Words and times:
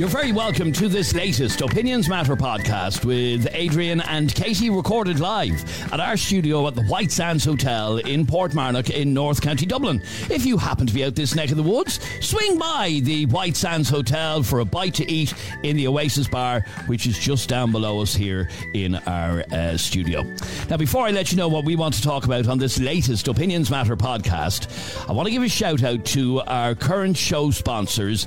You're 0.00 0.08
very 0.08 0.32
welcome 0.32 0.72
to 0.72 0.88
this 0.88 1.14
latest 1.14 1.60
Opinions 1.60 2.08
Matter 2.08 2.34
podcast 2.34 3.04
with 3.04 3.46
Adrian 3.52 4.00
and 4.00 4.34
Katie, 4.34 4.70
recorded 4.70 5.20
live 5.20 5.62
at 5.92 6.00
our 6.00 6.16
studio 6.16 6.66
at 6.66 6.74
the 6.74 6.84
White 6.84 7.12
Sands 7.12 7.44
Hotel 7.44 7.98
in 7.98 8.24
Portmarnock 8.24 8.88
in 8.88 9.12
North 9.12 9.42
County 9.42 9.66
Dublin. 9.66 10.00
If 10.30 10.46
you 10.46 10.56
happen 10.56 10.86
to 10.86 10.94
be 10.94 11.04
out 11.04 11.14
this 11.14 11.34
neck 11.34 11.50
of 11.50 11.58
the 11.58 11.62
woods, 11.62 12.00
swing 12.26 12.56
by 12.56 13.00
the 13.02 13.26
White 13.26 13.56
Sands 13.56 13.90
Hotel 13.90 14.42
for 14.42 14.60
a 14.60 14.64
bite 14.64 14.94
to 14.94 15.12
eat 15.12 15.34
in 15.64 15.76
the 15.76 15.86
Oasis 15.86 16.28
Bar, 16.28 16.64
which 16.86 17.06
is 17.06 17.18
just 17.18 17.50
down 17.50 17.70
below 17.70 18.00
us 18.00 18.14
here 18.14 18.48
in 18.72 18.94
our 18.94 19.44
uh, 19.52 19.76
studio. 19.76 20.22
Now, 20.70 20.78
before 20.78 21.08
I 21.08 21.10
let 21.10 21.30
you 21.30 21.36
know 21.36 21.48
what 21.48 21.66
we 21.66 21.76
want 21.76 21.92
to 21.96 22.02
talk 22.02 22.24
about 22.24 22.48
on 22.48 22.56
this 22.56 22.80
latest 22.80 23.28
Opinions 23.28 23.70
Matter 23.70 23.98
podcast, 23.98 25.06
I 25.06 25.12
want 25.12 25.26
to 25.26 25.30
give 25.30 25.42
a 25.42 25.48
shout 25.50 25.82
out 25.82 26.06
to 26.06 26.40
our 26.40 26.74
current 26.74 27.18
show 27.18 27.50
sponsors. 27.50 28.26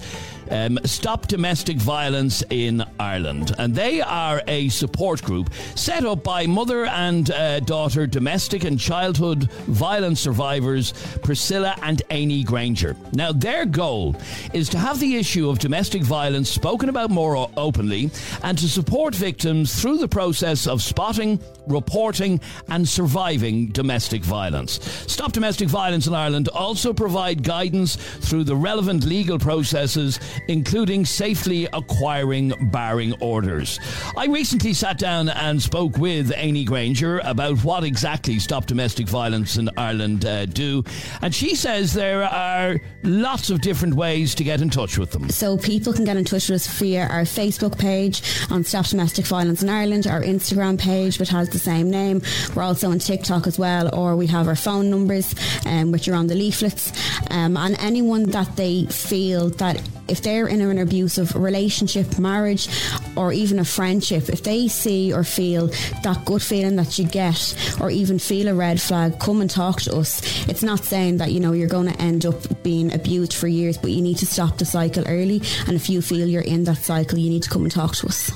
Um, 0.49 0.79
Stop 0.83 1.27
Domestic 1.27 1.77
Violence 1.77 2.43
in 2.49 2.83
Ireland. 2.99 3.53
And 3.57 3.73
they 3.73 4.01
are 4.01 4.41
a 4.47 4.69
support 4.69 5.21
group 5.21 5.53
set 5.75 6.05
up 6.05 6.23
by 6.23 6.45
mother 6.45 6.85
and 6.85 7.29
uh, 7.31 7.59
daughter 7.61 8.07
domestic 8.07 8.63
and 8.63 8.79
childhood 8.79 9.51
violence 9.67 10.19
survivors 10.19 10.93
Priscilla 11.23 11.75
and 11.81 12.01
Amy 12.09 12.43
Granger. 12.43 12.95
Now, 13.13 13.31
their 13.31 13.65
goal 13.65 14.15
is 14.53 14.69
to 14.69 14.77
have 14.77 14.99
the 14.99 15.15
issue 15.15 15.49
of 15.49 15.59
domestic 15.59 16.03
violence 16.03 16.49
spoken 16.49 16.89
about 16.89 17.09
more 17.09 17.49
openly 17.57 18.11
and 18.43 18.57
to 18.57 18.67
support 18.67 19.15
victims 19.15 19.81
through 19.81 19.97
the 19.97 20.07
process 20.07 20.67
of 20.67 20.81
spotting, 20.81 21.39
reporting, 21.67 22.39
and 22.69 22.87
surviving 22.87 23.67
domestic 23.67 24.23
violence. 24.23 24.79
Stop 25.11 25.31
Domestic 25.31 25.67
Violence 25.69 26.07
in 26.07 26.13
Ireland 26.13 26.49
also 26.49 26.93
provide 26.93 27.43
guidance 27.43 27.95
through 27.95 28.43
the 28.43 28.55
relevant 28.55 29.03
legal 29.05 29.39
processes 29.39 30.19
including 30.47 31.05
safely 31.05 31.67
acquiring 31.73 32.53
barring 32.71 33.13
orders. 33.21 33.79
I 34.17 34.25
recently 34.25 34.73
sat 34.73 34.97
down 34.97 35.29
and 35.29 35.61
spoke 35.61 35.97
with 35.97 36.31
Amy 36.35 36.63
Granger 36.63 37.19
about 37.23 37.63
what 37.63 37.83
exactly 37.83 38.39
Stop 38.39 38.65
Domestic 38.65 39.07
Violence 39.07 39.57
in 39.57 39.69
Ireland 39.77 40.25
uh, 40.25 40.45
do, 40.45 40.83
and 41.21 41.33
she 41.33 41.55
says 41.55 41.93
there 41.93 42.23
are 42.23 42.79
lots 43.03 43.49
of 43.49 43.61
different 43.61 43.95
ways 43.95 44.35
to 44.35 44.43
get 44.43 44.61
in 44.61 44.69
touch 44.69 44.97
with 44.97 45.11
them. 45.11 45.29
So 45.29 45.57
people 45.57 45.93
can 45.93 46.05
get 46.05 46.17
in 46.17 46.25
touch 46.25 46.49
with 46.49 46.55
us 46.55 46.67
via 46.67 47.07
our 47.07 47.23
Facebook 47.23 47.77
page 47.77 48.21
on 48.49 48.63
Stop 48.63 48.87
Domestic 48.87 49.25
Violence 49.25 49.63
in 49.63 49.69
Ireland, 49.69 50.07
our 50.07 50.21
Instagram 50.21 50.79
page, 50.79 51.19
which 51.19 51.29
has 51.29 51.49
the 51.49 51.59
same 51.59 51.89
name. 51.89 52.21
We're 52.55 52.63
also 52.63 52.91
on 52.91 52.99
TikTok 52.99 53.47
as 53.47 53.59
well, 53.59 53.93
or 53.95 54.15
we 54.15 54.27
have 54.27 54.47
our 54.47 54.55
phone 54.55 54.89
numbers, 54.89 55.33
um, 55.65 55.91
which 55.91 56.07
are 56.07 56.15
on 56.15 56.27
the 56.27 56.35
leaflets. 56.35 56.91
Um, 57.31 57.57
and 57.57 57.75
anyone 57.79 58.23
that 58.31 58.55
they 58.55 58.85
feel 58.87 59.49
that 59.49 59.81
if 60.07 60.21
they're 60.21 60.47
in 60.47 60.61
an 60.61 60.77
abusive 60.77 61.35
relationship, 61.35 62.19
marriage, 62.19 62.67
or 63.15 63.31
even 63.31 63.59
a 63.59 63.65
friendship, 63.65 64.29
if 64.29 64.43
they 64.43 64.67
see 64.67 65.13
or 65.13 65.23
feel 65.23 65.67
that 66.03 66.23
good 66.25 66.41
feeling 66.41 66.75
that 66.75 66.97
you 66.99 67.05
get, 67.05 67.55
or 67.79 67.89
even 67.89 68.19
feel 68.19 68.47
a 68.47 68.53
red 68.55 68.81
flag, 68.81 69.19
come 69.19 69.41
and 69.41 69.49
talk 69.49 69.81
to 69.81 69.95
us. 69.95 70.21
It's 70.47 70.63
not 70.63 70.83
saying 70.83 71.17
that 71.17 71.31
you 71.31 71.39
know 71.39 71.53
you're 71.53 71.67
going 71.67 71.91
to 71.91 72.01
end 72.01 72.25
up 72.25 72.63
being 72.63 72.93
abused 72.93 73.33
for 73.33 73.47
years, 73.47 73.77
but 73.77 73.91
you 73.91 74.01
need 74.01 74.17
to 74.17 74.25
stop 74.25 74.57
the 74.57 74.65
cycle 74.65 75.03
early. 75.07 75.41
And 75.67 75.75
if 75.75 75.89
you 75.89 76.01
feel 76.01 76.27
you're 76.27 76.41
in 76.41 76.63
that 76.65 76.77
cycle, 76.77 77.17
you 77.17 77.29
need 77.29 77.43
to 77.43 77.49
come 77.49 77.63
and 77.63 77.71
talk 77.71 77.95
to 77.95 78.07
us. 78.07 78.31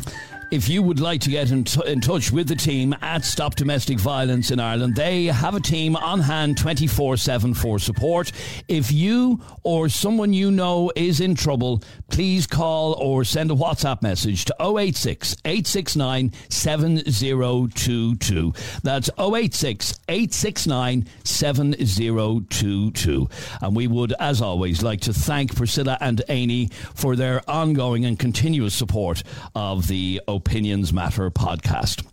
If 0.50 0.70
you 0.70 0.82
would 0.82 1.02
like 1.02 1.20
to 1.22 1.30
get 1.30 1.52
in, 1.52 1.66
t- 1.66 1.82
in 1.86 2.00
touch 2.00 2.32
with 2.32 2.48
the 2.48 2.56
team 2.56 2.96
at 3.02 3.26
Stop 3.26 3.56
Domestic 3.56 4.00
Violence 4.00 4.50
in 4.50 4.62
Ireland, 4.62 4.96
they 4.96 5.26
have 5.26 5.56
a 5.56 5.60
team 5.60 5.98
on 5.98 6.22
hand 6.22 6.58
24 6.58 7.18
7 7.18 7.54
for 7.54 7.80
support. 7.80 8.32
If 8.70 8.90
you 8.90 9.42
or 9.64 9.90
someone 9.90 10.32
you 10.32 10.50
know 10.50 10.90
is 10.96 11.20
in 11.20 11.36
trouble, 11.36 11.84
please 12.10 12.48
call 12.48 12.94
or 12.94 13.26
send 13.26 13.52
a 13.52 13.56
WhatsApp 13.56 14.02
message 14.02 14.46
to 14.46 14.56
086 14.62 15.36
869 15.44 16.32
7022. 16.50 18.54
That's 18.84 19.10
086 19.20 20.00
869 20.08 21.08
7022. 21.26 23.28
And 23.62 23.76
we 23.76 23.88
would, 23.88 24.14
as 24.18 24.42
always, 24.42 24.82
like 24.82 25.02
to 25.02 25.12
thank 25.12 25.58
Priscilla 25.58 25.98
and 26.00 26.22
Amy 26.30 26.70
for 26.96 27.18
their 27.18 27.42
ongoing 27.50 28.06
and 28.06 28.18
continuous 28.18 28.74
support 28.74 29.24
of 29.54 29.88
the 29.88 30.22
Opinions 30.38 30.94
Matter 30.94 31.30
podcast. 31.32 32.04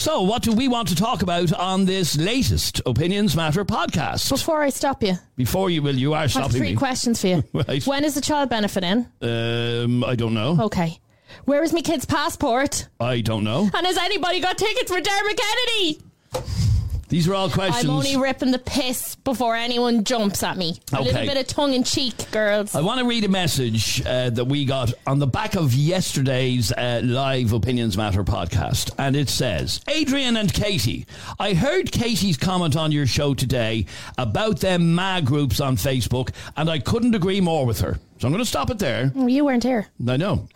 So, 0.00 0.22
what 0.22 0.42
do 0.42 0.52
we 0.52 0.66
want 0.68 0.88
to 0.88 0.94
talk 0.96 1.22
about 1.22 1.52
on 1.52 1.84
this 1.84 2.16
latest 2.16 2.80
Opinions 2.86 3.36
Matter 3.36 3.64
podcast? 3.64 4.30
Before 4.30 4.62
I 4.62 4.70
stop 4.70 5.02
you, 5.02 5.14
Before 5.36 5.68
you 5.70 5.82
will, 5.82 5.94
you 5.94 6.14
are 6.14 6.18
I 6.18 6.22
have 6.22 6.30
stopping 6.32 6.56
three 6.56 6.70
me. 6.70 6.76
questions 6.76 7.20
for 7.20 7.28
you. 7.28 7.44
Right. 7.52 7.86
When 7.86 8.04
is 8.04 8.14
the 8.14 8.20
child 8.20 8.48
benefit 8.50 8.82
in? 8.84 9.06
Um, 9.22 10.02
I 10.02 10.16
don't 10.16 10.34
know. 10.34 10.56
Okay. 10.62 10.98
Where 11.44 11.62
is 11.62 11.72
my 11.72 11.82
kid's 11.82 12.04
passport? 12.04 12.88
I 12.98 13.20
don't 13.20 13.44
know. 13.44 13.68
And 13.74 13.86
has 13.86 13.96
anybody 13.98 14.40
got 14.40 14.56
tickets 14.58 14.90
for 14.90 15.00
Dermot 15.00 15.36
Kennedy? 15.36 16.00
These 17.14 17.28
are 17.28 17.34
all 17.34 17.48
questions. 17.48 17.84
I'm 17.84 17.90
only 17.90 18.16
ripping 18.16 18.50
the 18.50 18.58
piss 18.58 19.14
before 19.14 19.54
anyone 19.54 20.02
jumps 20.02 20.42
at 20.42 20.56
me. 20.56 20.80
A 20.92 21.00
little 21.00 21.24
bit 21.24 21.36
of 21.36 21.46
tongue 21.46 21.72
in 21.72 21.84
cheek, 21.84 22.28
girls. 22.32 22.74
I 22.74 22.80
want 22.80 22.98
to 22.98 23.06
read 23.06 23.22
a 23.22 23.28
message 23.28 24.04
uh, 24.04 24.30
that 24.30 24.46
we 24.46 24.64
got 24.64 24.92
on 25.06 25.20
the 25.20 25.26
back 25.28 25.54
of 25.54 25.74
yesterday's 25.74 26.72
uh, 26.72 27.02
live 27.04 27.52
Opinions 27.52 27.96
Matter 27.96 28.24
podcast. 28.24 28.90
And 28.98 29.14
it 29.14 29.28
says 29.28 29.80
Adrian 29.86 30.36
and 30.36 30.52
Katie, 30.52 31.06
I 31.38 31.54
heard 31.54 31.92
Katie's 31.92 32.36
comment 32.36 32.74
on 32.74 32.90
your 32.90 33.06
show 33.06 33.32
today 33.32 33.86
about 34.18 34.58
them 34.58 34.96
MA 34.96 35.20
groups 35.20 35.60
on 35.60 35.76
Facebook, 35.76 36.30
and 36.56 36.68
I 36.68 36.80
couldn't 36.80 37.14
agree 37.14 37.40
more 37.40 37.64
with 37.64 37.78
her. 37.82 38.00
So 38.18 38.28
I'm 38.28 38.32
going 38.32 38.42
to 38.44 38.48
stop 38.48 38.70
it 38.70 38.78
there. 38.78 39.12
Oh, 39.16 39.26
you 39.26 39.44
weren't 39.44 39.64
here. 39.64 39.86
I 40.08 40.16
know. 40.16 40.48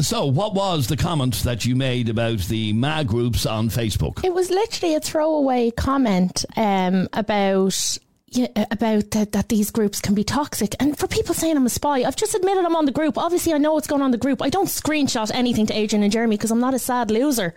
So, 0.00 0.26
what 0.26 0.54
was 0.54 0.86
the 0.86 0.96
comment 0.96 1.34
that 1.42 1.64
you 1.64 1.76
made 1.76 2.08
about 2.08 2.38
the 2.40 2.72
MA 2.72 3.02
groups 3.02 3.46
on 3.46 3.68
Facebook? 3.68 4.24
It 4.24 4.32
was 4.32 4.50
literally 4.50 4.94
a 4.94 5.00
throwaway 5.00 5.70
comment 5.70 6.44
um, 6.56 7.08
about. 7.12 7.98
Yeah, 8.32 8.46
about 8.70 9.10
that, 9.10 9.32
that 9.32 9.48
these 9.48 9.72
groups 9.72 10.00
can 10.00 10.14
be 10.14 10.22
toxic, 10.22 10.76
and 10.78 10.96
for 10.96 11.08
people 11.08 11.34
saying 11.34 11.56
I'm 11.56 11.66
a 11.66 11.68
spy, 11.68 12.04
I've 12.04 12.14
just 12.14 12.32
admitted 12.36 12.64
I'm 12.64 12.76
on 12.76 12.84
the 12.84 12.92
group. 12.92 13.18
Obviously, 13.18 13.52
I 13.52 13.58
know 13.58 13.74
what's 13.74 13.88
going 13.88 14.02
on 14.02 14.06
in 14.06 14.12
the 14.12 14.18
group. 14.18 14.40
I 14.40 14.50
don't 14.50 14.68
screenshot 14.68 15.32
anything 15.34 15.66
to 15.66 15.74
Adrian 15.76 16.04
and 16.04 16.12
Jeremy 16.12 16.36
because 16.36 16.52
I'm 16.52 16.60
not 16.60 16.72
a 16.72 16.78
sad 16.78 17.10
loser. 17.10 17.56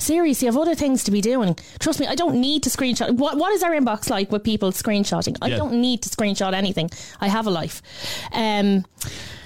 Seriously, 0.00 0.48
I've 0.48 0.56
other 0.56 0.74
things 0.74 1.04
to 1.04 1.10
be 1.10 1.20
doing. 1.20 1.56
Trust 1.78 2.00
me, 2.00 2.06
I 2.06 2.14
don't 2.14 2.40
need 2.40 2.62
to 2.64 2.70
screenshot. 2.70 3.10
What 3.12 3.36
What 3.36 3.52
is 3.52 3.62
our 3.62 3.72
inbox 3.72 4.10
like 4.10 4.32
with 4.32 4.42
people 4.42 4.72
screenshotting? 4.72 5.36
I 5.42 5.48
Yeah. 5.48 5.56
don't 5.58 5.74
need 5.80 6.02
to 6.02 6.08
screenshot 6.08 6.52
anything. 6.54 6.90
I 7.20 7.28
have 7.28 7.46
a 7.46 7.50
life. 7.50 7.82
Um, 8.32 8.84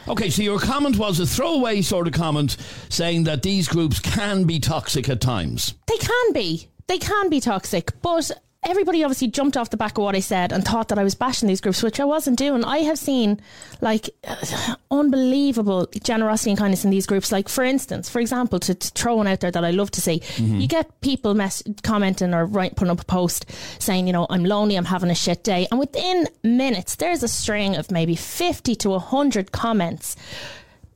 Okay, 0.07 0.29
so 0.29 0.43
your 0.43 0.59
comment 0.59 0.99
was 0.99 1.19
a 1.19 1.25
throwaway 1.27 1.81
sort 1.81 2.07
of 2.07 2.13
comment 2.13 2.59
saying 2.91 3.25
that 3.25 3.43
these 3.43 3.67
groups 3.69 3.99
can 4.01 4.45
be 4.45 4.61
toxic 4.61 5.09
at 5.09 5.19
times. 5.23 5.73
They 5.87 5.97
can 5.97 6.33
be. 6.35 6.69
They 6.89 6.99
can 6.99 7.31
be 7.31 7.41
toxic, 7.41 7.91
but 8.03 8.31
everybody 8.67 9.03
obviously 9.05 9.29
jumped 9.29 9.57
off 9.57 9.71
the 9.71 9.77
back 9.77 9.99
of 9.99 10.05
what 10.05 10.15
I 10.15 10.21
said 10.21 10.53
and 10.53 10.65
thought 10.65 10.89
that 10.89 10.99
I 10.99 11.05
was 11.05 11.15
bashing 11.15 11.49
these 11.49 11.61
groups, 11.61 11.83
which 11.83 12.01
I 12.01 12.05
wasn't 12.05 12.39
doing. 12.39 12.65
I 12.65 12.79
have 12.79 12.99
seen 12.99 13.41
like 13.81 14.11
unbelievable 14.91 15.89
generosity 16.03 16.51
and 16.51 16.59
kindness 16.59 16.85
in 16.85 16.91
these 16.91 17.07
groups. 17.07 17.33
Like, 17.33 17.49
for 17.49 17.65
instance, 17.65 18.09
for 18.09 18.21
example, 18.21 18.59
to, 18.61 18.75
to 18.75 18.89
throw 18.91 19.17
one 19.17 19.27
out 19.27 19.41
there 19.41 19.51
that 19.51 19.65
I 19.65 19.71
love 19.71 19.91
to 19.93 20.01
see, 20.01 20.21
mm-hmm. 20.21 20.61
you 20.61 20.69
get 20.69 21.01
people 21.01 21.35
mess- 21.35 21.63
commenting 21.83 22.35
or 22.35 22.47
write, 22.47 22.77
putting 22.77 22.93
up 22.93 23.01
a 23.01 23.05
post 23.05 23.51
saying, 23.79 24.07
you 24.07 24.13
know, 24.13 24.27
I'm 24.31 24.45
lonely, 24.45 24.77
I'm 24.77 24.85
having 24.85 25.11
a 25.11 25.15
shit 25.15 25.45
day. 25.45 25.67
And 25.71 25.79
within 25.79 26.29
minutes, 26.43 26.97
there's 26.97 27.23
a 27.23 27.29
string 27.29 27.77
of 27.77 27.91
maybe 27.91 28.17
50 28.17 28.75
to 28.77 28.91
100 28.91 29.53
comments 29.53 30.17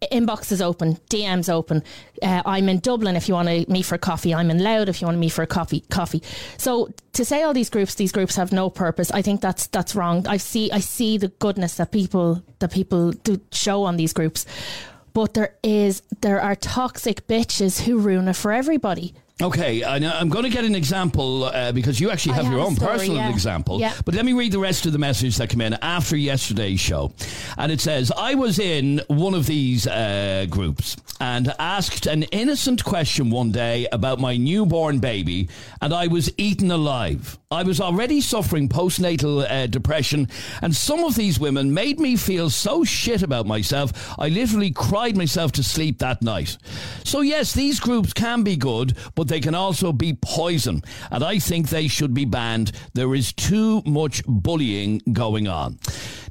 inbox 0.03 0.53
is 0.53 0.63
open, 0.63 0.95
DMs 1.11 1.53
open. 1.53 1.83
Uh, 2.23 2.43
I'm 2.47 2.69
in 2.69 2.79
Dublin 2.79 3.17
if 3.17 3.29
you 3.29 3.35
want 3.35 3.49
to 3.49 3.71
meet 3.71 3.85
for 3.85 3.97
a 3.97 3.99
coffee. 3.99 4.35
I'm 4.35 4.51
in 4.51 4.63
Louth 4.63 4.89
if 4.89 5.01
you 5.01 5.07
want 5.07 5.17
to 5.17 5.21
meet 5.21 5.33
for 5.33 5.43
a 5.43 5.47
coffee. 5.47 5.81
Coffee. 5.91 6.23
So 6.57 6.93
to 7.15 7.25
say 7.25 7.43
all 7.43 7.53
these 7.53 7.71
groups, 7.71 7.95
these 7.95 8.13
groups 8.13 8.37
have 8.37 8.53
no 8.53 8.71
purpose. 8.71 9.11
I 9.11 9.23
think 9.23 9.41
that's 9.41 9.67
that's 9.69 9.95
wrong. 9.95 10.27
I 10.27 10.37
see 10.37 10.71
I 10.71 10.81
see 10.81 11.19
the 11.19 11.29
goodness 11.29 11.77
that 11.77 11.91
people 11.91 12.43
that 12.61 12.73
people 12.73 13.13
do 13.13 13.41
show 13.53 13.85
on 13.85 13.97
these 13.97 14.13
groups, 14.13 14.47
but 15.15 15.35
there 15.35 15.55
is 15.63 16.03
there 16.21 16.41
are 16.41 16.55
toxic 16.55 17.27
bitches 17.27 17.83
who 17.83 17.99
ruin 17.99 18.29
it 18.29 18.37
for 18.37 18.53
everybody. 18.53 19.15
Okay, 19.41 19.85
I 19.85 20.01
know, 20.01 20.11
I'm 20.13 20.29
going 20.29 20.43
to 20.43 20.51
get 20.51 20.65
an 20.65 20.75
example 20.75 21.45
uh, 21.45 21.71
because 21.71 22.01
you 22.01 22.11
actually 22.11 22.35
have, 22.35 22.47
have 22.47 22.53
your 22.53 22.61
own 22.61 22.75
story, 22.75 22.99
personal 22.99 23.17
yeah. 23.19 23.31
example. 23.31 23.79
Yeah. 23.79 23.95
But 24.05 24.17
let 24.17 24.25
me 24.25 24.33
read 24.33 24.51
the 24.51 24.59
rest 24.59 24.85
of 24.85 24.93
the 24.93 24.99
message 24.99 25.37
that 25.37 25.49
came 25.49 25.61
in 25.61 25.75
after 25.75 26.17
yesterday's 26.17 26.81
show. 26.81 27.13
And 27.57 27.71
it 27.71 27.81
says, 27.81 28.11
I 28.17 28.35
was 28.35 28.59
in 28.59 29.01
one 29.07 29.35
of 29.35 29.47
these 29.47 29.87
uh, 29.87 30.47
groups 30.51 30.97
and 31.21 31.55
asked 31.61 32.07
an 32.07 32.25
innocent 32.25 32.83
question 32.85 33.31
one 33.31 33.53
day 33.53 33.87
about 33.93 34.19
my 34.19 34.37
newborn 34.37 34.99
baby, 34.99 35.49
and 35.81 35.95
I 35.95 36.09
was 36.09 36.33
eaten 36.37 36.73
alive. 36.73 37.39
I 37.51 37.63
was 37.63 37.81
already 37.81 38.21
suffering 38.21 38.69
postnatal 38.69 39.49
uh, 39.49 39.69
depression, 39.69 40.29
and 40.61 40.75
some 40.75 41.05
of 41.05 41.15
these 41.15 41.39
women 41.39 41.73
made 41.73 42.01
me 42.01 42.17
feel 42.17 42.51
so 42.51 42.83
shit 42.83 43.23
about 43.23 43.47
myself, 43.47 44.15
I 44.19 44.29
literally 44.29 44.73
cried 44.73 45.17
myself 45.17 45.53
to 45.53 45.63
sleep 45.63 45.99
that 45.99 46.23
night. 46.23 46.59
So, 47.05 47.21
yes, 47.21 47.53
these 47.55 47.79
groups 47.79 48.13
can 48.13 48.43
be 48.43 48.57
good, 48.57 48.97
but 49.15 49.29
but 49.29 49.35
they 49.35 49.41
can 49.41 49.55
also 49.55 49.93
be 49.93 50.15
poison. 50.15 50.83
And 51.11 51.23
I 51.23 51.39
think 51.39 51.69
they 51.69 51.87
should 51.87 52.15
be 52.15 52.25
banned. 52.25 52.73
There 52.95 53.15
is 53.15 53.33
too 53.35 53.83
much 53.85 54.23
bullying 54.27 55.03
going 55.13 55.49
on. 55.49 55.79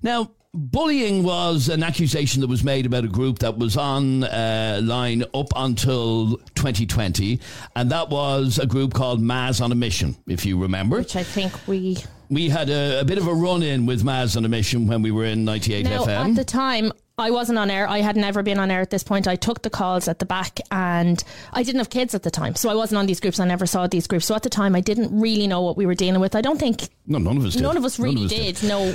Now, 0.01 0.31
bullying 0.53 1.23
was 1.23 1.69
an 1.69 1.83
accusation 1.83 2.41
that 2.41 2.47
was 2.47 2.63
made 2.63 2.85
about 2.85 3.03
a 3.03 3.07
group 3.07 3.39
that 3.39 3.57
was 3.57 3.77
on 3.77 4.23
uh, 4.23 4.79
line 4.83 5.23
up 5.33 5.47
until 5.55 6.37
2020, 6.55 7.39
and 7.75 7.91
that 7.91 8.09
was 8.09 8.57
a 8.59 8.65
group 8.65 8.93
called 8.93 9.21
Mas 9.21 9.61
on 9.61 9.71
a 9.71 9.75
Mission, 9.75 10.15
if 10.27 10.45
you 10.45 10.59
remember. 10.59 10.97
Which 10.97 11.15
I 11.15 11.23
think 11.23 11.53
we. 11.67 11.97
We 12.29 12.49
had 12.49 12.69
a, 12.69 12.99
a 12.99 13.05
bit 13.05 13.17
of 13.17 13.25
a 13.27 13.33
run 13.33 13.63
in 13.63 13.85
with 13.85 14.03
Mas 14.03 14.35
on 14.35 14.43
a 14.43 14.49
Mission 14.49 14.85
when 14.85 15.01
we 15.01 15.11
were 15.11 15.23
in 15.23 15.45
98 15.45 15.85
Now, 15.85 16.03
FM. 16.03 16.29
at 16.31 16.35
the 16.35 16.43
time, 16.43 16.91
I 17.17 17.31
wasn't 17.31 17.57
on 17.57 17.71
air. 17.71 17.87
I 17.87 17.99
had 17.99 18.17
never 18.17 18.43
been 18.43 18.59
on 18.59 18.69
air 18.69 18.81
at 18.81 18.89
this 18.89 19.01
point. 19.01 19.29
I 19.29 19.37
took 19.37 19.61
the 19.61 19.69
calls 19.69 20.09
at 20.09 20.19
the 20.19 20.25
back 20.25 20.59
and 20.69 21.23
I 21.53 21.63
didn't 21.63 21.79
have 21.79 21.89
kids 21.89 22.13
at 22.13 22.23
the 22.23 22.29
time. 22.29 22.55
So 22.55 22.69
I 22.69 22.75
wasn't 22.75 22.99
on 22.99 23.05
these 23.05 23.21
groups. 23.21 23.39
I 23.39 23.45
never 23.45 23.65
saw 23.65 23.87
these 23.87 24.07
groups. 24.07 24.25
So 24.25 24.35
at 24.35 24.43
the 24.43 24.49
time, 24.49 24.75
I 24.75 24.81
didn't 24.81 25.17
really 25.17 25.47
know 25.47 25.61
what 25.61 25.77
we 25.77 25.85
were 25.85 25.95
dealing 25.95 26.19
with. 26.19 26.35
I 26.35 26.41
don't 26.41 26.59
think 26.59 26.89
no, 27.05 27.17
none 27.17 27.37
of 27.37 27.45
us 27.45 27.53
did. 27.53 27.63
none 27.63 27.77
of 27.77 27.85
us 27.85 27.97
really 27.97 28.27
did. 28.27 28.61
No. 28.61 28.93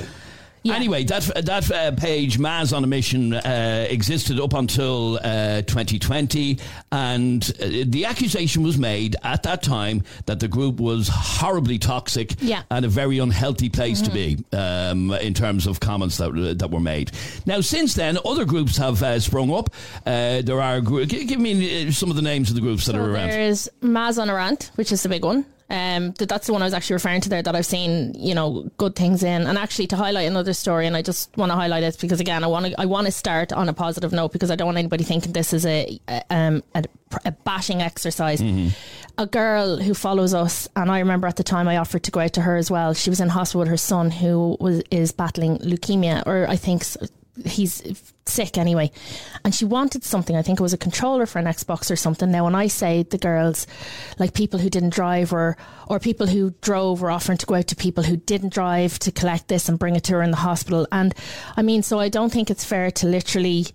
Yeah. 0.63 0.75
Anyway, 0.75 1.03
that 1.05 1.23
that 1.45 1.69
uh, 1.71 1.91
page, 1.91 2.39
Mas 2.39 2.71
on 2.71 2.83
a 2.85 2.87
Mission, 2.87 3.33
uh, 3.33 3.85
existed 3.89 4.39
up 4.39 4.53
until 4.53 5.19
uh, 5.21 5.61
2020, 5.63 6.57
and 6.91 7.43
uh, 7.61 7.65
the 7.85 8.05
accusation 8.05 8.63
was 8.63 8.77
made 8.77 9.15
at 9.23 9.43
that 9.43 9.61
time 9.61 10.03
that 10.25 10.39
the 10.39 10.47
group 10.47 10.79
was 10.79 11.09
horribly 11.11 11.79
toxic 11.79 12.35
Yeah. 12.39 12.63
and 12.71 12.85
a 12.85 12.87
very 12.87 13.19
unhealthy 13.19 13.67
place 13.69 14.01
to 14.03 14.09
be 14.11 14.37
um, 14.53 15.11
in 15.11 15.33
terms 15.33 15.67
of 15.67 15.79
comments 15.81 16.17
that 16.17 16.31
that 16.59 16.71
were 16.71 16.79
made. 16.79 17.11
Now, 17.45 17.59
since 17.61 17.93
then, 17.95 18.17
other 18.25 18.45
groups 18.45 18.77
have 18.77 19.03
uh, 19.03 19.19
sprung 19.19 19.53
up. 19.53 19.69
Uh, 20.05 20.41
there 20.43 20.61
are 20.61 20.79
give 20.81 21.39
me 21.39 21.91
some 21.91 22.09
of 22.09 22.15
the 22.15 22.21
names 22.21 22.49
of 22.49 22.55
the 22.55 22.61
groups 22.61 22.85
that 22.85 22.93
So 22.93 22.99
are 22.99 23.11
around. 23.11 23.29
There's 23.29 23.67
Mas 23.81 24.17
on 24.17 24.29
a 24.29 24.33
Rant, 24.33 24.71
which 24.75 24.91
is 24.93 25.03
the 25.03 25.09
big 25.09 25.25
one. 25.25 25.45
Um, 25.73 26.13
th- 26.13 26.27
that's 26.29 26.45
the 26.45 26.53
one 26.53 26.61
I 26.61 26.65
was 26.65 26.73
actually 26.75 26.93
referring 26.93 27.21
to 27.21 27.29
there 27.29 27.41
that 27.41 27.55
I've 27.55 27.65
seen, 27.65 28.13
you 28.13 28.35
know, 28.35 28.69
good 28.77 28.95
things 28.95 29.23
in. 29.23 29.47
And 29.47 29.57
actually, 29.57 29.87
to 29.87 29.95
highlight 29.95 30.27
another 30.27 30.53
story, 30.53 30.85
and 30.85 30.95
I 30.95 31.01
just 31.01 31.35
want 31.35 31.51
to 31.51 31.55
highlight 31.55 31.81
it 31.81 31.97
because 31.99 32.19
again, 32.19 32.43
I 32.43 32.47
want 32.47 32.67
to 32.67 32.79
I 32.79 32.85
want 32.85 33.07
to 33.07 33.11
start 33.11 33.51
on 33.51 33.67
a 33.69 33.73
positive 33.73 34.11
note 34.11 34.31
because 34.33 34.51
I 34.51 34.55
don't 34.55 34.67
want 34.67 34.77
anybody 34.77 35.03
thinking 35.03 35.33
this 35.33 35.51
is 35.51 35.65
a 35.65 35.99
a, 36.07 36.21
um, 36.29 36.63
a, 36.75 36.83
a 37.25 37.31
bashing 37.31 37.81
exercise. 37.81 38.39
A 39.17 39.25
girl 39.25 39.77
who 39.77 39.93
follows 39.95 40.33
us, 40.35 40.67
and 40.75 40.91
I 40.91 40.99
remember 40.99 41.27
at 41.27 41.37
the 41.37 41.43
time 41.43 41.67
I 41.67 41.77
offered 41.77 42.03
to 42.03 42.11
go 42.11 42.19
out 42.19 42.33
to 42.33 42.41
her 42.41 42.55
as 42.55 42.69
well. 42.69 42.93
She 42.93 43.09
was 43.09 43.19
in 43.19 43.29
hospital 43.29 43.61
with 43.61 43.69
her 43.69 43.77
son 43.77 44.11
who 44.11 44.57
was 44.59 44.83
is 44.91 45.11
battling 45.11 45.57
leukemia, 45.57 46.23
or 46.27 46.47
I 46.47 46.55
think. 46.55 46.83
He's 47.45 47.81
sick 48.25 48.59
anyway, 48.59 48.91
and 49.43 49.55
she 49.55 49.65
wanted 49.65 50.03
something. 50.03 50.35
I 50.35 50.43
think 50.43 50.59
it 50.59 50.63
was 50.63 50.73
a 50.73 50.77
controller 50.77 51.25
for 51.25 51.39
an 51.39 51.45
Xbox 51.45 51.89
or 51.89 51.95
something. 51.95 52.29
Now, 52.29 52.43
when 52.43 52.53
I 52.53 52.67
say 52.67 53.03
the 53.03 53.17
girls, 53.17 53.65
like 54.19 54.33
people 54.33 54.59
who 54.59 54.69
didn't 54.69 54.93
drive 54.93 55.33
or 55.33 55.57
or 55.87 55.99
people 55.99 56.27
who 56.27 56.53
drove, 56.61 57.01
were 57.01 57.09
offering 57.09 57.39
to 57.39 57.45
go 57.45 57.55
out 57.55 57.67
to 57.67 57.75
people 57.75 58.03
who 58.03 58.17
didn't 58.17 58.53
drive 58.53 58.99
to 58.99 59.11
collect 59.11 59.47
this 59.47 59.67
and 59.67 59.79
bring 59.79 59.95
it 59.95 60.03
to 60.05 60.13
her 60.13 60.21
in 60.21 60.31
the 60.31 60.37
hospital. 60.37 60.87
And 60.91 61.15
I 61.57 61.63
mean, 61.63 61.81
so 61.81 61.99
I 61.99 62.09
don't 62.09 62.31
think 62.31 62.51
it's 62.51 62.63
fair 62.63 62.91
to 62.91 63.07
literally 63.07 63.67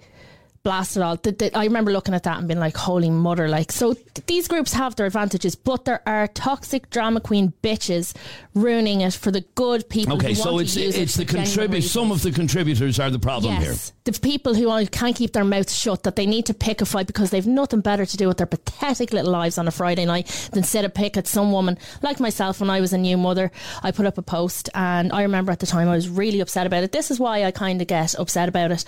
blast 0.63 0.97
it 0.97 1.03
all. 1.03 1.17
The, 1.17 1.33
the, 1.33 1.57
I 1.57 1.65
remember 1.65 1.93
looking 1.93 2.15
at 2.15 2.25
that 2.25 2.39
and 2.39 2.49
being 2.49 2.61
like, 2.61 2.77
"Holy 2.77 3.11
mother!" 3.11 3.49
Like, 3.49 3.73
so 3.73 3.95
th- 3.95 4.27
these 4.27 4.49
groups 4.49 4.73
have 4.75 4.97
their 4.97 5.07
advantages, 5.07 5.55
but 5.55 5.85
there 5.85 6.03
are 6.07 6.27
toxic 6.29 6.91
drama 6.91 7.21
queen 7.21 7.53
bitches 7.63 8.15
ruining 8.55 9.01
it 9.01 9.15
for 9.15 9.31
the 9.31 9.43
good 9.55 9.89
people. 9.89 10.17
Okay, 10.17 10.29
who 10.29 10.35
so 10.35 10.53
want 10.53 10.65
it's 10.65 10.77
use 10.77 10.97
it 10.97 11.03
it's 11.03 11.15
the 11.15 11.25
contributors. 11.25 11.91
Some 11.91 12.11
of 12.11 12.23
the 12.23 12.33
contributors 12.33 13.01
are 13.01 13.11
the 13.11 13.19
problem 13.19 13.57
here. 13.57 13.75
The 14.05 14.13
people 14.13 14.55
who 14.55 14.87
can't 14.87 15.17
keep 15.17 15.33
their 15.33 15.45
mouths 15.45 15.75
shut, 15.77 16.03
that 16.03 16.17
they 16.17 16.27
need 16.27 16.47
to 16.47 16.55
pick 16.55 16.81
a 16.81 16.87
fight 16.87 17.07
because 17.07 17.31
they've 17.31 17.47
nothing 17.47 17.81
better 17.81 18.05
to 18.05 18.17
do 18.17 18.29
with 18.29 18.39
their 18.39 18.47
pathetic 18.47 19.13
little 19.13 19.33
lives 19.33 19.59
on 19.59 19.69
a 19.69 19.71
Friday 19.71 20.05
night 20.05 20.27
than 20.53 20.65
sit 20.65 20.85
a 20.85 20.89
pick 20.89 21.17
at 21.17 21.27
some 21.27 21.53
woman 21.53 21.79
like 22.03 22.21
myself. 22.21 22.61
When 22.61 22.71
I 22.71 22.81
was 22.81 22.93
a 22.93 22.99
new 22.99 23.17
mother, 23.17 23.51
I 23.83 23.91
put 23.91 24.07
up 24.07 24.19
a 24.19 24.23
post, 24.23 24.69
and 24.75 25.13
I 25.13 25.23
remember 25.23 25.53
at 25.53 25.61
the 25.61 25.67
time 25.67 25.89
I 25.89 25.95
was 25.95 26.09
really 26.09 26.41
upset 26.41 26.67
about 26.67 26.85
it. 26.85 26.93
This 26.93 27.11
is 27.11 27.19
why 27.19 27.45
I 27.45 27.51
kind 27.51 27.81
of 27.81 27.87
get 27.87 28.15
upset 28.19 28.49
about 28.49 28.73
it, 28.73 28.85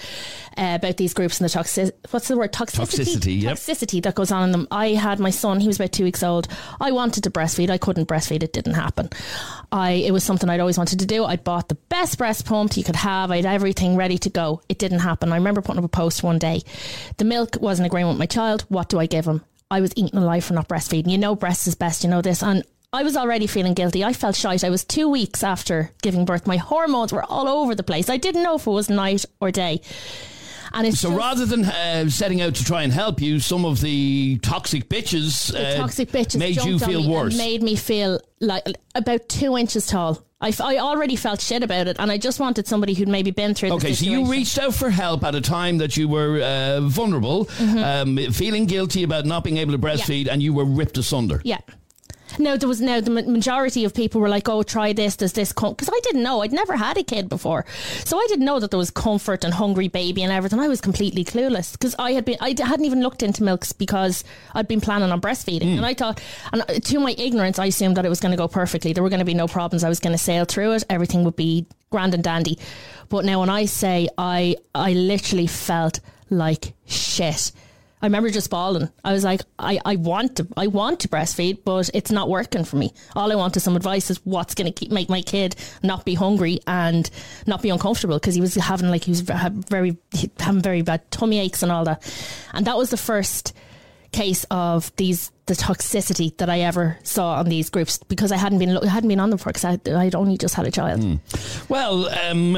uh, 0.57 0.79
about 0.81 0.97
these 0.97 1.15
groups 1.15 1.41
and 1.41 1.49
the 1.49 1.53
toxic. 1.53 1.70
What's 2.11 2.29
the 2.29 2.37
word? 2.37 2.53
Toxicity. 2.53 3.05
Toxicity, 3.05 3.43
yep. 3.43 3.57
Toxicity 3.57 4.03
that 4.03 4.15
goes 4.15 4.31
on 4.31 4.45
in 4.45 4.53
them. 4.53 4.69
I 4.71 4.89
had 4.89 5.19
my 5.19 5.31
son; 5.31 5.61
he 5.61 5.67
was 5.67 5.77
about 5.77 5.93
two 5.93 6.05
weeks 6.05 6.23
old. 6.23 6.49
I 6.81 6.93
wanted 6.93 7.25
to 7.25 7.31
breastfeed. 7.31 7.71
I 7.71 7.79
couldn't 7.79 8.09
breastfeed. 8.09 8.43
It 8.43 8.53
didn't 8.53 8.75
happen. 8.75 9.11
I 9.73 9.93
it 9.93 10.13
was 10.13 10.25
something 10.25 10.49
I'd 10.49 10.61
always 10.61 10.79
wanted 10.79 11.01
to 11.01 11.07
do. 11.07 11.25
I'd 11.25 11.45
bought 11.45 11.69
the 11.69 11.75
best 11.75 12.19
breast 12.19 12.47
pump 12.47 12.77
you 12.77 12.85
could 12.85 12.97
have. 12.97 13.31
I 13.31 13.37
had 13.37 13.47
everything 13.47 13.97
ready 13.97 14.19
to 14.19 14.31
go. 14.31 14.63
It 14.69 14.79
didn't 14.79 15.01
happen. 15.01 15.33
I 15.33 15.37
remember 15.37 15.63
putting 15.63 15.79
up 15.79 15.85
a 15.85 15.89
post 15.89 16.23
one 16.23 16.39
day. 16.39 16.63
The 17.19 17.25
milk 17.25 17.57
wasn't 17.61 17.87
agreeing 17.87 18.09
with 18.09 18.19
my 18.19 18.27
child. 18.27 18.63
What 18.69 18.89
do 18.89 18.99
I 18.99 19.07
give 19.07 19.27
him? 19.27 19.45
I 19.71 19.81
was 19.81 19.93
eating 19.97 20.19
alive 20.19 20.45
for 20.45 20.55
not 20.55 20.69
breastfeeding. 20.69 21.11
You 21.11 21.19
know, 21.19 21.37
breast 21.37 21.67
is 21.67 21.75
best. 21.75 22.05
You 22.05 22.11
know 22.11 22.23
this, 22.23 22.43
and. 22.43 22.65
I 22.93 23.05
was 23.05 23.17
already 23.17 23.47
feeling 23.47 23.75
guilty. 23.75 24.03
I 24.03 24.13
felt 24.13 24.35
shite. 24.35 24.65
I 24.65 24.69
was 24.69 24.83
two 24.83 25.09
weeks 25.09 25.45
after 25.45 25.93
giving 26.03 26.25
birth. 26.25 26.49
My 26.49 26.57
hormones 26.57 27.13
were 27.13 27.23
all 27.23 27.47
over 27.47 27.73
the 27.77 27.85
place. 27.85 28.11
I 28.11 28.17
didn't 28.17 28.43
know 28.43 28.57
if 28.57 28.67
it 28.67 28.71
was 28.71 28.91
night 28.91 29.25
or 29.41 29.53
day. 29.53 29.81
And 30.73 30.87
it's 30.87 31.01
So 31.01 31.09
just- 31.11 31.19
rather 31.19 31.47
than 31.47 31.65
uh, 31.65 32.09
setting 32.09 32.41
out 32.41 32.55
to 32.57 32.65
try 32.65 32.83
and 32.83 32.93
help 32.93 33.21
you, 33.21 33.41
some 33.41 33.65
of 33.65 33.81
the 33.81 34.39
toxic 34.43 34.89
bitches, 34.89 35.53
the 35.53 35.75
uh, 35.75 35.77
toxic 35.77 36.11
bitches 36.11 36.39
made 36.39 36.57
you 36.63 36.79
feel 36.79 37.09
worse. 37.09 37.37
made 37.37 37.63
me 37.63 37.75
feel 37.77 38.21
like 38.41 38.65
about 38.95 39.29
two 39.29 39.57
inches 39.59 39.87
tall. 39.87 40.25
I, 40.43 40.49
f- 40.49 40.61
I 40.63 40.79
already 40.79 41.17
felt 41.17 41.41
shit 41.43 41.63
about 41.63 41.87
it, 41.87 41.97
and 41.99 42.11
I 42.11 42.17
just 42.17 42.41
wanted 42.41 42.67
somebody 42.67 42.95
who'd 42.95 43.09
maybe 43.09 43.31
been 43.31 43.53
through. 43.53 43.73
Okay, 43.73 43.93
so 43.93 44.07
you 44.07 44.25
reached 44.31 44.59
out 44.59 44.73
for 44.75 44.89
help 44.89 45.23
at 45.23 45.35
a 45.35 45.41
time 45.43 45.77
that 45.79 45.99
you 45.99 46.09
were 46.09 46.41
uh, 46.41 46.81
vulnerable, 46.81 47.45
Mm-hmm. 47.45 48.27
um, 48.27 48.33
feeling 48.33 48.65
guilty 48.65 49.03
about 49.03 49.27
not 49.27 49.45
being 49.45 49.59
able 49.59 49.73
to 49.73 49.79
breastfeed, 49.79 50.29
and 50.29 50.43
you 50.43 50.55
were 50.55 50.65
ripped 50.65 50.97
asunder. 50.97 51.43
Yeah. 51.45 51.59
No, 52.39 52.57
there 52.57 52.69
was 52.69 52.81
no. 52.81 53.01
the 53.01 53.11
majority 53.11 53.85
of 53.85 53.95
people 53.95 54.21
were 54.21 54.29
like, 54.29 54.49
"Oh, 54.49 54.63
try 54.63 54.93
this. 54.93 55.17
Does 55.17 55.33
this 55.33 55.53
come?" 55.53 55.73
Because 55.73 55.89
I 55.93 56.01
didn't 56.03 56.23
know. 56.23 56.43
I'd 56.43 56.53
never 56.53 56.77
had 56.77 56.97
a 56.97 57.03
kid 57.03 57.29
before, 57.29 57.65
so 58.05 58.19
I 58.19 58.27
didn't 58.29 58.45
know 58.45 58.61
that 58.61 58.71
there 58.71 58.79
was 58.79 58.91
comfort 58.91 59.45
and 59.45 59.55
hungry 59.55 59.89
baby 59.89 60.23
and 60.23 60.33
everything. 60.33 60.61
I 60.61 60.69
was 60.69 60.81
completely 60.81 61.25
clueless 61.25 61.73
because 61.73 61.95
I 61.99 62.13
had 62.13 62.25
been. 62.25 62.37
I 62.41 62.55
hadn't 62.59 62.85
even 62.85 63.03
looked 63.03 63.23
into 63.23 63.43
milks 63.43 63.73
because 63.73 64.25
I'd 64.55 64.69
been 64.69 64.81
planning 64.81 65.11
on 65.11 65.21
breastfeeding, 65.21 65.77
and 65.77 65.87
I 65.87 65.95
thought, 65.95 66.21
and 66.53 66.63
uh, 66.63 66.67
to 66.79 67.01
my 67.01 67.15
ignorance, 67.19 67.59
I 67.59 67.67
assumed 67.67 67.97
that 67.97 68.05
it 68.07 68.11
was 68.11 68.21
going 68.21 68.33
to 68.33 68.39
go 68.39 68.49
perfectly. 68.49 68.93
There 68.93 69.03
were 69.03 69.11
going 69.11 69.21
to 69.21 69.25
be 69.25 69.35
no 69.35 69.47
problems. 69.49 69.85
I 69.85 69.89
was 69.89 70.01
going 70.01 70.13
to 70.15 70.19
sail 70.23 70.45
through 70.45 70.73
it. 70.73 70.85
Everything 70.89 71.25
would 71.25 71.37
be 71.37 71.67
grand 71.91 72.15
and 72.15 72.23
dandy. 72.23 72.59
But 73.09 73.25
now, 73.25 73.41
when 73.41 73.51
I 73.51 73.65
say 73.65 74.09
I, 74.17 74.57
I 74.75 74.93
literally 74.93 75.47
felt 75.49 76.01
like 76.31 76.75
shit. 76.87 77.53
I 78.03 78.07
remember 78.07 78.31
just 78.31 78.51
bawling. 78.51 78.91
I 79.05 79.13
was 79.13 79.25
like, 79.25 79.43
I, 79.59 79.79
I 79.85 79.97
want 79.97 80.37
to, 80.37 80.49
I 80.57 80.69
want 80.69 81.01
to 81.01 81.09
breastfeed, 81.09 81.65
but 81.65 81.91
it's 81.93 82.11
not 82.11 82.29
working 82.31 82.65
for 82.65 82.77
me. 82.77 82.95
All 83.15 83.31
I 83.31 83.35
want 83.35 83.57
is 83.57 83.63
some 83.63 83.77
advice 83.77 84.11
is 84.11 84.21
what's 84.25 84.55
going 84.55 84.73
to 84.73 84.73
keep 84.73 84.91
make 84.91 85.09
my 85.11 85.21
kid 85.21 85.55
not 85.83 86.05
be 86.05 86.15
hungry 86.15 86.61
and 86.67 87.09
not 87.47 87.63
be 87.63 87.69
uncomfortable 87.69 88.17
because 88.17 88.35
he 88.35 88.41
was 88.41 88.55
having 88.55 88.89
like 88.89 89.05
he 89.05 89.11
was 89.11 89.21
very 89.21 89.99
having 90.39 90.63
very 90.63 90.83
bad 90.83 91.11
tummy 91.11 91.39
aches 91.39 91.63
and 91.63 91.71
all 91.71 91.85
that, 91.85 92.03
and 92.55 92.67
that 92.67 92.79
was 92.79 92.91
the 92.91 92.97
first 92.97 93.53
case 94.13 94.45
of 94.51 94.95
these 94.97 95.31
the 95.51 95.57
toxicity 95.57 96.37
that 96.37 96.49
I 96.49 96.61
ever 96.61 96.97
saw 97.03 97.35
on 97.35 97.49
these 97.49 97.71
groups 97.71 97.99
because 97.99 98.31
I 98.31 98.37
hadn't 98.37 98.61
been 98.61 98.73
lo- 98.73 98.87
hadn't 98.87 99.09
been 99.09 99.19
on 99.19 99.31
them 99.31 99.39
for 99.39 99.51
because 99.51 99.65
I'd 99.65 100.15
only 100.15 100.39
just 100.39 100.55
had 100.55 100.65
a 100.65 100.71
child. 100.71 101.19
Well, 101.69 102.09
um, 102.09 102.57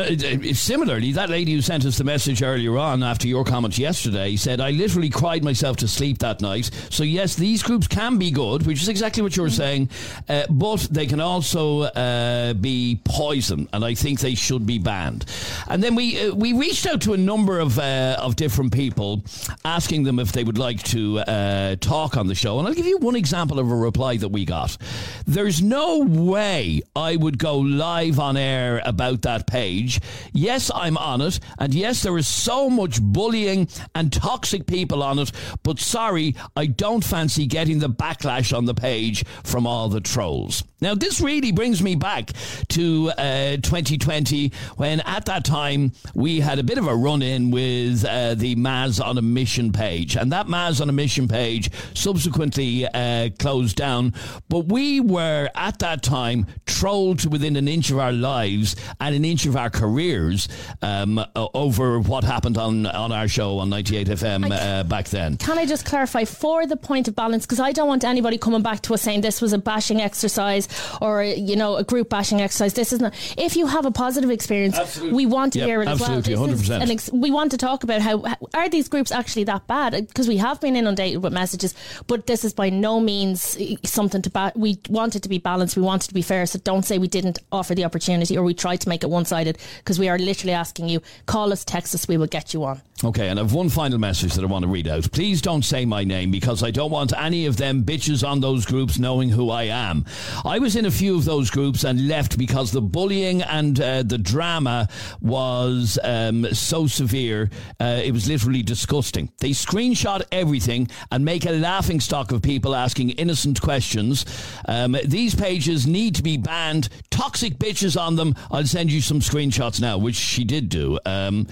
similarly, 0.53 1.13
that 1.13 1.31
lady 1.31 1.55
who 1.55 1.63
sent 1.63 1.87
us 1.87 1.97
the 1.97 2.05
message 2.05 2.43
earlier 2.43 2.77
on 2.77 3.03
after 3.03 3.27
your 3.27 3.45
comments 3.45 3.79
yesterday 3.79 4.37
said, 4.37 4.61
I 4.61 4.73
literally 4.73 5.09
cried 5.09 5.43
myself 5.43 5.79
to 5.79 5.89
sleep 5.89 6.19
that 6.19 6.43
night. 6.43 6.71
So, 6.91 7.03
yes, 7.03 7.35
these 7.35 7.63
groups 7.63 7.89
can 7.89 8.19
be 8.19 8.31
good, 8.31 8.67
which 8.67 8.83
is 8.83 8.91
exactly 8.91 9.23
what 9.23 9.37
you 9.39 9.43
were 9.43 9.51
saying, 9.51 9.89
uh, 10.29 10.45
but 10.51 10.81
they 10.91 11.07
can 11.07 11.21
also 11.21 11.83
uh, 11.83 12.53
be 12.53 13.01
poison, 13.05 13.71
and 13.73 13.85
I 13.87 13.95
think 13.95 14.21
they 14.21 14.35
should 14.35 14.67
be 14.67 14.79
banned. 14.79 15.25
And 15.67 15.83
then 15.83 15.95
we 15.95 16.29
uh, 16.29 16.35
we 16.35 16.53
reached 16.53 16.87
out 16.87 17.01
to 17.03 17.15
a 17.15 17.17
number 17.17 17.59
of, 17.59 17.79
uh, 17.79 18.17
of 18.21 18.37
different 18.37 18.75
people 18.75 19.23
asking 19.65 20.03
them 20.03 20.19
if 20.19 20.33
they 20.33 20.45
would 20.45 20.59
like 20.59 20.83
to 20.83 21.21
uh, 21.21 21.77
talk 21.77 22.19
on 22.19 22.27
the 22.27 22.35
show. 22.35 22.59
And 22.59 22.69
I'll 22.69 22.75
give 22.83 22.91
you 22.91 22.99
one 22.99 23.15
example 23.15 23.61
of 23.61 23.71
a 23.71 23.77
reply 23.77 24.17
that 24.17 24.31
we 24.31 24.45
got. 24.45 24.77
There's 25.25 25.63
no 25.63 25.99
way 25.99 26.83
I 26.97 27.15
would 27.15 27.39
go 27.39 27.59
live 27.59 28.19
on 28.19 28.37
air 28.37 28.83
about 28.85 29.23
that 29.23 29.47
page. 29.47 30.01
Yes, 30.33 30.71
I'm 30.75 30.97
on 30.97 31.21
it. 31.21 31.39
And 31.59 31.73
yes, 31.73 32.03
there 32.03 32.19
is 32.19 32.27
so 32.27 32.69
much 32.69 33.01
bullying 33.01 33.69
and 33.95 34.13
toxic 34.13 34.67
people 34.67 35.03
on 35.03 35.21
it. 35.21 35.31
But 35.63 35.79
sorry, 35.79 36.35
I 36.57 36.67
don't 36.67 37.05
fancy 37.05 37.47
getting 37.47 37.79
the 37.79 37.89
backlash 37.89 38.57
on 38.57 38.65
the 38.65 38.75
page 38.75 39.25
from 39.45 39.65
all 39.67 39.89
the 39.89 40.01
trolls. 40.01 40.65
Now, 40.81 40.97
this 40.97 41.21
really 41.21 41.53
brings 41.53 41.81
me 41.81 41.95
back 41.95 42.33
to 42.71 43.11
uh, 43.17 43.57
2020 43.59 44.51
when 44.77 44.99
at 45.03 45.27
that 45.27 45.45
time 45.45 45.93
we 46.15 46.41
had 46.41 46.59
a 46.59 46.65
bit 46.65 46.79
of 46.79 46.89
a 46.89 46.97
run 46.97 47.23
in 47.23 47.53
with 47.53 48.05
uh, 48.05 48.35
the 48.35 48.57
Mas 48.57 48.99
on 48.99 49.17
a 49.17 49.23
Mission 49.23 49.71
page. 49.71 50.17
And 50.17 50.33
that 50.33 50.49
Mas 50.49 50.81
on 50.81 50.89
a 50.89 50.93
Mission 50.93 51.29
page 51.29 51.71
subsequently 51.95 52.72
uh, 52.95 53.29
closed 53.39 53.77
down. 53.77 54.15
But 54.49 54.67
we 54.67 55.01
were 55.01 55.49
at 55.55 55.79
that 55.81 56.03
time 56.03 56.47
trolled 56.67 57.21
to 57.21 57.29
within 57.29 57.57
an 57.57 57.69
inch 57.69 57.91
of 57.91 57.99
our 57.99 58.13
lives 58.13 58.77
and 59.01 59.15
an 59.15 59.25
inch 59.25 59.47
of 59.47 59.57
our 59.57 59.71
careers 59.71 60.49
um, 60.83 61.21
over 61.37 62.01
what 62.01 62.25
happened 62.25 62.59
on, 62.59 62.87
on 62.87 63.13
our 63.13 63.29
show 63.29 63.59
on 63.59 63.71
98 63.71 64.09
FM 64.09 64.51
uh, 64.51 64.83
back 64.85 65.09
then. 65.09 65.37
Can 65.37 65.59
I 65.59 65.67
just 65.67 65.85
clarify 65.85 66.25
for 66.25 66.67
the 66.67 66.77
point 66.77 67.09
of 67.09 67.15
balance? 67.15 67.45
Because 67.45 67.61
I 67.61 67.73
don't 67.73 67.89
want 67.89 68.05
anybody 68.05 68.39
coming 68.39 68.63
back 68.63 68.81
to 68.83 68.95
us 68.95 69.03
saying 69.03 69.21
this 69.21 69.41
was 69.41 69.53
a 69.53 69.59
bashing 69.59 70.01
exercise 70.01 70.69
or, 71.01 71.23
you 71.23 71.57
know, 71.57 71.77
a 71.77 71.85
group 71.85 72.09
bashing 72.09 72.41
exercise. 72.41 72.75
This 72.75 72.93
is 72.93 73.01
not. 73.01 73.15
If 73.39 73.57
you 73.57 73.67
have 73.67 73.87
a 73.87 73.91
positive 73.91 74.31
experience, 74.31 74.79
Absolutely. 74.79 75.17
we 75.17 75.27
want 75.27 75.53
to 75.55 75.59
Yep, 75.61 75.67
hear 75.69 75.83
it 75.83 75.89
as 75.89 76.01
well. 76.01 76.21
This 76.21 76.29
is 76.29 76.69
100%. 76.69 76.83
an 76.83 76.91
ex- 76.91 77.11
we 77.13 77.31
want 77.31 77.51
to 77.53 77.57
talk 77.59 77.85
about 77.85 78.01
how, 78.01 78.23
how 78.23 78.37
are 78.55 78.69
these 78.69 78.89
groups 78.89 79.13
actually 79.13 79.45
that 79.45 79.67
bad? 79.67 79.93
Because 80.09 80.27
we 80.29 80.39
have 80.39 80.61
been 80.61 80.77
inundated 80.77 81.23
with 81.23 81.33
messages, 81.33 81.75
but 82.07 82.27
this 82.27 82.45
is 82.45 82.52
by 82.53 82.71
no 82.71 83.01
means 83.01 83.57
eh, 83.59 83.77
something 83.85 84.23
to. 84.23 84.31
Ba- 84.31 84.53
we 84.55 84.79
want 84.89 85.17
it 85.17 85.23
to 85.23 85.29
be 85.29 85.39
balanced. 85.39 85.77
We 85.77 85.83
want 85.83 86.05
it 86.05 86.09
to 86.09 86.15
be 86.15 86.23
fair. 86.23 86.47
So 86.47 86.59
don't 86.59 86.85
say 86.85 86.99
we 86.99 87.09
didn't 87.09 87.39
offer 87.51 87.75
the 87.75 87.85
opportunity 87.85 88.37
or 88.37 88.43
we 88.43 88.55
tried 88.55 88.81
to 88.83 88.89
make 88.89 89.03
it 89.03 89.11
one 89.11 89.25
sided. 89.25 89.59
Because 89.79 89.99
we 89.99 90.09
are 90.09 90.19
literally 90.19 90.53
asking 90.53 90.89
you, 90.89 91.01
call 91.27 91.53
us, 91.53 91.65
text 91.65 91.95
us, 91.95 92.09
we 92.09 92.17
will 92.17 92.27
get 92.27 92.55
you 92.55 92.65
on. 92.65 92.83
Okay, 93.05 93.29
and 93.29 93.41
I've 93.41 93.53
one 93.53 93.69
final 93.69 93.99
message 93.99 94.35
that 94.35 94.45
I 94.45 94.47
want 94.47 94.63
to 94.63 94.69
read 94.69 94.87
out. 94.87 95.11
Please 95.11 95.43
don't 95.43 95.65
say 95.65 95.85
my 95.85 96.05
name 96.05 96.31
because 96.31 96.63
I 96.63 96.71
don't 96.71 96.93
want 96.93 97.13
any 97.19 97.47
of 97.47 97.57
them 97.57 97.83
bitches 97.83 98.27
on 98.27 98.39
those 98.39 98.65
groups 98.65 98.97
knowing 98.97 99.29
who 99.29 99.51
I 99.51 99.65
am. 99.65 100.05
I 100.45 100.61
was 100.61 100.77
in 100.77 100.87
a 100.87 100.91
few 100.91 101.17
of 101.17 101.25
those 101.25 101.51
groups 101.51 101.83
and 101.83 102.07
left 102.07 102.39
because 102.39 102.71
the 102.71 102.81
bullying 102.81 103.43
and 103.43 103.81
uh, 103.81 104.05
the 104.05 104.19
drama 104.19 104.89
was 105.21 105.99
um, 106.05 106.47
so 106.55 106.87
severe. 106.87 107.51
Uh, 107.81 108.01
it 108.05 108.13
was 108.13 108.29
literally 108.29 108.63
disgusting. 108.63 109.33
They 109.39 109.51
screenshot 109.51 110.23
everything 110.31 110.89
and 111.11 111.25
make 111.25 111.45
a 111.45 111.51
laughing 111.51 111.99
stock 111.99 112.31
of 112.31 112.41
people 112.41 112.73
asking 112.73 113.11
innocent 113.11 113.61
questions. 113.61 114.25
Um, 114.69 114.97
these 115.05 115.35
pages 115.35 115.89
need 115.89 116.15
to 116.15 116.23
be 116.23 116.37
banned. 116.37 116.89
Toxic 117.11 117.55
bitches 117.55 118.01
on 118.01 118.15
them. 118.15 118.37
I'll 118.53 118.65
send 118.65 118.93
you 118.93 119.01
some 119.01 119.19
screenshots 119.19 119.81
now, 119.81 119.99
which 119.99 120.15
she 120.15 120.45
did 120.45 120.69
do. 120.69 121.01
Um, 121.05 121.49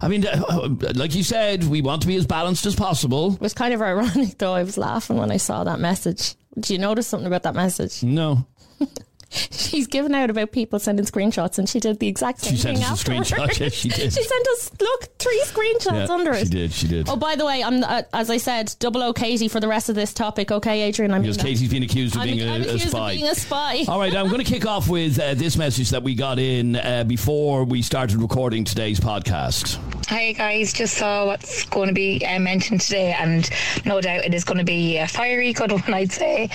I 0.00 0.08
mean, 0.08 0.26
uh, 0.26 0.68
like 0.94 1.14
you 1.14 1.22
said, 1.22 1.64
we 1.64 1.82
want 1.82 2.02
to 2.02 2.08
be 2.08 2.16
as 2.16 2.26
balanced 2.26 2.66
as 2.66 2.74
possible. 2.74 3.34
It 3.34 3.40
was 3.40 3.54
kind 3.54 3.74
of 3.74 3.82
ironic 3.92 4.38
though. 4.38 4.54
I 4.54 4.62
was 4.62 4.76
laughing 4.76 5.16
when 5.16 5.30
I 5.30 5.36
saw 5.38 5.64
that 5.64 5.80
message. 5.80 6.34
Did 6.54 6.70
you 6.70 6.78
notice 6.78 7.06
something 7.06 7.26
about 7.26 7.42
that 7.44 7.54
message? 7.54 8.02
No. 8.02 8.46
She's 9.50 9.86
given 9.86 10.14
out 10.14 10.30
about 10.30 10.52
people 10.52 10.78
sending 10.78 11.04
screenshots, 11.04 11.58
and 11.58 11.68
she 11.68 11.80
did 11.80 11.98
the 11.98 12.06
exact 12.08 12.40
same 12.40 12.52
She 12.54 12.56
sent 12.60 12.78
thing 12.78 12.86
us 12.86 13.02
a 13.02 13.04
screenshot. 13.04 13.58
Yes, 13.58 13.72
she 13.72 13.88
did. 13.90 14.12
she 14.12 14.22
sent 14.22 14.48
us 14.48 14.70
look 14.80 15.08
three 15.18 15.42
screenshots 15.46 16.06
Yeah, 16.08 16.14
under 16.14 16.32
it. 16.32 16.44
she 16.46 16.50
did, 16.52 16.72
she 16.72 16.86
did. 16.88 17.08
Oh, 17.08 17.16
by 17.16 17.34
the 17.36 17.44
way, 17.44 17.62
I'm 17.62 17.82
uh, 17.82 18.02
as 18.12 18.30
I 18.30 18.36
said, 18.36 18.74
double 18.78 19.02
O 19.02 19.12
Katie 19.12 19.48
for 19.48 19.58
the 19.60 19.68
rest 19.68 19.88
of 19.88 19.94
this 19.96 20.14
topic. 20.14 20.52
Okay, 20.52 20.82
Adrian, 20.82 21.12
I'm 21.12 21.22
Because 21.22 21.36
Katie's 21.36 21.70
been 21.70 21.82
accused 21.82 22.14
of 22.14 22.22
I'm, 22.22 22.28
being 22.28 22.48
a, 22.48 22.52
I'm 22.52 22.62
a 22.62 22.78
spy. 22.78 23.10
of 23.12 23.16
being 23.18 23.30
a 23.30 23.34
spy. 23.34 23.84
All 23.88 23.98
right, 23.98 24.14
I'm 24.14 24.28
going 24.28 24.44
to 24.44 24.50
kick 24.50 24.66
off 24.66 24.88
with 24.88 25.18
uh, 25.18 25.34
this 25.34 25.56
message 25.56 25.90
that 25.90 26.02
we 26.02 26.14
got 26.14 26.38
in 26.38 26.76
uh, 26.76 27.04
before 27.04 27.64
we 27.64 27.82
started 27.82 28.16
recording 28.18 28.64
today's 28.64 29.00
podcast. 29.00 29.78
Hi 30.08 30.32
guys, 30.32 30.72
just 30.74 30.98
saw 30.98 31.24
what's 31.26 31.64
going 31.66 31.88
to 31.88 31.94
be 31.94 32.24
uh, 32.24 32.38
mentioned 32.38 32.82
today, 32.82 33.12
and 33.18 33.48
no 33.86 34.00
doubt 34.00 34.24
it 34.24 34.34
is 34.34 34.44
going 34.44 34.58
to 34.58 34.64
be 34.64 34.98
a 34.98 35.08
fiery 35.08 35.52
good 35.54 35.72
one, 35.72 35.92
I'd 35.94 36.12
say. 36.12 36.50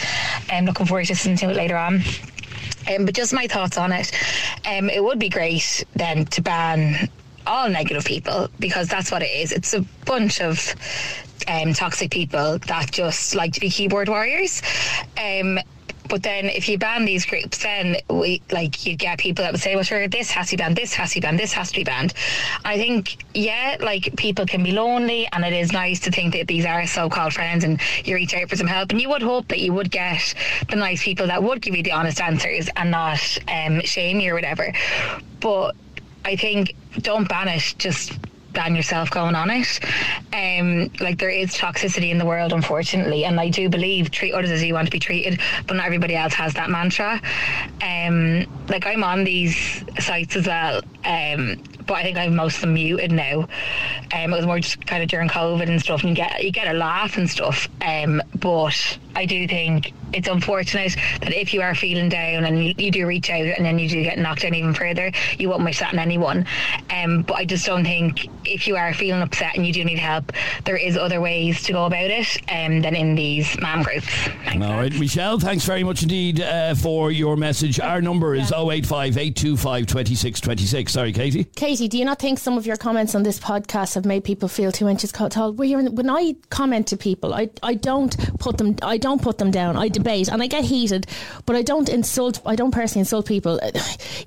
I'm 0.50 0.66
looking 0.66 0.86
forward 0.86 1.06
to 1.08 1.14
listening 1.14 1.38
to 1.38 1.50
it 1.50 1.56
later 1.56 1.76
on. 1.76 2.02
Um, 2.90 3.06
but 3.06 3.14
just 3.14 3.34
my 3.34 3.48
thoughts 3.48 3.78
on 3.78 3.92
it. 3.92 4.12
Um, 4.66 4.90
it 4.90 5.04
would 5.04 5.20
be 5.20 5.30
great 5.30 5.86
then 5.96 6.26
to 6.26 6.42
ban 6.42 7.10
all 7.46 7.70
negative 7.70 8.06
people 8.06 8.50
because 8.60 8.88
that's 8.88 9.12
what 9.12 9.22
it 9.22 9.30
is. 9.30 9.52
It's 9.52 9.74
a 9.74 9.82
bunch 10.06 10.42
of 10.42 10.76
um, 11.48 11.74
toxic 11.74 12.12
people 12.12 12.60
that 12.60 12.92
just 12.92 13.36
like 13.36 13.54
to 13.54 13.60
be 13.60 13.70
keyboard 13.70 14.10
warriors. 14.10 14.62
Um, 15.18 15.60
but 16.10 16.24
then 16.24 16.46
if 16.46 16.68
you 16.68 16.78
ban 16.78 17.06
these 17.06 17.26
groups, 17.26 17.60
then 17.60 17.98
we 18.10 18.42
like 18.52 18.86
you 18.86 18.96
get 18.96 19.20
people 19.20 19.44
that 19.44 19.52
would 19.52 19.62
say, 19.62 19.76
"Well, 19.76 19.84
sure, 19.84 20.08
this 20.08 20.32
has 20.32 20.50
to 20.50 20.58
be 20.58 20.64
banned, 20.64 20.76
this 20.76 20.94
has 20.96 21.10
to 21.12 21.16
be 21.16 21.22
banned, 21.22 21.40
this 21.40 21.54
has 21.54 21.72
to 21.72 21.80
be 21.80 21.84
banned." 21.84 22.14
I 22.66 22.78
think, 22.78 23.24
yeah, 23.34 23.78
like 23.80 24.16
people 24.18 24.46
can 24.46 24.64
be 24.64 24.72
lonely, 24.72 25.28
and 25.32 25.46
it 25.46 25.54
is 25.54 25.72
nice 25.72 26.00
to 26.02 26.12
think 26.12 26.34
that 26.34 26.48
these 26.48 26.66
are 26.66 26.86
so-called 26.88 27.34
friends, 27.34 27.64
and 27.64 27.80
you 28.04 28.16
reach 28.16 28.34
out 28.34 28.50
for 28.50 28.56
some 28.56 28.68
help, 28.68 28.92
and 28.92 29.02
you 29.02 29.10
would 29.10 29.22
hope 29.22 29.48
that 29.50 29.60
you 29.60 29.74
would 29.74 29.92
get 29.92 30.34
the 30.70 30.76
nice 30.76 31.04
people 31.04 31.28
that 31.28 31.42
would 31.44 31.62
give 31.62 31.76
you 31.76 31.84
the 31.84 31.92
honest 31.92 32.20
answers 32.20 32.70
and 32.76 32.92
not 32.92 33.38
um, 33.48 33.82
shame 33.82 34.20
you 34.20 34.32
or 34.32 34.36
whatever. 34.36 34.74
But 35.40 35.76
I 36.26 36.36
think 36.36 36.76
don't 36.98 37.30
ban 37.30 37.48
it. 37.48 37.76
Just 37.78 38.18
ban 38.54 38.76
yourself 38.76 39.10
going 39.10 39.36
on 39.36 39.50
it. 39.50 39.80
Um, 40.34 40.92
like 41.00 41.18
there 41.18 41.30
is 41.30 41.52
toxicity 41.52 42.10
in 42.10 42.18
the 42.18 42.26
world, 42.26 42.54
unfortunately, 42.54 43.26
and 43.26 43.40
I 43.40 43.50
do 43.50 43.70
believe 43.70 44.12
treat 44.12 44.34
others 44.34 44.52
as 44.52 44.64
you 44.64 44.74
want 44.74 44.88
to 44.88 44.92
be 44.92 45.00
treated, 45.00 45.40
but 45.68 45.76
not 45.76 45.86
everybody 45.86 46.16
else 46.16 46.34
has 46.34 46.54
that 46.56 46.70
mantra. 46.70 47.22
Um, 47.82 48.46
like 48.68 48.86
I'm 48.86 49.04
on 49.04 49.24
these 49.24 49.84
sites 50.00 50.36
as 50.36 50.48
well, 50.48 50.82
um, 51.06 51.62
but 51.90 51.96
I 51.96 52.04
think 52.04 52.18
I'm 52.18 52.36
most 52.36 52.56
of 52.58 52.62
them 52.62 52.76
muted 52.76 53.12
now. 53.12 53.48
Um, 54.14 54.32
it 54.32 54.38
was 54.38 54.46
more 54.46 54.60
just 54.60 54.86
kind 54.86 55.02
of 55.02 55.10
during 55.10 55.28
COVID 55.28 55.68
and 55.68 55.82
stuff, 55.82 56.02
and 56.02 56.10
you 56.10 56.16
get 56.16 56.44
you 56.44 56.52
get 56.52 56.74
a 56.74 56.78
laugh 56.78 57.18
and 57.18 57.28
stuff. 57.28 57.68
Um, 57.82 58.22
but 58.36 58.98
I 59.16 59.26
do 59.26 59.48
think 59.48 59.92
it's 60.14 60.28
unfortunate 60.28 60.96
that 61.22 61.34
if 61.34 61.54
you 61.54 61.62
are 61.62 61.76
feeling 61.76 62.10
down 62.10 62.46
and 62.46 62.64
you, 62.64 62.74
you 62.78 62.92
do 62.92 63.06
reach 63.06 63.30
out 63.30 63.46
and 63.46 63.66
then 63.66 63.78
you 63.78 63.90
do 63.90 64.04
get 64.04 64.18
knocked 64.18 64.42
down 64.42 64.54
even 64.54 64.74
further, 64.74 65.12
you 65.38 65.50
won't 65.50 65.64
miss 65.64 65.80
that 65.80 65.94
on 65.94 66.00
anyone. 66.00 66.46
Um, 66.90 67.24
but 67.24 67.36
I 67.36 67.46
just 67.46 67.66
don't 67.66 67.84
think 67.84 68.28
if 68.46 68.68
you 68.68 68.76
are 68.76 68.94
feeling 68.94 69.22
upset 69.22 69.56
and 69.56 69.66
you 69.66 69.74
do 69.74 69.84
need 69.84 70.00
help, 70.00 70.32
there 70.66 70.78
is 70.78 70.98
other 70.98 71.22
ways 71.22 71.62
to 71.64 71.74
go 71.74 71.86
about 71.86 72.10
it 72.10 72.38
um, 72.52 72.82
than 72.82 72.96
in 72.96 73.16
these 73.16 73.60
mam 73.60 73.84
groups. 73.84 74.08
Thanks, 74.08 74.54
All 74.56 74.72
lads. 74.72 74.94
right, 74.94 75.00
Michelle, 75.00 75.40
thanks 75.40 75.66
very 75.66 75.84
much 75.84 76.04
indeed 76.04 76.42
uh, 76.42 76.76
for 76.76 77.12
your 77.12 77.36
message. 77.36 77.80
Our 77.80 78.02
number 78.02 78.36
is 78.36 78.52
085 78.52 79.18
825 79.18 79.86
2626. 79.86 80.92
Sorry, 80.92 81.14
Katie. 81.14 81.44
Katie, 81.56 81.79
do 81.88 81.98
you 81.98 82.06
not 82.06 82.20
think 82.20 82.40
some 82.40 82.58
of 82.58 82.66
your 82.66 82.76
comments 82.76 83.16
on 83.16 83.24
this 83.24 83.40
podcast 83.40 83.96
have 83.96 84.06
made 84.06 84.24
people 84.24 84.48
feel 84.50 84.72
two 84.72 84.88
inches 84.88 85.12
tall? 85.12 85.54
When 85.54 86.10
I 86.10 86.36
comment 86.50 86.88
to 86.88 86.98
people, 86.98 87.34
I, 87.34 87.50
I 87.64 87.76
don't 87.76 88.16
put 88.40 88.58
them 88.58 88.76
I 88.82 88.98
don't 88.98 89.22
put 89.22 89.38
them 89.38 89.52
down. 89.52 89.78
I 89.78 89.88
debate 89.88 90.28
and 90.28 90.42
I 90.42 90.48
get 90.48 90.66
heated, 90.66 91.08
but 91.46 91.56
I 91.56 91.62
don't 91.62 91.88
insult. 91.90 92.42
I 92.46 92.56
don't 92.56 92.72
personally 92.72 93.02
insult 93.02 93.28
people. 93.28 93.60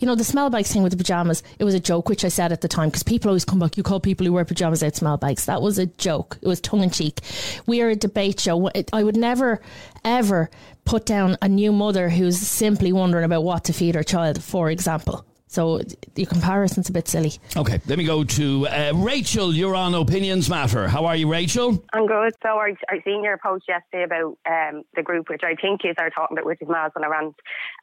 You 0.00 0.06
know 0.06 0.14
the 0.14 0.24
smell 0.24 0.50
bags 0.50 0.72
thing 0.72 0.82
with 0.82 0.90
the 0.90 0.96
pajamas. 0.96 1.44
It 1.60 1.64
was 1.64 1.74
a 1.74 1.80
joke, 1.80 2.08
which 2.08 2.24
I 2.24 2.28
said 2.28 2.50
at 2.50 2.60
the 2.60 2.66
time 2.66 2.88
because 2.88 3.04
people 3.04 3.28
always 3.28 3.44
come 3.44 3.60
back. 3.60 3.76
You 3.76 3.84
call 3.84 4.00
people 4.00 4.26
who 4.26 4.32
wear 4.32 4.44
pajamas 4.44 4.82
out 4.82 4.96
smell 4.96 5.16
bags. 5.16 5.44
That 5.44 5.62
was 5.62 5.78
a 5.78 5.86
joke. 5.86 6.38
It 6.42 6.48
was 6.48 6.60
tongue 6.60 6.82
in 6.82 6.90
cheek. 6.90 7.20
We 7.66 7.82
are 7.82 7.90
a 7.90 7.94
debate 7.94 8.40
show. 8.40 8.70
I 8.92 9.04
would 9.04 9.16
never 9.16 9.60
ever 10.04 10.50
put 10.84 11.06
down 11.06 11.36
a 11.40 11.48
new 11.48 11.72
mother 11.72 12.08
who's 12.08 12.38
simply 12.38 12.92
wondering 12.92 13.24
about 13.24 13.44
what 13.44 13.64
to 13.64 13.72
feed 13.72 13.94
her 13.94 14.02
child, 14.02 14.42
for 14.42 14.70
example. 14.70 15.24
So 15.52 15.82
your 16.16 16.26
comparison's 16.26 16.88
a 16.88 16.92
bit 16.92 17.08
silly. 17.08 17.32
Okay, 17.54 17.78
let 17.86 17.98
me 17.98 18.04
go 18.04 18.24
to 18.24 18.66
uh, 18.68 18.92
Rachel. 18.94 19.54
You're 19.54 19.74
on 19.74 19.92
Opinions 19.92 20.48
Matter. 20.48 20.88
How 20.88 21.04
are 21.04 21.14
you, 21.14 21.30
Rachel? 21.30 21.84
I'm 21.92 22.06
good. 22.06 22.32
So 22.42 22.48
I, 22.56 22.74
I 22.88 23.02
seen 23.04 23.22
your 23.22 23.36
post 23.36 23.66
yesterday 23.68 24.04
about 24.04 24.38
um, 24.48 24.84
the 24.96 25.02
group, 25.02 25.28
which 25.28 25.42
I 25.44 25.54
think 25.54 25.82
is 25.84 25.94
are 25.98 26.08
talking 26.08 26.38
about, 26.38 26.46
which 26.46 26.62
is 26.62 26.68
Mas 26.70 26.92
on 26.96 27.04
a 27.04 27.10
rant. 27.10 27.34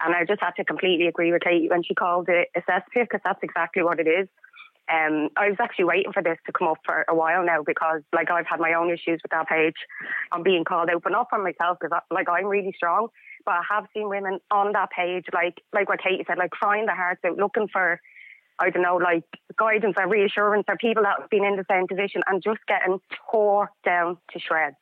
And 0.03 0.15
I 0.15 0.25
just 0.25 0.41
had 0.41 0.55
to 0.55 0.65
completely 0.65 1.05
agree 1.05 1.31
with 1.31 1.43
Kate 1.43 1.69
when 1.69 1.83
she 1.83 1.93
called 1.93 2.27
it 2.27 2.47
a 2.55 2.61
cesspit, 2.61 3.03
because 3.03 3.21
that's 3.23 3.43
exactly 3.43 3.83
what 3.83 3.99
it 3.99 4.07
is. 4.07 4.27
Um, 4.91 5.29
I 5.37 5.49
was 5.49 5.57
actually 5.59 5.85
waiting 5.85 6.11
for 6.11 6.23
this 6.23 6.37
to 6.45 6.51
come 6.51 6.67
up 6.67 6.79
for 6.85 7.05
a 7.07 7.15
while 7.15 7.45
now 7.45 7.61
because, 7.63 8.01
like, 8.13 8.31
I've 8.31 8.47
had 8.47 8.59
my 8.59 8.73
own 8.73 8.89
issues 8.89 9.19
with 9.21 9.31
that 9.31 9.47
page. 9.47 9.75
I'm 10.31 10.43
being 10.43 10.63
called 10.63 10.89
out, 10.89 11.03
but 11.03 11.11
not 11.11 11.27
for 11.29 11.37
myself 11.37 11.77
because, 11.79 11.99
like, 12.09 12.27
I'm 12.27 12.45
really 12.45 12.73
strong. 12.75 13.09
But 13.45 13.51
I 13.51 13.61
have 13.69 13.85
seen 13.93 14.09
women 14.09 14.39
on 14.51 14.73
that 14.73 14.89
page, 14.89 15.25
like, 15.33 15.61
like 15.73 15.87
what 15.87 16.01
Katie 16.01 16.25
said, 16.27 16.37
like, 16.37 16.51
crying 16.51 16.87
their 16.87 16.95
hearts 16.95 17.21
out, 17.23 17.37
looking 17.37 17.67
for 17.67 17.99
I 18.59 18.69
don't 18.69 18.83
know, 18.83 18.97
like 18.97 19.23
guidance 19.57 19.95
or 19.97 20.07
reassurance 20.07 20.65
or 20.67 20.75
people 20.75 21.03
that 21.03 21.21
have 21.21 21.29
been 21.29 21.45
in 21.45 21.55
the 21.55 21.65
same 21.71 21.87
position 21.87 22.21
and 22.27 22.43
just 22.43 22.59
getting 22.67 22.99
tore 23.31 23.71
down 23.85 24.17
to 24.33 24.39
shreds. 24.39 24.75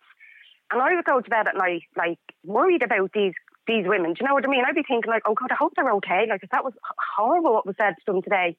And 0.71 0.81
I 0.81 0.95
would 0.95 1.05
go 1.05 1.21
to 1.21 1.29
bed 1.29 1.47
at 1.47 1.55
night, 1.55 1.83
like 1.95 2.19
worried 2.43 2.81
about 2.81 3.11
these 3.13 3.33
these 3.67 3.85
women. 3.85 4.13
Do 4.13 4.21
you 4.21 4.27
know 4.27 4.33
what 4.33 4.45
I 4.45 4.49
mean? 4.49 4.63
I'd 4.65 4.75
be 4.75 4.83
thinking 4.87 5.11
like, 5.11 5.23
oh 5.25 5.33
God, 5.33 5.51
I 5.51 5.55
hope 5.55 5.73
they're 5.75 5.91
okay. 5.93 6.25
Like 6.27 6.41
if 6.41 6.49
that 6.49 6.63
was 6.63 6.73
horrible 7.15 7.53
what 7.53 7.65
was 7.65 7.75
said 7.77 7.93
to 7.99 8.11
them 8.11 8.21
today. 8.21 8.57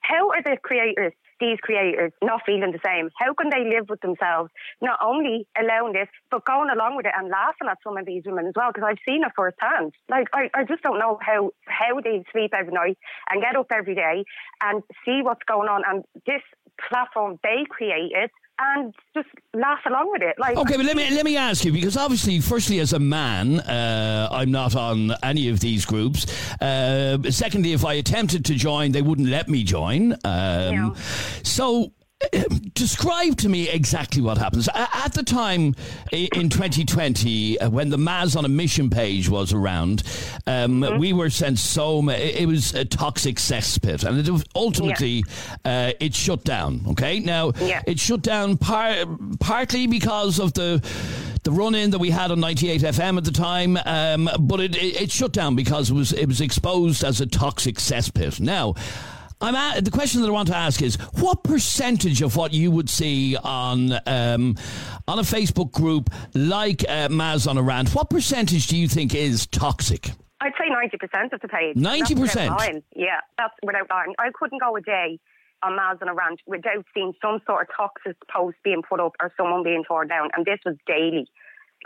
How 0.00 0.30
are 0.30 0.42
the 0.42 0.56
creators, 0.62 1.12
these 1.40 1.58
creators, 1.62 2.12
not 2.22 2.42
feeling 2.44 2.72
the 2.72 2.80
same? 2.84 3.10
How 3.18 3.34
can 3.34 3.50
they 3.50 3.68
live 3.68 3.88
with 3.88 4.00
themselves, 4.00 4.50
not 4.80 4.98
only 5.02 5.46
allowing 5.60 5.92
this, 5.92 6.08
but 6.30 6.44
going 6.44 6.70
along 6.70 6.96
with 6.96 7.06
it 7.06 7.12
and 7.16 7.28
laughing 7.28 7.68
at 7.70 7.78
some 7.84 7.96
of 7.96 8.06
these 8.06 8.22
women 8.26 8.46
as 8.46 8.54
well? 8.56 8.70
Because 8.72 8.86
I've 8.88 9.04
seen 9.06 9.22
it 9.24 9.32
firsthand. 9.36 9.92
Like 10.08 10.28
I, 10.32 10.50
I 10.54 10.64
just 10.64 10.82
don't 10.82 10.98
know 10.98 11.18
how 11.20 11.50
how 11.66 12.00
they 12.00 12.24
sleep 12.32 12.52
every 12.54 12.72
night 12.72 12.98
and 13.30 13.42
get 13.42 13.56
up 13.56 13.66
every 13.72 13.94
day 13.94 14.24
and 14.62 14.82
see 15.04 15.20
what's 15.22 15.44
going 15.46 15.68
on. 15.68 15.82
And 15.86 16.04
this 16.26 16.42
platform 16.88 17.38
they 17.42 17.64
created 17.68 18.30
and 18.60 18.94
just 19.14 19.28
laugh 19.54 19.80
along 19.86 20.10
with 20.12 20.22
it. 20.22 20.36
Like 20.38 20.56
Okay, 20.56 20.76
but 20.76 20.86
let 20.86 20.96
me 20.96 21.10
let 21.10 21.24
me 21.24 21.36
ask 21.36 21.64
you 21.64 21.72
because 21.72 21.96
obviously, 21.96 22.40
firstly, 22.40 22.78
as 22.80 22.92
a 22.92 22.98
man, 22.98 23.60
uh, 23.60 24.28
I'm 24.30 24.50
not 24.50 24.76
on 24.76 25.12
any 25.22 25.48
of 25.48 25.60
these 25.60 25.84
groups. 25.84 26.26
Uh, 26.60 27.18
secondly, 27.30 27.72
if 27.72 27.84
I 27.84 27.94
attempted 27.94 28.44
to 28.46 28.54
join, 28.54 28.92
they 28.92 29.02
wouldn't 29.02 29.28
let 29.28 29.48
me 29.48 29.64
join. 29.64 30.12
Um, 30.12 30.18
Yeah. 30.24 30.94
So. 31.42 31.92
Describe 32.74 33.36
to 33.38 33.48
me 33.48 33.68
exactly 33.68 34.20
what 34.20 34.36
happens. 34.36 34.68
At 34.74 35.14
the 35.14 35.22
time 35.22 35.74
in 36.12 36.50
2020, 36.50 37.58
uh, 37.58 37.70
when 37.70 37.88
the 37.88 37.96
Mas 37.96 38.36
on 38.36 38.44
a 38.44 38.48
mission 38.48 38.90
page 38.90 39.28
was 39.30 39.54
around, 39.54 40.02
um, 40.46 40.82
mm-hmm. 40.82 40.98
we 40.98 41.14
were 41.14 41.30
sent 41.30 41.58
so 41.58 42.06
it 42.10 42.46
was 42.46 42.74
a 42.74 42.84
toxic 42.84 43.36
cesspit, 43.36 44.04
and 44.04 44.28
it 44.28 44.48
ultimately 44.54 45.24
yeah. 45.64 45.88
uh, 45.88 45.92
it 45.98 46.14
shut 46.14 46.44
down. 46.44 46.82
Okay, 46.88 47.20
now 47.20 47.52
yeah. 47.58 47.82
it 47.86 47.98
shut 47.98 48.20
down 48.20 48.58
par- 48.58 49.06
partly 49.38 49.86
because 49.86 50.38
of 50.38 50.52
the 50.52 50.82
the 51.44 51.52
run 51.52 51.74
in 51.74 51.90
that 51.90 51.98
we 51.98 52.10
had 52.10 52.30
on 52.30 52.40
98 52.40 52.82
FM 52.82 53.16
at 53.16 53.24
the 53.24 53.30
time, 53.30 53.78
um, 53.86 54.28
but 54.40 54.60
it, 54.60 54.76
it, 54.76 55.02
it 55.02 55.10
shut 55.10 55.32
down 55.32 55.56
because 55.56 55.90
it 55.90 55.94
was 55.94 56.12
it 56.12 56.26
was 56.26 56.42
exposed 56.42 57.02
as 57.02 57.22
a 57.22 57.26
toxic 57.26 57.76
cesspit. 57.76 58.40
Now. 58.40 58.74
I'm 59.42 59.54
at, 59.54 59.84
the 59.84 59.90
question 59.90 60.20
that 60.20 60.28
I 60.28 60.32
want 60.32 60.48
to 60.48 60.56
ask 60.56 60.82
is 60.82 60.96
what 61.18 61.44
percentage 61.44 62.20
of 62.20 62.36
what 62.36 62.52
you 62.52 62.70
would 62.70 62.90
see 62.90 63.36
on 63.36 63.92
um, 64.06 64.56
on 65.08 65.18
a 65.18 65.22
Facebook 65.22 65.72
group 65.72 66.10
like 66.34 66.84
uh, 66.88 67.08
Mas 67.10 67.46
on 67.46 67.56
a 67.56 67.62
rant, 67.62 67.94
what 67.94 68.10
percentage 68.10 68.66
do 68.66 68.76
you 68.76 68.86
think 68.86 69.14
is 69.14 69.46
toxic? 69.46 70.10
I'd 70.42 70.52
say 70.58 70.68
ninety 70.68 70.98
percent 70.98 71.32
of 71.32 71.40
the 71.40 71.48
page. 71.48 71.76
Ninety 71.76 72.14
percent. 72.14 72.52
Yeah, 72.94 73.20
that's 73.38 73.54
without 73.62 73.88
lying. 73.88 74.14
I 74.18 74.30
couldn't 74.34 74.60
go 74.60 74.76
a 74.76 74.80
day 74.80 75.18
on 75.62 75.76
Mas 75.76 75.98
on 76.02 76.08
a 76.08 76.14
rant 76.14 76.40
without 76.46 76.84
seeing 76.94 77.12
some 77.22 77.40
sort 77.46 77.62
of 77.62 77.68
toxic 77.74 78.16
post 78.32 78.56
being 78.62 78.82
put 78.86 79.00
up 79.00 79.12
or 79.20 79.32
someone 79.36 79.62
being 79.62 79.84
torn 79.84 80.08
down, 80.08 80.30
and 80.36 80.44
this 80.44 80.58
was 80.66 80.76
daily. 80.86 81.26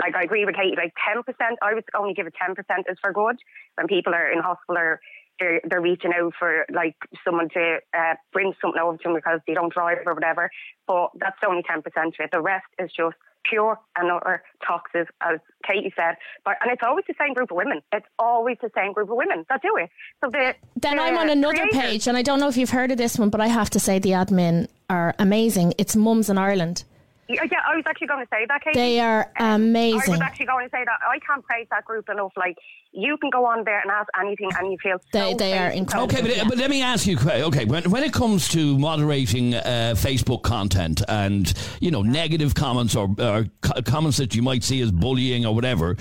Like 0.01 0.17
I 0.17 0.23
agree 0.23 0.45
with 0.45 0.57
Katie, 0.57 0.75
like 0.77 0.93
ten 0.99 1.23
percent. 1.23 1.59
I 1.63 1.75
would 1.75 1.85
only 1.97 2.15
give 2.15 2.27
it 2.27 2.35
ten 2.35 2.57
percent 2.57 2.87
is 2.91 2.99
for 3.01 3.13
good 3.13 3.37
when 3.77 3.87
people 3.87 4.13
are 4.13 4.31
in 4.31 4.41
hospital 4.41 4.77
or 4.77 5.01
they're, 5.39 5.61
they're 5.69 5.81
reaching 5.81 6.13
out 6.19 6.33
for 6.39 6.67
like 6.73 6.97
someone 7.25 7.49
to 7.51 7.79
uh, 7.97 8.15
bring 8.33 8.53
something 8.61 8.81
over 8.81 8.97
to 8.97 9.03
them 9.05 9.15
because 9.15 9.41
they 9.47 9.55
don't 9.55 9.73
drive 9.73 9.99
or 10.07 10.15
whatever. 10.15 10.51
But 10.87 11.11
that's 11.17 11.37
only 11.47 11.63
10% 11.63 11.79
of 11.87 12.15
it. 12.19 12.31
The 12.33 12.41
rest 12.41 12.67
is 12.79 12.91
just 12.97 13.17
pure 13.45 13.79
and 13.97 14.11
utter 14.11 14.43
toxic, 14.67 15.09
as 15.21 15.39
Katie 15.67 15.93
said. 15.97 16.17
But 16.45 16.57
and 16.63 16.73
it's 16.73 16.83
always 16.85 17.05
the 17.07 17.15
same 17.19 17.35
group 17.35 17.51
of 17.51 17.57
women. 17.57 17.83
It's 17.93 18.07
always 18.19 18.57
the 18.61 18.71
same 18.77 18.93
group 18.93 19.11
of 19.11 19.17
women 19.17 19.45
that 19.49 19.63
do 19.63 19.77
it. 19.77 19.91
So 20.23 20.31
the 20.31 20.55
then 20.77 20.97
the 20.97 21.03
I'm 21.03 21.19
on 21.19 21.31
another 21.31 21.57
creators, 21.57 21.81
page, 21.81 22.09
and 22.09 22.17
I 22.17 22.23
don't 22.23 22.41
know 22.41 22.49
if 22.49 22.57
you've 22.57 22.71
heard 22.71 22.91
of 22.91 22.99
this 22.99 23.19
one, 23.19 23.31
but 23.31 23.41
I 23.41 23.49
have 23.49 23.71
to 23.71 23.81
say 23.81 23.99
the 23.99 24.11
admin 24.11 24.69
are 24.89 25.15
amazing. 25.19 25.75
It's 25.79 25.95
Mums 25.95 26.31
in 26.31 26.39
Ireland. 26.39 26.85
Yeah, 27.29 27.41
I 27.67 27.77
was 27.77 27.85
actually 27.87 28.07
going 28.09 28.25
to 28.25 28.29
say 28.31 28.45
that, 28.47 28.63
Katie. 28.63 28.79
They 28.79 29.01
are 29.01 29.31
amazing. 29.39 30.03
I 30.09 30.11
was 30.11 30.21
actually 30.21 30.47
going 30.47 30.67
to 30.67 30.71
say 30.71 30.85
that. 30.85 30.99
I 31.09 31.19
can't 31.21 31.45
praise 31.45 31.67
that 31.71 31.85
group 31.85 32.09
enough. 32.09 32.33
Like, 32.37 32.59
you 32.93 33.17
can 33.17 33.31
go 33.31 33.47
on 33.47 33.65
there 33.65 33.81
and 33.81 33.91
ask 33.91 34.09
anything 34.21 34.51
and 34.59 34.71
you 34.71 34.79
feel 34.83 34.99
they, 35.13 35.33
so 35.33 35.37
they 35.37 35.59
are 35.59 35.71
incredible. 35.71 36.13
Okay, 36.13 36.23
but, 36.23 36.37
yeah. 36.37 36.45
but 36.49 36.59
let 36.59 36.71
me 36.71 36.83
ask 36.83 37.07
you, 37.07 37.19
okay, 37.19 37.65
when, 37.65 37.91
when 37.91 38.03
it 38.03 38.13
comes 38.13 38.49
to 38.49 38.79
moderating 38.79 39.55
uh, 39.55 39.95
Facebook 39.97 40.43
content 40.43 41.03
and, 41.09 41.53
you 41.81 41.91
know, 41.91 42.03
negative 42.03 42.55
comments 42.55 42.95
or, 42.95 43.09
or 43.19 43.47
comments 43.85 44.19
that 44.19 44.35
you 44.35 44.43
might 44.43 44.63
see 44.63 44.81
as 44.83 44.93
bullying 44.93 45.47
or 45.47 45.55
whatever, 45.55 45.97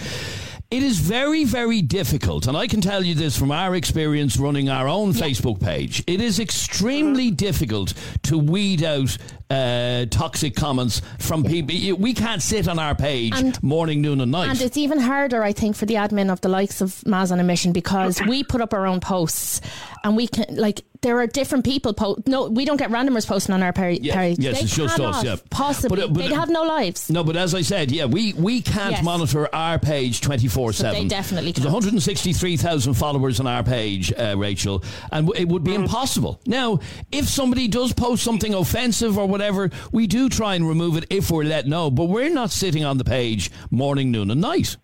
it 0.71 0.81
is 0.81 0.97
very, 0.97 1.43
very 1.43 1.83
difficult, 1.83 2.47
and 2.47 2.57
I 2.57 2.65
can 2.65 2.81
tell 2.81 3.03
you 3.03 3.13
this 3.13 3.37
from 3.37 3.51
our 3.51 3.75
experience 3.75 4.37
running 4.37 4.69
our 4.69 4.87
own 4.87 5.11
yeah. 5.11 5.23
Facebook 5.23 5.61
page. 5.61 6.03
It 6.07 6.19
is 6.19 6.39
extremely 6.39 7.27
mm-hmm. 7.27 7.35
difficult 7.35 7.93
to 8.23 8.39
weed 8.39 8.81
out 8.81 9.15
uh, 9.53 10.05
toxic 10.09 10.55
comments 10.55 11.01
from 11.19 11.43
people. 11.43 11.97
We 11.97 12.13
can't 12.13 12.41
sit 12.41 12.67
on 12.67 12.79
our 12.79 12.95
page 12.95 13.33
and, 13.35 13.61
morning, 13.61 14.01
noon, 14.01 14.21
and 14.21 14.31
night. 14.31 14.49
And 14.49 14.61
it's 14.61 14.77
even 14.77 14.99
harder, 14.99 15.43
I 15.43 15.53
think, 15.53 15.75
for 15.75 15.85
the 15.85 15.95
admin 15.95 16.31
of 16.31 16.41
the 16.41 16.49
likes 16.49 16.81
of 16.81 17.05
Mas 17.05 17.31
on 17.31 17.39
a 17.39 17.43
Mission 17.43 17.71
because 17.71 18.21
we 18.27 18.43
put 18.43 18.61
up 18.61 18.73
our 18.73 18.87
own 18.87 18.99
posts 18.99 19.61
and 20.03 20.15
we 20.15 20.27
can, 20.27 20.55
like, 20.55 20.81
there 21.01 21.19
are 21.19 21.27
different 21.27 21.65
people. 21.65 21.93
Po- 21.93 22.23
no, 22.25 22.47
we 22.47 22.63
don't 22.63 22.77
get 22.77 22.89
randomers 22.89 23.27
posting 23.27 23.53
on 23.53 23.61
our 23.61 23.73
page. 23.73 24.01
Yeah, 24.01 24.23
yes, 24.23 24.37
they 24.37 24.63
it's 24.63 24.75
just 24.75 24.99
us. 24.99 25.23
Yeah, 25.23 25.35
possibly. 25.49 25.97
But, 25.97 26.05
uh, 26.05 26.07
but, 26.13 26.19
they 26.29 26.33
have 26.33 26.49
no 26.49 26.63
lives. 26.63 27.09
No, 27.09 27.25
but 27.25 27.35
as 27.35 27.53
I 27.53 27.61
said, 27.61 27.91
yeah, 27.91 28.05
we 28.05 28.31
we 28.33 28.61
can't 28.61 28.93
yes. 28.93 29.03
monitor 29.03 29.53
our 29.53 29.77
page 29.79 30.21
twenty 30.21 30.47
four 30.47 30.71
seven. 30.71 31.03
They 31.03 31.07
definitely. 31.09 31.51
There's 31.51 31.65
one 31.65 31.73
hundred 31.73 31.91
and 31.91 32.01
sixty 32.01 32.31
three 32.31 32.55
thousand 32.55 32.93
followers 32.93 33.41
on 33.41 33.47
our 33.47 33.63
page, 33.63 34.13
uh, 34.13 34.35
Rachel, 34.37 34.81
and 35.11 35.29
it 35.35 35.49
would 35.49 35.65
be 35.65 35.71
mm. 35.71 35.83
impossible. 35.83 36.39
Now, 36.45 36.79
if 37.11 37.27
somebody 37.27 37.67
does 37.67 37.91
post 37.91 38.23
something 38.23 38.53
offensive 38.53 39.17
or 39.17 39.27
whatever, 39.27 39.42
we 39.91 40.07
do 40.07 40.29
try 40.29 40.55
and 40.55 40.67
remove 40.67 40.97
it 40.97 41.05
if 41.09 41.31
we're 41.31 41.43
let 41.43 41.67
know. 41.67 41.91
But 41.91 42.05
we're 42.05 42.29
not 42.29 42.51
sitting 42.51 42.83
on 42.83 42.97
the 42.97 43.03
page 43.03 43.51
morning, 43.71 44.11
noon, 44.11 44.31
and 44.31 44.41
night. 44.41 44.77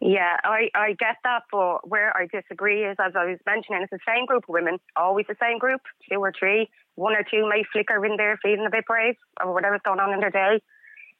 Yeah, 0.00 0.36
I, 0.44 0.68
I 0.74 0.88
get 0.98 1.16
that, 1.24 1.44
but 1.50 1.88
where 1.88 2.14
I 2.14 2.26
disagree 2.26 2.84
is, 2.84 2.96
as 2.98 3.12
I 3.16 3.24
was 3.24 3.38
mentioning, 3.46 3.82
it's 3.82 3.90
the 3.90 3.98
same 4.06 4.26
group 4.26 4.44
of 4.46 4.52
women, 4.52 4.78
always 4.96 5.24
the 5.26 5.36
same 5.40 5.58
group, 5.58 5.80
two 6.10 6.18
or 6.18 6.32
three. 6.38 6.68
One 6.96 7.14
or 7.14 7.22
two 7.22 7.48
may 7.48 7.64
flicker 7.72 8.04
in 8.04 8.16
there 8.16 8.38
feeling 8.42 8.66
a 8.66 8.70
bit 8.70 8.84
brave 8.86 9.14
or 9.42 9.54
whatever's 9.54 9.80
going 9.82 10.00
on 10.00 10.12
in 10.12 10.20
their 10.20 10.30
day. 10.30 10.60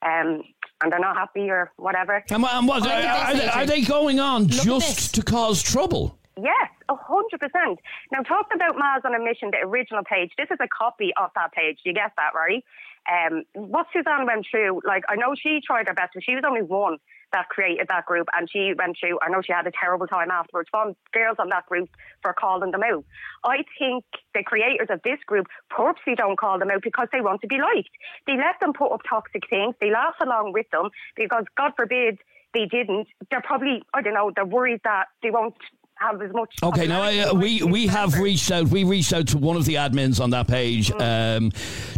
Um, 0.02 0.42
and 0.82 0.92
they're 0.92 1.00
not 1.00 1.16
happy 1.16 1.48
or 1.48 1.72
whatever. 1.76 2.22
And, 2.28 2.44
and 2.44 2.68
what, 2.68 2.82
are, 2.82 2.92
are, 2.92 3.34
they, 3.34 3.48
are, 3.48 3.66
they, 3.66 3.82
going 3.82 4.20
on 4.20 4.48
Look 4.48 4.62
just 4.62 5.14
to 5.14 5.22
cause 5.22 5.62
trouble? 5.62 6.18
Yes, 6.36 6.70
a 6.88 6.96
hundred 6.96 7.38
percent. 7.38 7.78
Now, 8.10 8.22
talking 8.22 8.56
about 8.56 8.76
Mas 8.76 9.02
on 9.04 9.14
a 9.14 9.22
Mission, 9.22 9.50
the 9.52 9.58
original 9.62 10.02
page, 10.02 10.32
this 10.36 10.48
is 10.50 10.58
a 10.60 10.66
copy 10.66 11.12
of 11.16 11.30
that 11.36 11.52
page. 11.52 11.78
You 11.84 11.94
get 11.94 12.12
that, 12.16 12.34
right? 12.34 12.64
Um, 13.06 13.44
what 13.54 13.86
Suzanne 13.92 14.26
went 14.26 14.46
through, 14.50 14.80
like, 14.84 15.04
I 15.08 15.14
know 15.14 15.34
she 15.38 15.60
tried 15.64 15.86
her 15.88 15.94
best, 15.94 16.10
but 16.14 16.24
she 16.24 16.34
was 16.34 16.42
only 16.46 16.62
one 16.62 16.98
that 17.32 17.48
created 17.48 17.88
that 17.88 18.06
group 18.06 18.28
and 18.38 18.48
she 18.48 18.72
went 18.78 18.96
through 18.98 19.18
I 19.20 19.28
know 19.28 19.42
she 19.42 19.52
had 19.52 19.66
a 19.66 19.72
terrible 19.72 20.06
time 20.06 20.30
afterwards 20.30 20.68
from 20.70 20.94
girls 21.12 21.36
on 21.40 21.48
that 21.48 21.66
group 21.66 21.90
for 22.22 22.32
calling 22.32 22.70
them 22.70 22.82
out. 22.84 23.04
I 23.42 23.64
think 23.76 24.04
the 24.34 24.44
creators 24.44 24.86
of 24.88 25.00
this 25.02 25.18
group 25.26 25.48
purposely 25.68 26.14
don't 26.14 26.38
call 26.38 26.60
them 26.60 26.70
out 26.70 26.82
because 26.82 27.08
they 27.12 27.20
want 27.20 27.40
to 27.40 27.48
be 27.48 27.58
liked. 27.58 27.90
They 28.28 28.36
let 28.36 28.60
them 28.60 28.72
put 28.72 28.92
up 28.92 29.00
toxic 29.08 29.42
things, 29.50 29.74
they 29.80 29.90
laugh 29.90 30.14
along 30.22 30.52
with 30.52 30.66
them 30.70 30.90
because 31.16 31.44
God 31.56 31.72
forbid 31.76 32.18
they 32.54 32.66
didn't. 32.66 33.08
They're 33.30 33.42
probably 33.42 33.82
I 33.92 34.02
don't 34.02 34.14
know, 34.14 34.30
they're 34.34 34.46
worried 34.46 34.82
that 34.84 35.06
they 35.20 35.30
won't 35.30 35.56
have 35.96 36.20
as 36.20 36.32
much. 36.32 36.54
Okay, 36.62 36.86
now 36.86 37.02
I, 37.02 37.18
uh, 37.18 37.34
we 37.34 37.62
we 37.62 37.86
have 37.86 38.18
reached 38.18 38.50
out. 38.50 38.68
We 38.68 38.84
reached 38.84 39.12
out 39.12 39.28
to 39.28 39.38
one 39.38 39.56
of 39.56 39.64
the 39.64 39.74
admins 39.74 40.20
on 40.20 40.30
that 40.30 40.48
page 40.48 40.90
mm. 40.90 41.36
um, 41.36 41.52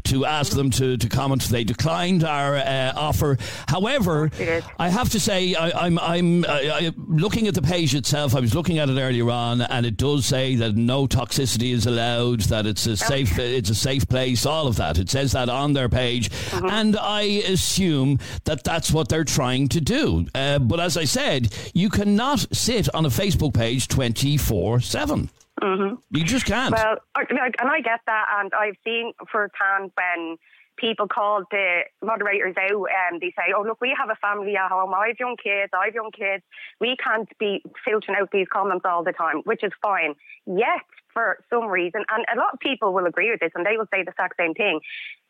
to 0.04 0.24
ask 0.24 0.52
them 0.52 0.70
to, 0.72 0.96
to 0.96 1.08
comment. 1.08 1.42
They 1.42 1.64
declined 1.64 2.24
our 2.24 2.56
uh, 2.56 2.92
offer. 2.96 3.38
However, 3.68 4.30
I 4.78 4.88
have 4.88 5.10
to 5.10 5.20
say 5.20 5.54
I, 5.54 5.86
am 5.86 5.98
I'm, 5.98 6.44
I'm 6.44 6.44
uh, 6.48 6.90
looking 6.96 7.46
at 7.48 7.54
the 7.54 7.62
page 7.62 7.94
itself. 7.94 8.34
I 8.34 8.40
was 8.40 8.54
looking 8.54 8.78
at 8.78 8.88
it 8.88 8.98
earlier 8.98 9.30
on, 9.30 9.60
and 9.60 9.86
it 9.86 9.96
does 9.96 10.26
say 10.26 10.54
that 10.56 10.76
no 10.76 11.06
toxicity 11.06 11.72
is 11.72 11.86
allowed. 11.86 12.40
That 12.42 12.66
it's 12.66 12.86
a 12.86 12.96
safe 12.96 13.38
it's 13.38 13.70
a 13.70 13.74
safe 13.74 14.08
place. 14.08 14.46
All 14.46 14.66
of 14.66 14.76
that. 14.76 14.98
It 14.98 15.10
says 15.10 15.32
that 15.32 15.48
on 15.48 15.72
their 15.72 15.88
page, 15.88 16.30
mm-hmm. 16.30 16.66
and 16.66 16.96
I 16.96 17.22
assume 17.22 18.18
that 18.44 18.64
that's 18.64 18.92
what 18.92 19.08
they're 19.08 19.24
trying 19.24 19.68
to 19.68 19.80
do. 19.80 20.26
Uh, 20.34 20.58
but 20.58 20.80
as 20.80 20.96
I 20.96 21.04
said, 21.04 21.52
you 21.74 21.88
cannot 21.88 22.54
sit 22.54 22.92
on 22.94 23.06
a 23.06 23.08
Facebook 23.08 23.54
page 23.54 23.85
24 23.86 24.80
7. 24.80 25.30
Mm-hmm. 25.62 25.94
You 26.10 26.24
just 26.24 26.44
can't. 26.44 26.74
Well, 26.74 26.98
and 27.16 27.38
I 27.70 27.80
get 27.80 28.00
that, 28.06 28.26
and 28.38 28.52
I've 28.52 28.76
seen 28.84 29.12
firsthand 29.32 29.90
when 29.94 30.36
people 30.76 31.08
call 31.08 31.44
the 31.50 31.80
moderators 32.02 32.54
out 32.58 32.86
and 33.10 33.20
they 33.20 33.32
say, 33.36 33.52
"Oh, 33.56 33.62
look, 33.62 33.80
we 33.80 33.94
have 33.98 34.10
a 34.10 34.16
family 34.16 34.56
at 34.56 34.70
home. 34.70 34.92
I 34.94 35.08
have 35.08 35.16
young 35.18 35.36
kids. 35.42 35.72
I 35.72 35.86
have 35.86 35.94
young 35.94 36.10
kids. 36.12 36.42
We 36.80 36.96
can't 37.02 37.28
be 37.38 37.62
filtering 37.84 38.18
out 38.20 38.30
these 38.32 38.46
comments 38.52 38.84
all 38.84 39.02
the 39.02 39.12
time," 39.12 39.42
which 39.44 39.64
is 39.64 39.72
fine. 39.82 40.14
Yet, 40.46 40.84
for 41.12 41.38
some 41.48 41.66
reason, 41.68 42.04
and 42.10 42.26
a 42.30 42.38
lot 42.38 42.52
of 42.52 42.60
people 42.60 42.92
will 42.92 43.06
agree 43.06 43.30
with 43.30 43.40
this, 43.40 43.52
and 43.54 43.64
they 43.64 43.78
will 43.78 43.88
say 43.92 44.02
the 44.02 44.10
exact 44.10 44.36
same 44.38 44.52
thing. 44.52 44.80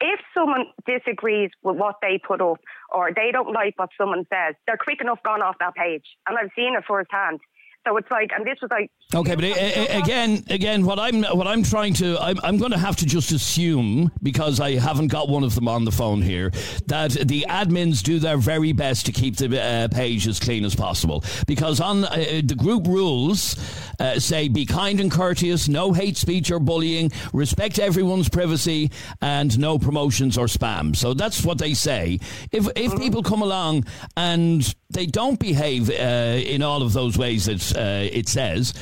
If 0.00 0.20
someone 0.34 0.66
disagrees 0.84 1.50
with 1.62 1.76
what 1.76 1.96
they 2.02 2.18
put 2.18 2.40
up, 2.40 2.58
or 2.90 3.12
they 3.14 3.30
don't 3.32 3.52
like 3.52 3.78
what 3.78 3.90
someone 3.96 4.26
says, 4.28 4.56
they're 4.66 4.76
quick 4.76 5.00
enough 5.00 5.22
gone 5.22 5.42
off 5.42 5.56
that 5.60 5.76
page, 5.76 6.04
and 6.26 6.36
I've 6.36 6.50
seen 6.56 6.74
it 6.74 6.84
firsthand. 6.84 7.40
So 7.86 7.96
it's 7.96 8.10
like, 8.10 8.30
and 8.36 8.44
this 8.44 8.58
was 8.60 8.70
like. 8.70 8.90
Okay, 9.14 9.36
but 9.36 9.44
again, 9.44 10.42
again, 10.50 10.84
what 10.84 10.98
I'm 10.98 11.22
what 11.22 11.46
I'm 11.46 11.62
trying 11.62 11.94
to, 11.94 12.18
I'm, 12.20 12.38
I'm 12.42 12.58
going 12.58 12.72
to 12.72 12.78
have 12.78 12.96
to 12.96 13.06
just 13.06 13.30
assume 13.30 14.10
because 14.22 14.58
I 14.58 14.72
haven't 14.72 15.08
got 15.08 15.28
one 15.28 15.44
of 15.44 15.54
them 15.54 15.68
on 15.68 15.84
the 15.84 15.92
phone 15.92 16.20
here 16.20 16.50
that 16.86 17.12
the 17.12 17.46
admins 17.48 18.02
do 18.02 18.18
their 18.18 18.38
very 18.38 18.72
best 18.72 19.06
to 19.06 19.12
keep 19.12 19.36
the 19.36 19.62
uh, 19.62 19.88
page 19.88 20.26
as 20.26 20.40
clean 20.40 20.64
as 20.64 20.74
possible. 20.74 21.22
Because 21.46 21.80
on 21.80 22.04
uh, 22.04 22.40
the 22.42 22.56
group 22.56 22.88
rules 22.88 23.56
uh, 24.00 24.18
say, 24.18 24.48
be 24.48 24.66
kind 24.66 25.00
and 25.00 25.10
courteous, 25.10 25.68
no 25.68 25.92
hate 25.92 26.16
speech 26.16 26.50
or 26.50 26.58
bullying, 26.58 27.12
respect 27.32 27.78
everyone's 27.78 28.28
privacy, 28.28 28.90
and 29.20 29.58
no 29.58 29.78
promotions 29.78 30.36
or 30.36 30.46
spam. 30.46 30.96
So 30.96 31.14
that's 31.14 31.44
what 31.44 31.58
they 31.58 31.74
say. 31.74 32.18
If 32.50 32.66
if 32.74 32.90
mm-hmm. 32.90 32.98
people 32.98 33.22
come 33.22 33.42
along 33.42 33.84
and 34.16 34.74
they 34.90 35.06
don't 35.06 35.38
behave 35.38 35.90
uh, 35.90 35.92
in 35.92 36.62
all 36.62 36.82
of 36.82 36.92
those 36.92 37.18
ways 37.18 37.46
that 37.46 37.76
uh, 37.76 38.08
it 38.12 38.28
says, 38.28 38.72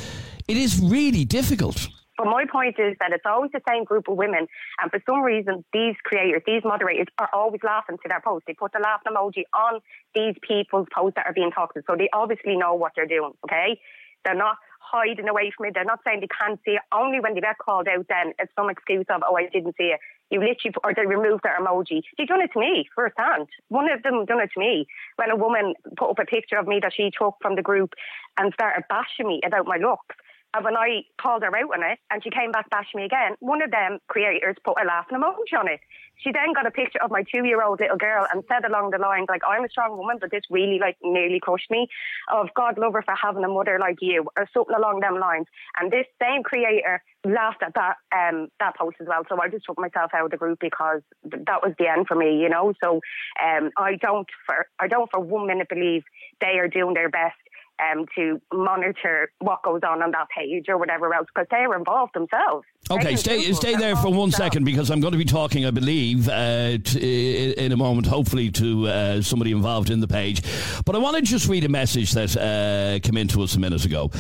it 0.49 0.57
is 0.57 0.81
really 0.81 1.25
difficult. 1.25 1.89
But 2.17 2.27
my 2.27 2.45
point 2.51 2.77
is 2.79 2.97
that 3.01 3.13
it's 3.13 3.25
always 3.27 3.51
the 3.53 3.61
same 3.69 3.83
group 3.83 4.07
of 4.09 4.17
women, 4.17 4.47
and 4.81 4.91
for 4.91 5.01
some 5.05 5.23
reason, 5.23 5.65
these 5.73 5.97
creators, 6.05 6.43
these 6.47 6.63
moderators, 6.65 7.09
are 7.19 7.29
always 7.33 7.61
laughing 7.65 7.97
to 7.97 8.09
their 8.09 8.21
posts. 8.21 8.45
They 8.47 8.55
put 8.55 8.73
the 8.73 8.79
laughing 8.79 9.13
emoji 9.13 9.43
on 9.53 9.81
these 10.15 10.37
people's 10.47 10.87
posts 10.95 11.17
that 11.17 11.27
are 11.27 11.33
being 11.33 11.51
talked 11.51 11.75
to, 11.75 11.83
so 11.89 11.97
they 11.97 12.09
obviously 12.13 12.57
know 12.57 12.75
what 12.75 12.93
they're 12.95 13.07
doing. 13.07 13.33
Okay, 13.45 13.81
they're 14.25 14.37
not 14.37 14.57
hiding 14.79 15.29
away 15.29 15.51
from 15.57 15.67
it. 15.67 15.75
They're 15.75 15.85
not 15.85 16.01
saying 16.05 16.21
they 16.21 16.29
can't 16.29 16.61
see 16.65 16.73
it. 16.73 16.83
Only 16.93 17.19
when 17.19 17.35
they 17.35 17.41
get 17.41 17.59
called 17.59 17.89
out, 17.89 18.07
then 18.09 18.33
it's 18.39 18.53
some 18.55 18.71
excuse 18.71 19.07
of, 19.09 19.23
oh, 19.29 19.37
I 19.37 19.49
didn't 19.53 19.75
see 19.77 19.91
it. 19.91 20.01
You 20.31 20.41
literally, 20.41 20.75
or 20.83 20.95
they 20.95 21.07
removed 21.07 21.43
their 21.45 21.59
emoji. 21.61 22.03
They 22.19 22.25
done 22.25 22.41
it 22.41 22.51
to 22.55 22.61
me 22.61 22.89
firsthand. 22.95 23.49
One 23.69 23.91
of 23.91 24.03
them 24.03 24.25
done 24.25 24.41
it 24.41 24.51
to 24.55 24.61
me 24.61 24.87
when 25.17 25.31
a 25.31 25.37
woman 25.37 25.75
put 25.97 26.11
up 26.11 26.19
a 26.19 26.25
picture 26.25 26.57
of 26.57 26.67
me 26.67 26.81
that 26.83 26.93
she 26.97 27.11
took 27.17 27.37
from 27.41 27.57
the 27.57 27.63
group 27.63 27.95
and 28.39 28.53
started 28.55 28.85
bashing 28.89 29.29
me 29.29 29.41
about 29.47 29.67
my 29.67 29.77
looks. 29.77 30.17
And 30.55 30.65
when 30.65 30.77
I 30.77 31.03
called 31.21 31.43
her 31.43 31.55
out 31.55 31.75
on 31.75 31.83
it 31.83 31.99
and 32.11 32.23
she 32.23 32.31
came 32.31 32.53
back 32.53 32.71
bashing 32.71 33.01
me 33.01 33.05
again, 33.05 33.35
one 33.41 33.61
of 33.61 33.73
them 33.73 33.99
creators 34.09 34.57
put 34.65 34.81
a 34.81 34.87
laughing 34.87 35.19
emoji 35.19 35.59
on 35.59 35.69
it. 35.69 35.81
She 36.17 36.31
then 36.31 36.53
got 36.55 36.67
a 36.67 36.71
picture 36.71 37.03
of 37.03 37.11
my 37.11 37.25
two 37.25 37.45
year 37.45 37.61
old 37.61 37.81
little 37.81 37.97
girl 37.97 38.25
and 38.33 38.45
said 38.49 38.65
along 38.65 38.91
the 38.91 38.99
lines, 38.99 39.27
like, 39.29 39.43
I'm 39.47 39.65
a 39.65 39.69
strong 39.69 39.99
woman, 39.99 40.19
but 40.21 40.31
this 40.31 40.45
really 40.49 40.79
like 40.79 40.97
nearly 41.03 41.41
crushed 41.41 41.71
me. 41.71 41.89
Of 42.33 42.49
God 42.55 42.79
love 42.79 42.93
her 42.93 43.03
for 43.03 43.15
having 43.21 43.43
a 43.45 43.49
mother 43.49 43.79
like 43.81 43.99
you, 44.01 44.25
or 44.39 44.49
something 44.55 44.77
along 44.77 45.01
them 45.01 45.19
lines. 45.19 45.47
And 45.77 45.91
this 45.91 46.07
same 46.23 46.45
creator 46.45 47.03
laughed 47.25 47.63
at 47.65 47.75
that 47.75 47.97
um 48.15 48.49
that 48.61 48.77
post 48.77 48.97
as 49.01 49.09
well. 49.09 49.23
So 49.29 49.41
I 49.43 49.49
just 49.49 49.65
took 49.67 49.79
myself 49.79 50.13
out 50.15 50.27
of 50.27 50.31
the 50.31 50.37
group 50.37 50.61
because 50.61 51.01
that 51.25 51.63
was 51.63 51.73
the 51.79 51.89
end 51.89 52.07
for 52.07 52.15
me, 52.15 52.39
you 52.41 52.49
know. 52.49 52.75
So 52.83 53.01
um 53.43 53.71
I 53.77 53.97
don't 53.97 54.29
for 54.47 54.67
I 54.79 54.87
don't 54.87 55.11
for 55.11 55.19
one 55.19 55.49
minute 55.49 55.69
believe 55.69 56.05
they 56.41 56.59
are 56.61 56.69
doing 56.69 56.95
their 56.95 57.11
best 57.11 57.37
um, 57.79 58.07
to 58.17 58.41
monitor 58.53 59.31
what 59.41 59.63
goes 59.63 59.81
on 59.87 60.03
on 60.03 60.11
that 60.13 60.29
page 60.37 60.67
or 60.69 60.79
whatever 60.79 61.13
else 61.15 61.27
because 61.35 61.47
they 61.51 61.59
are 61.59 61.77
involved 61.77 62.15
themselves. 62.15 62.65
Okay, 62.91 63.17
stay 63.17 63.53
stay 63.53 63.75
there 63.75 63.97
for 63.97 64.13
one 64.13 64.31
second 64.31 64.65
because 64.65 64.91
I'm 64.91 65.01
going 65.01 65.13
to 65.13 65.19
be 65.19 65.25
talking, 65.25 65.65
I 65.65 65.71
believe, 65.71 66.29
uh, 66.29 66.79
t- 66.79 67.55
in 67.55 67.73
a 67.73 67.77
moment, 67.77 68.07
hopefully 68.07 68.51
to 68.53 68.87
uh, 68.89 69.23
somebody 69.23 69.53
involved 69.53 69.91
in 69.91 70.01
the 70.01 70.09
page. 70.09 70.43
But 70.85 70.95
I 70.95 70.99
want 70.99 71.17
to 71.17 71.23
just 71.23 71.49
read 71.49 71.65
a 71.65 71.69
message 71.69 72.13
that 72.13 72.37
uh, 72.37 72.99
came 73.01 73.17
in 73.17 73.29
to 73.29 73.43
us 73.43 73.57
a 73.57 73.61
minute 73.61 73.85
ago. 73.85 74.11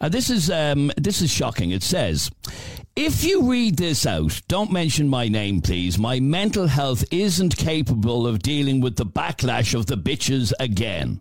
Uh, 0.00 0.08
this 0.08 0.30
is 0.30 0.50
um, 0.50 0.90
this 0.96 1.20
is 1.20 1.30
shocking. 1.30 1.70
It 1.70 1.82
says, 1.82 2.30
"If 2.96 3.22
you 3.22 3.50
read 3.50 3.76
this 3.76 4.06
out, 4.06 4.40
don't 4.48 4.72
mention 4.72 5.08
my 5.08 5.28
name, 5.28 5.60
please. 5.60 5.98
My 5.98 6.20
mental 6.20 6.66
health 6.66 7.04
isn't 7.10 7.56
capable 7.56 8.26
of 8.26 8.40
dealing 8.40 8.80
with 8.80 8.96
the 8.96 9.04
backlash 9.06 9.74
of 9.74 9.86
the 9.86 9.96
bitches 9.96 10.52
again. 10.58 11.20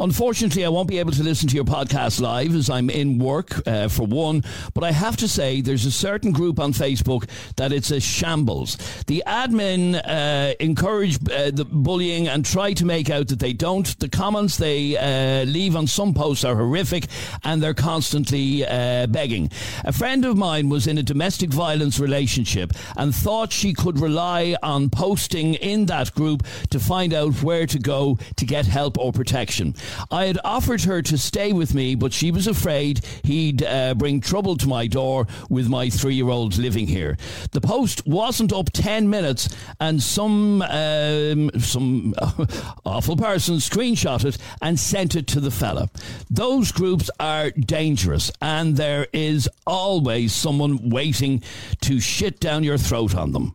Unfortunately, 0.00 0.64
I 0.64 0.68
won't 0.68 0.88
be 0.88 0.98
able 0.98 1.12
to 1.12 1.22
listen 1.22 1.48
to 1.48 1.54
your 1.54 1.64
podcast 1.64 2.20
live 2.20 2.54
as 2.54 2.70
I'm 2.70 2.90
in 2.90 3.18
work 3.18 3.66
uh, 3.66 3.88
for 3.88 4.06
one. 4.06 4.42
But 4.74 4.84
I 4.84 4.92
have 4.92 5.16
to 5.18 5.28
say, 5.28 5.60
there's 5.60 5.84
a 5.84 5.92
certain 5.92 6.32
group 6.32 6.58
on 6.58 6.72
Facebook 6.72 7.28
that 7.56 7.72
it's 7.72 7.90
a 7.90 8.00
shambles. 8.00 8.76
The 9.06 9.22
admin 9.26 10.00
uh, 10.04 10.54
encourage 10.60 11.16
uh, 11.30 11.50
the 11.50 11.64
bullying 11.64 12.28
and 12.28 12.44
try 12.44 12.72
to 12.74 12.84
make 12.84 13.10
out 13.10 13.28
that 13.28 13.38
they 13.38 13.52
don't. 13.52 13.98
The 13.98 14.08
comments 14.08 14.56
they 14.56 14.96
uh, 14.96 15.44
leave 15.44 15.76
on 15.76 15.86
some 15.86 16.14
posts 16.14 16.44
are 16.44 16.56
horrific, 16.56 17.06
and 17.44 17.62
they're 17.62 17.74
constantly 18.12 18.66
uh, 18.66 19.06
begging. 19.06 19.50
A 19.86 19.92
friend 19.92 20.26
of 20.26 20.36
mine 20.36 20.68
was 20.68 20.86
in 20.86 20.98
a 20.98 21.02
domestic 21.02 21.48
violence 21.48 21.98
relationship 21.98 22.72
and 22.98 23.14
thought 23.14 23.52
she 23.52 23.72
could 23.72 23.98
rely 23.98 24.54
on 24.62 24.90
posting 24.90 25.54
in 25.54 25.86
that 25.86 26.12
group 26.14 26.46
to 26.68 26.78
find 26.78 27.14
out 27.14 27.42
where 27.42 27.66
to 27.66 27.78
go 27.78 28.18
to 28.36 28.44
get 28.44 28.66
help 28.66 28.98
or 28.98 29.12
protection. 29.12 29.74
I 30.10 30.26
had 30.26 30.38
offered 30.44 30.82
her 30.82 31.00
to 31.00 31.16
stay 31.16 31.54
with 31.54 31.74
me, 31.74 31.94
but 31.94 32.12
she 32.12 32.30
was 32.30 32.46
afraid 32.46 33.00
he'd 33.22 33.62
uh, 33.62 33.94
bring 33.94 34.20
trouble 34.20 34.58
to 34.58 34.68
my 34.68 34.86
door 34.86 35.26
with 35.48 35.68
my 35.68 35.88
three 35.88 36.14
year 36.14 36.28
olds 36.28 36.58
living 36.58 36.86
here. 36.86 37.16
The 37.52 37.62
post 37.62 38.06
wasn't 38.06 38.52
up 38.52 38.70
10 38.72 39.08
minutes, 39.08 39.48
and 39.80 40.02
some, 40.02 40.60
um, 40.60 41.50
some 41.60 42.14
awful 42.84 43.16
person 43.16 43.56
screenshot 43.56 44.22
it 44.26 44.36
and 44.60 44.78
sent 44.78 45.16
it 45.16 45.26
to 45.28 45.40
the 45.40 45.50
fella. 45.50 45.88
Those 46.28 46.72
groups 46.72 47.10
are 47.18 47.50
dangerous, 47.52 48.01
and 48.40 48.76
there 48.76 49.06
is 49.12 49.48
always 49.66 50.32
someone 50.32 50.90
waiting 50.90 51.42
to 51.82 52.00
shit 52.00 52.40
down 52.40 52.64
your 52.64 52.78
throat 52.78 53.14
on 53.14 53.32
them. 53.32 53.54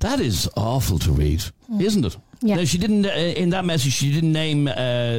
That 0.00 0.20
is 0.20 0.48
awful 0.56 0.98
to 1.00 1.10
read, 1.12 1.42
isn't 1.80 2.04
it? 2.04 2.16
Yeah. 2.40 2.54
Now, 2.56 2.64
she 2.64 2.78
didn't, 2.78 3.04
uh, 3.04 3.08
in 3.10 3.50
that 3.50 3.64
message, 3.64 3.94
she 3.94 4.12
didn't 4.12 4.32
name 4.32 4.68
uh, 4.68 4.72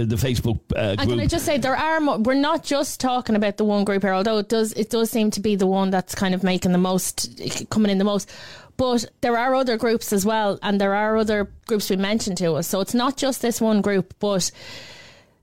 the 0.06 0.16
Facebook 0.18 0.60
uh, 0.74 0.96
And 0.98 0.98
group. 1.00 1.10
can 1.10 1.20
I 1.20 1.26
just 1.26 1.44
say 1.46 1.58
there 1.58 1.76
are 1.76 2.00
mo- 2.00 2.18
we're 2.20 2.34
not 2.34 2.64
just 2.64 3.02
talking 3.02 3.36
about 3.36 3.58
the 3.58 3.66
one 3.66 3.84
group 3.84 4.04
here, 4.04 4.14
although 4.14 4.38
it 4.38 4.48
does 4.48 4.72
it 4.74 4.90
does 4.90 5.12
seem 5.12 5.30
to 5.32 5.42
be 5.42 5.58
the 5.58 5.68
one 5.68 5.90
that's 5.90 6.16
kind 6.16 6.34
of 6.34 6.44
making 6.44 6.72
the 6.72 6.78
most 6.78 7.42
coming 7.70 7.92
in 7.92 7.98
the 7.98 8.06
most. 8.06 8.32
But 8.78 9.04
there 9.20 9.38
are 9.38 9.54
other 9.54 9.76
groups 9.76 10.14
as 10.14 10.26
well, 10.26 10.58
and 10.62 10.80
there 10.80 10.96
are 10.96 11.18
other 11.18 11.52
groups 11.68 11.90
we 11.90 11.98
mentioned 11.98 12.38
to 12.38 12.54
us. 12.54 12.68
So 12.68 12.80
it's 12.80 12.94
not 12.94 13.18
just 13.18 13.42
this 13.42 13.60
one 13.60 13.82
group, 13.82 14.14
but 14.20 14.50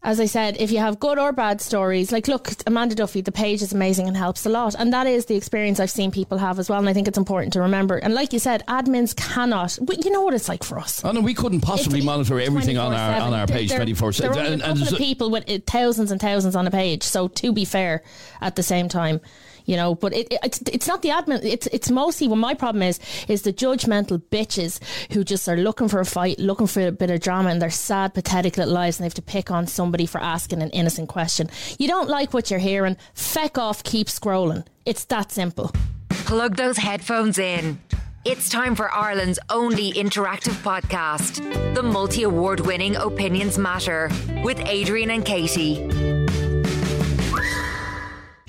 as 0.07 0.21
I 0.21 0.27
said, 0.27 0.57
if 0.61 0.71
you 0.71 0.79
have 0.79 1.01
good 1.01 1.19
or 1.19 1.33
bad 1.33 1.61
stories, 1.61 2.13
like 2.13 2.29
look, 2.29 2.49
Amanda 2.67 2.95
Duffy, 2.95 3.21
the 3.23 3.33
page 3.33 3.61
is 3.61 3.73
amazing 3.73 4.07
and 4.07 4.17
helps 4.17 4.47
a 4.47 4.49
lot. 4.49 4.77
And 4.79 4.93
that 4.93 5.07
is 5.09 5.27
the 5.27 5.35
experience 5.35 5.81
I've 5.81 5.91
seen 5.91 6.13
people 6.13 6.39
have 6.39 6.61
as 6.61 6.71
well. 6.71 6.79
And 6.79 6.89
I 6.89 6.93
think 6.93 7.09
it's 7.09 7.19
important 7.19 7.53
to 7.55 7.61
remember. 7.61 7.97
And 7.97 8.15
like 8.15 8.33
you 8.33 8.39
said, 8.39 8.63
admins 8.69 9.17
cannot, 9.17 9.77
we- 9.83 9.97
you 10.05 10.11
know 10.13 10.23
what 10.23 10.33
it's 10.33 10.49
like 10.49 10.63
for 10.63 10.79
us. 10.79 11.05
Oh 11.05 11.11
no, 11.11 11.21
we 11.21 11.35
couldn't 11.35 11.63
possibly 11.63 12.01
monitor 12.03 12.39
everything 12.41 12.79
on 12.79 12.95
our 12.95 13.21
on 13.21 13.35
our 13.35 13.47
page 13.49 13.69
there- 13.71 13.79
twenty 13.79 13.95
four 13.95 14.13
There 14.13 14.31
are 14.31 14.33
a 14.55 14.59
couple 14.59 14.83
of 14.85 14.97
people 14.97 15.29
with 15.31 15.45
thousands 15.67 16.13
and 16.13 16.21
thousands 16.21 16.55
on 16.55 16.67
a 16.67 16.71
page. 16.71 17.03
So 17.03 17.27
to 17.29 17.53
be 17.53 17.65
fair, 17.65 18.03
at 18.41 18.55
the 18.55 18.63
same 18.63 18.89
time, 18.89 19.21
you 19.67 19.77
know, 19.77 19.95
but 19.95 20.15
it, 20.15 20.29
it, 20.31 20.39
it's 20.43 20.63
it's 20.73 20.89
not 20.89 21.03
the 21.03 21.11
admin. 21.11 21.45
It's 21.45 21.67
it's 21.69 21.91
mostly 21.91 22.29
what 22.29 22.37
my 22.37 22.55
problem 22.55 22.83
is 22.83 22.99
is 23.29 23.43
the 23.43 23.53
judgmental 23.53 24.23
bitches 24.31 24.81
who 25.13 25.25
just 25.25 25.49
are 25.49 25.57
looking 25.57 25.89
for 25.89 26.01
a 26.01 26.07
fight, 26.07 26.39
looking 26.39 26.67
for 26.67 26.87
a 26.87 26.93
bit 26.93 27.11
of 27.11 27.21
drama, 27.21 27.51
and 27.51 27.61
they're 27.61 27.71
sad, 27.71 28.15
pathetic 28.15 28.57
little 28.57 28.73
lives, 28.73 28.99
and 28.99 29.05
they 29.05 29.07
have 29.07 29.15
to 29.15 29.23
pick 29.23 29.51
on 29.51 29.67
somebody 29.67 30.07
for 30.07 30.21
asking 30.21 30.63
an 30.63 30.71
innocent 30.71 31.09
question. 31.09 31.51
You 31.79 31.89
don't 31.89 32.09
like 32.09 32.33
what 32.33 32.51
you're 32.51 32.61
hearing? 32.61 32.97
Feck 33.15 33.59
off, 33.59 33.83
keep 33.83 34.07
scrolling. 34.07 34.65
It's 34.85 35.05
that 35.07 35.33
simple. 35.33 35.73
Plug 36.09 36.57
those 36.57 36.79
headphones 36.79 37.39
in. 37.39 37.79
It's 38.25 38.49
time 38.49 38.75
for 38.75 38.93
Ireland's 38.93 39.39
only 39.51 39.93
interactive 39.93 40.61
podcast, 40.65 41.75
the 41.75 41.83
multi 41.83 42.25
award 42.25 42.59
winning 42.61 42.97
Opinions 42.97 43.57
Matter 43.57 44.11
with 44.43 44.59
Adrian 44.67 45.11
and 45.11 45.25
Katie. 45.25 46.26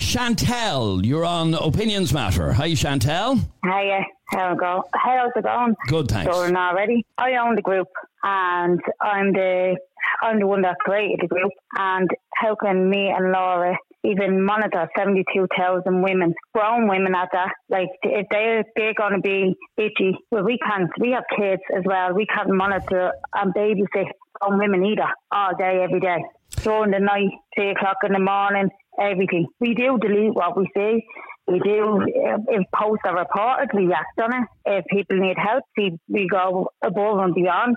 Chantelle, 0.08 1.06
you're 1.06 1.26
on 1.26 1.54
Opinions 1.54 2.13
Matter. 2.13 2.54
Hi, 2.54 2.74
Chantelle. 2.76 3.36
Hiya, 3.65 4.06
how 4.28 4.54
it 4.54 4.58
go? 4.58 4.86
How's 4.93 5.32
it 5.36 5.43
going? 5.43 5.76
Good, 5.89 6.08
thanks. 6.08 6.32
Going 6.34 6.56
already. 6.56 7.06
I 7.17 7.34
own 7.34 7.56
the 7.56 7.62
group, 7.62 7.89
and 8.24 8.80
I'm 9.02 9.34
the 9.34 9.76
I'm 10.22 10.39
the 10.39 10.48
one 10.48 10.62
that 10.62 10.80
created 10.80 11.20
the 11.24 11.28
group. 11.28 11.52
And 11.78 12.10
how 12.36 12.56
can 12.56 12.89
me 12.89 13.10
and 13.10 13.34
Laura 13.34 13.76
even 14.06 14.46
monitor 14.46 14.88
seventy 14.98 15.26
two 15.36 15.46
thousand 15.58 16.02
women, 16.02 16.34
grown 16.54 16.88
women 16.88 17.13
at 17.13 17.28
that? 17.34 17.52
Like 17.67 17.89
if 18.02 18.28
they 18.32 18.63
they're 18.78 18.93
going 18.93 19.15
to 19.15 19.20
be 19.20 19.56
bitchy, 19.78 20.13
well 20.32 20.46
we 20.46 20.58
can't. 20.60 20.89
We 21.02 21.12
have 21.12 21.26
kids 21.38 21.62
as 21.76 21.84
well. 21.86 22.13
We 22.13 22.26
can't 22.28 22.50
monitor 22.50 23.12
and 23.34 23.54
babysit 23.54 24.08
grown 24.39 24.58
women 24.58 24.86
either 24.86 25.10
all 25.34 25.54
day 25.58 25.82
every 25.84 26.00
day. 26.00 26.24
During 26.63 26.91
the 26.91 27.00
night, 27.00 27.30
three 27.56 27.72
o'clock 27.72 27.98
in 28.04 28.13
the 28.13 28.20
morning, 28.20 28.70
everything. 29.00 29.48
We 29.60 29.74
do 29.74 29.98
delete 30.00 30.34
what 30.34 30.58
we 30.58 30.70
see. 30.76 31.06
We 31.48 31.60
do, 31.60 32.02
uh, 32.02 32.38
if 32.50 32.66
posts 32.76 33.04
are 33.06 33.18
reported, 33.18 33.70
we 33.74 33.94
act 33.94 34.20
on 34.22 34.34
it. 34.34 34.48
If 34.66 34.86
people 34.92 35.18
need 35.18 35.38
help, 35.38 35.64
we, 35.78 35.98
we 36.10 36.28
go 36.28 36.70
above 36.84 37.20
and 37.20 37.34
beyond. 37.34 37.76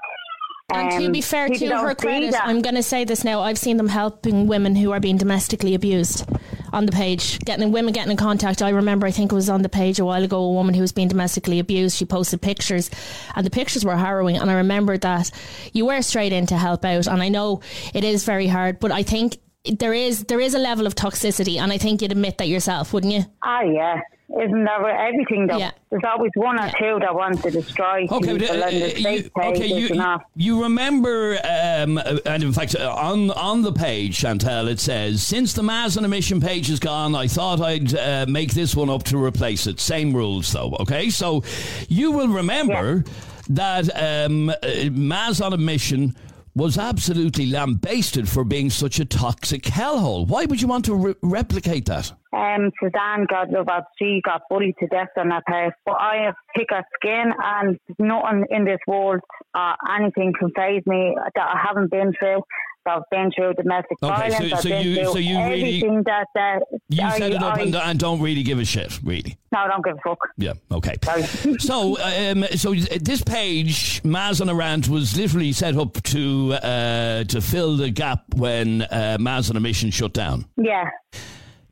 And 0.73 0.91
to 0.93 1.07
Um, 1.07 1.13
be 1.13 1.21
fair 1.21 1.49
to 1.49 1.67
her 1.79 1.95
credit. 1.95 2.35
I'm 2.41 2.63
going 2.63 2.77
to 2.77 2.83
say 2.83 3.05
this 3.05 3.25
now. 3.25 3.41
I've 3.41 3.59
seen 3.59 3.77
them 3.77 3.89
helping 3.89 4.47
women 4.47 4.77
who 4.77 4.93
are 4.93 5.01
being 5.01 5.17
domestically 5.17 5.75
abused 5.75 6.29
on 6.73 6.87
the 6.87 6.93
page, 6.93 7.41
getting 7.41 7.73
women 7.73 7.93
getting 7.93 8.13
in 8.13 8.17
contact. 8.17 8.63
I 8.63 8.71
remember, 8.71 9.07
I 9.07 9.11
think 9.11 9.33
it 9.33 9.35
was 9.35 9.51
on 9.51 9.63
the 9.63 9.69
page 9.69 9.99
a 9.99 10.05
while 10.05 10.23
ago, 10.23 10.39
a 10.39 10.53
woman 10.53 10.75
who 10.75 10.81
was 10.81 10.93
being 10.93 11.09
domestically 11.09 11.59
abused. 11.59 11.97
She 11.97 12.05
posted 12.05 12.41
pictures, 12.41 12.89
and 13.35 13.45
the 13.45 13.51
pictures 13.51 13.85
were 13.85 13.97
harrowing. 13.97 14.37
And 14.37 14.49
I 14.49 14.55
remember 14.55 14.97
that 14.99 15.33
you 15.73 15.87
were 15.87 16.03
straight 16.03 16.33
in 16.33 16.47
to 16.47 16.57
help 16.57 16.85
out. 16.85 17.09
And 17.09 17.21
I 17.21 17.29
know 17.29 17.63
it 17.93 18.05
is 18.05 18.25
very 18.25 18.47
hard, 18.47 18.79
but 18.79 18.93
I 18.93 19.03
think 19.03 19.39
there 19.65 19.93
is 19.93 20.25
there 20.25 20.41
is 20.41 20.55
a 20.55 20.59
level 20.59 20.87
of 20.87 20.95
toxicity, 20.95 21.59
and 21.59 21.73
I 21.73 21.79
think 21.79 22.03
you'd 22.03 22.13
admit 22.13 22.39
that 22.39 22.49
yourself, 22.49 22.93
wouldn't 22.93 23.13
you? 23.13 23.25
Ah, 23.43 23.63
yeah. 23.63 24.01
Isn't 24.31 24.65
that 24.65 24.81
everything 24.81 25.49
though? 25.49 25.59
Yeah. 25.59 25.73
There's 25.91 26.05
always 26.05 26.31
one 26.35 26.59
or 26.59 26.71
two 26.79 26.99
that 27.01 27.13
want 27.13 27.43
to 27.43 27.51
destroy 27.51 28.07
Okay, 28.11 28.39
people 28.39 28.63
uh, 28.63 28.69
and 28.69 28.99
you, 28.99 29.31
okay, 29.37 29.67
you, 29.67 30.19
you 30.37 30.63
remember, 30.63 31.37
um, 31.43 31.99
uh, 31.99 32.19
and 32.25 32.45
in 32.45 32.53
fact, 32.53 32.77
uh, 32.77 32.95
on 32.95 33.33
on 33.33 33.63
the 33.63 33.73
page, 33.73 34.15
Chantelle, 34.15 34.69
it 34.69 34.79
says, 34.79 35.27
"Since 35.27 35.55
the 35.55 35.65
Mas 35.65 35.97
on 35.97 36.05
a 36.05 36.09
Mission 36.09 36.41
page 36.41 36.71
is 36.71 36.79
gone, 36.79 37.17
I 37.17 37.27
thought 37.27 37.61
I'd 37.61 37.93
uh, 37.95 38.27
make 38.29 38.55
this 38.55 38.77
one 38.77 38.89
up 38.89 39.03
to 39.05 39.23
replace 39.23 39.67
it. 39.67 39.81
Same 39.81 40.15
rules, 40.15 40.53
though. 40.53 40.77
Okay, 40.79 41.11
so 41.11 41.43
you 41.89 42.13
will 42.13 42.29
remember 42.29 43.05
that 43.49 43.91
um, 43.97 44.49
uh, 44.49 45.45
on 45.45 45.53
a 45.53 45.59
Mission." 45.59 46.15
Was 46.61 46.77
absolutely 46.77 47.47
lambasted 47.47 48.29
for 48.29 48.45
being 48.45 48.69
such 48.69 49.01
a 49.01 49.07
toxic 49.07 49.63
hellhole. 49.63 50.27
Why 50.27 50.45
would 50.45 50.61
you 50.61 50.69
want 50.69 50.85
to 50.85 50.95
re- 50.95 51.15
replicate 51.23 51.87
that? 51.87 52.13
Um, 52.35 52.71
Suzanne, 52.79 53.27
God 53.31 53.49
love 53.51 53.69
her, 53.71 53.83
she 53.99 54.21
got 54.23 54.43
bullied 54.51 54.75
to 54.81 54.87
death 54.89 55.09
on 55.17 55.31
that 55.31 55.45
house. 55.47 55.73
But 55.87 55.97
I 55.99 56.27
have 56.27 56.35
thicker 56.55 56.83
skin 56.97 57.33
and 57.43 57.79
nothing 57.99 58.45
in 58.51 58.67
this 58.67 58.79
world 58.87 59.21
or 59.55 59.75
anything 59.89 60.35
can 60.39 60.51
phase 60.55 60.83
me 60.85 61.17
that 61.35 61.49
I 61.49 61.59
haven't 61.67 61.91
been 61.91 62.13
through. 62.19 62.43
I've 62.87 63.03
been 63.11 63.31
through 63.35 63.55
domestic 63.55 63.99
Okay, 64.03 64.31
so- 64.31 64.39
violence. 64.39 64.53
I've 64.55 64.61
so 64.61 64.69
you- 64.69 65.05
so 65.13 65.19
you 65.19 65.39
really- 65.39 65.81
that 66.05 66.27
uh, 66.39 66.61
You 66.89 67.05
I, 67.05 67.19
set 67.19 67.33
it 67.33 67.43
up 67.43 67.57
I, 67.57 67.61
and, 67.63 67.75
and 67.75 67.99
don't 67.99 68.21
really 68.21 68.43
give 68.43 68.59
a 68.59 68.65
shit, 68.65 68.99
really. 69.05 69.37
no, 69.53 69.59
I 69.61 69.69
don't 69.69 69.85
give 69.85 69.97
a 69.97 70.09
fuck. 70.09 70.19
Yeah. 70.37 70.53
Okay. 70.73 70.95
So, 71.61 71.99
um, 72.01 72.45
so 72.57 72.75
this 72.75 73.23
page, 73.23 74.01
Mas 74.05 74.41
on 74.41 74.49
a 74.49 74.55
rant, 74.55 74.89
was 74.89 75.17
literally 75.17 75.53
set 75.53 75.77
up 75.77 76.03
to 76.05 76.55
uh, 76.55 77.25
to 77.25 77.41
fill 77.41 77.77
the 77.77 77.91
gap 77.91 78.23
when 78.37 78.83
uh, 78.83 79.17
Mas 79.21 79.51
on 79.51 79.57
a 79.57 79.61
mission 79.61 79.91
shut 79.91 80.13
down. 80.13 80.47
Yeah. 80.57 80.89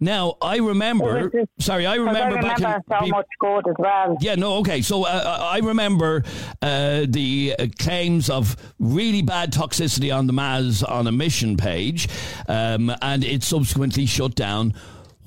Now, 0.00 0.36
I 0.40 0.58
remember. 0.58 1.30
Just- 1.30 1.48
sorry, 1.58 1.86
I 1.86 1.96
remember, 1.96 2.38
I 2.38 2.40
back 2.42 2.58
remember 2.58 2.84
in. 2.90 3.00
so 3.00 3.06
much 3.08 3.26
good 3.40 3.68
as 3.68 3.74
well. 3.78 4.16
yeah, 4.20 4.34
no, 4.36 4.54
okay. 4.58 4.82
So 4.82 5.04
uh, 5.04 5.38
I 5.40 5.58
remember 5.58 6.24
uh, 6.62 7.06
the 7.08 7.54
uh, 7.58 7.66
claims 7.78 8.30
of 8.30 8.56
really 8.78 9.22
bad 9.22 9.52
toxicity 9.52 10.14
on 10.16 10.26
the 10.26 10.32
Mas 10.32 10.82
on 10.82 11.06
a 11.06 11.12
mission 11.12 11.56
page, 11.56 12.08
um, 12.48 12.92
and 13.02 13.24
it 13.24 13.42
subsequently 13.42 14.06
shut 14.06 14.34
down. 14.34 14.74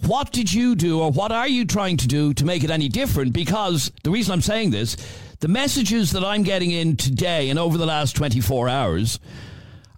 What 0.07 0.31
did 0.31 0.51
you 0.51 0.75
do, 0.75 0.99
or 1.01 1.11
what 1.11 1.31
are 1.31 1.47
you 1.47 1.65
trying 1.65 1.97
to 1.97 2.07
do 2.07 2.33
to 2.33 2.45
make 2.45 2.63
it 2.63 2.71
any 2.71 2.89
different? 2.89 3.33
Because 3.33 3.91
the 4.03 4.09
reason 4.09 4.33
I'm 4.33 4.41
saying 4.41 4.71
this, 4.71 4.95
the 5.41 5.47
messages 5.47 6.11
that 6.13 6.23
I'm 6.23 6.41
getting 6.43 6.71
in 6.71 6.97
today 6.97 7.49
and 7.49 7.59
over 7.59 7.77
the 7.77 7.85
last 7.85 8.15
24 8.15 8.67
hours 8.67 9.19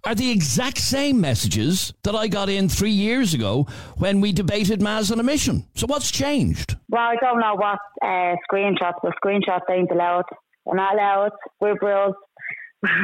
are 0.06 0.14
the 0.14 0.30
exact 0.30 0.78
same 0.78 1.20
messages 1.20 1.92
that 2.02 2.14
I 2.14 2.28
got 2.28 2.48
in 2.48 2.68
three 2.68 2.90
years 2.90 3.34
ago 3.34 3.66
when 3.96 4.20
we 4.20 4.32
debated 4.32 4.82
Mas 4.82 5.10
on 5.10 5.20
a 5.20 5.22
mission. 5.22 5.66
So 5.74 5.86
what's 5.86 6.10
changed? 6.10 6.76
Well, 6.88 7.02
I 7.02 7.16
don't 7.20 7.40
know 7.40 7.54
what 7.54 7.78
uh, 8.02 8.36
screenshots, 8.50 8.98
but 9.02 9.12
screenshots 9.22 9.70
ain't 9.70 9.90
allowed. 9.90 10.24
They're 10.66 10.74
not 10.74 10.94
allowed. 10.94 11.32
Group 11.60 11.82
rules. 11.82 12.14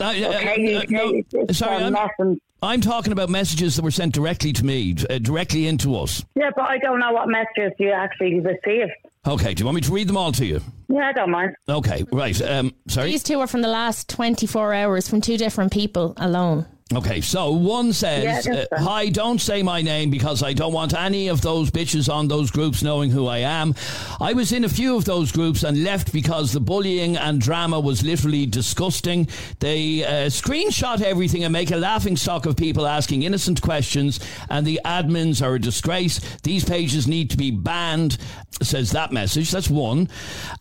Uh, 0.00 0.08
okay, 0.10 0.76
uh, 0.76 0.82
no, 0.88 1.22
sorry, 1.52 1.84
I'm, 1.84 2.40
I'm 2.60 2.80
talking 2.80 3.12
about 3.12 3.28
messages 3.28 3.76
that 3.76 3.82
were 3.82 3.92
sent 3.92 4.12
directly 4.12 4.52
to 4.52 4.64
me, 4.64 4.96
uh, 5.08 5.18
directly 5.18 5.68
into 5.68 5.94
us. 5.94 6.24
yeah, 6.34 6.50
but 6.56 6.62
I 6.62 6.78
don't 6.78 6.98
know 6.98 7.12
what 7.12 7.28
messages 7.28 7.72
you 7.78 7.92
actually 7.92 8.40
received. 8.40 8.90
Okay, 9.26 9.54
do 9.54 9.60
you 9.60 9.64
want 9.64 9.76
me 9.76 9.80
to 9.80 9.92
read 9.92 10.08
them 10.08 10.16
all 10.16 10.32
to 10.32 10.44
you? 10.44 10.60
Yeah, 10.88 11.08
I 11.08 11.12
don't 11.12 11.30
mind. 11.30 11.54
Okay, 11.68 12.04
right. 12.12 12.40
Um, 12.42 12.74
sorry. 12.88 13.10
These 13.10 13.22
two 13.22 13.40
are 13.40 13.46
from 13.46 13.62
the 13.62 13.68
last 13.68 14.08
24 14.10 14.74
hours 14.74 15.08
from 15.08 15.20
two 15.22 15.38
different 15.38 15.72
people 15.72 16.12
alone. 16.18 16.66
Okay, 16.96 17.20
so 17.20 17.50
one 17.50 17.86
Yeah, 17.86 17.92
says, 17.92 18.44
that's 18.44 18.72
uh. 18.72 18.78
Hi, 18.78 19.08
don't 19.08 19.40
say 19.40 19.62
my 19.62 19.82
name 19.82 20.10
because 20.10 20.42
I 20.42 20.52
don't 20.52 20.72
want 20.72 20.94
any 20.94 21.28
of 21.28 21.40
those 21.40 21.70
bitches 21.70 22.12
on 22.12 22.28
those 22.28 22.50
groups 22.52 22.82
knowing 22.84 23.10
who 23.10 23.26
I 23.26 23.38
am. 23.38 23.74
I 24.20 24.32
was 24.32 24.52
in 24.52 24.62
a 24.64 24.68
few 24.68 24.96
of 24.96 25.04
those 25.04 25.32
groups 25.32 25.64
and 25.64 25.82
left 25.82 26.12
because 26.12 26.52
the 26.52 26.60
bullying 26.60 27.16
and 27.16 27.40
drama 27.40 27.80
was 27.80 28.04
literally 28.04 28.46
disgusting. 28.46 29.26
They 29.58 30.04
uh, 30.04 30.28
screenshot 30.28 31.00
everything 31.00 31.42
and 31.42 31.52
make 31.52 31.72
a 31.72 31.76
laughing 31.76 32.16
stock 32.16 32.46
of 32.46 32.56
people 32.56 32.86
asking 32.86 33.24
innocent 33.24 33.60
questions, 33.60 34.20
and 34.48 34.64
the 34.64 34.80
admins 34.84 35.44
are 35.44 35.54
a 35.54 35.60
disgrace. 35.60 36.20
These 36.42 36.64
pages 36.64 37.08
need 37.08 37.30
to 37.30 37.36
be 37.36 37.50
banned, 37.50 38.18
says 38.62 38.92
that 38.92 39.10
message. 39.10 39.50
That's 39.50 39.68
one. 39.68 40.08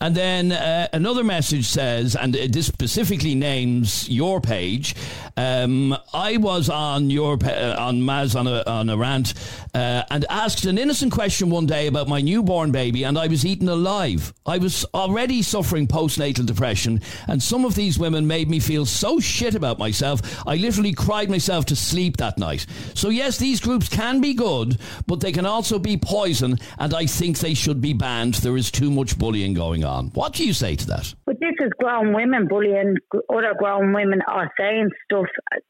And 0.02 0.16
then 0.16 0.52
uh, 0.52 0.88
another 0.94 1.24
message 1.24 1.66
says, 1.68 2.16
and 2.16 2.36
uh, 2.36 2.48
this 2.50 2.66
specifically 2.66 3.36
names 3.36 4.10
your 4.10 4.42
page. 4.42 4.96
Um, 5.38 5.96
I 6.24 6.38
was 6.38 6.70
on 6.70 7.10
your 7.10 7.38
uh, 7.44 7.76
on 7.78 8.02
Mas 8.02 8.34
on 8.34 8.48
a 8.48 8.64
on 8.66 8.88
a 8.88 8.96
rant 8.96 9.34
uh, 9.74 10.04
and 10.10 10.26
asked 10.30 10.64
an 10.64 10.78
innocent 10.78 11.12
question 11.12 11.50
one 11.50 11.66
day 11.66 11.88
about 11.88 12.08
my 12.08 12.22
newborn 12.22 12.72
baby, 12.72 13.04
and 13.04 13.18
I 13.18 13.28
was 13.28 13.46
eaten 13.46 13.68
alive. 13.68 14.34
I 14.46 14.58
was 14.58 14.86
already 14.94 15.42
suffering 15.42 15.86
postnatal 15.86 16.46
depression, 16.46 17.02
and 17.28 17.44
some 17.44 17.66
of 17.66 17.76
these 17.76 18.00
women 18.00 18.26
made 18.26 18.50
me 18.50 18.62
feel 18.62 18.86
so 18.86 19.20
shit 19.20 19.54
about 19.54 19.80
myself. 19.80 20.48
I 20.48 20.56
literally 20.56 20.94
cried 20.94 21.30
myself 21.30 21.66
to 21.66 21.76
sleep 21.76 22.16
that 22.18 22.38
night. 22.38 22.68
So 22.94 23.10
yes, 23.10 23.38
these 23.38 23.60
groups 23.60 23.90
can 23.90 24.22
be 24.22 24.34
good, 24.34 24.78
but 25.08 25.20
they 25.20 25.34
can 25.34 25.46
also 25.46 25.78
be 25.78 25.98
poison, 25.98 26.58
and 26.80 26.94
I 26.94 27.06
think 27.06 27.40
they 27.40 27.54
should 27.54 27.82
be 27.82 27.92
banned. 27.92 28.36
There 28.36 28.56
is 28.56 28.72
too 28.72 28.92
much 28.92 29.20
bullying 29.20 29.56
going 29.56 29.84
on. 29.84 30.08
What 30.12 30.32
do 30.32 30.46
you 30.46 30.54
say 30.54 30.78
to 30.78 30.88
that? 30.88 31.14
But 31.26 31.42
this 31.42 31.56
is 31.60 31.72
grown 31.80 32.14
women 32.14 32.48
bullying 32.48 32.96
other 33.30 33.56
grown 33.60 33.92
women 33.92 34.22
or 34.26 34.50
saying 34.58 34.90
stuff 35.04 35.26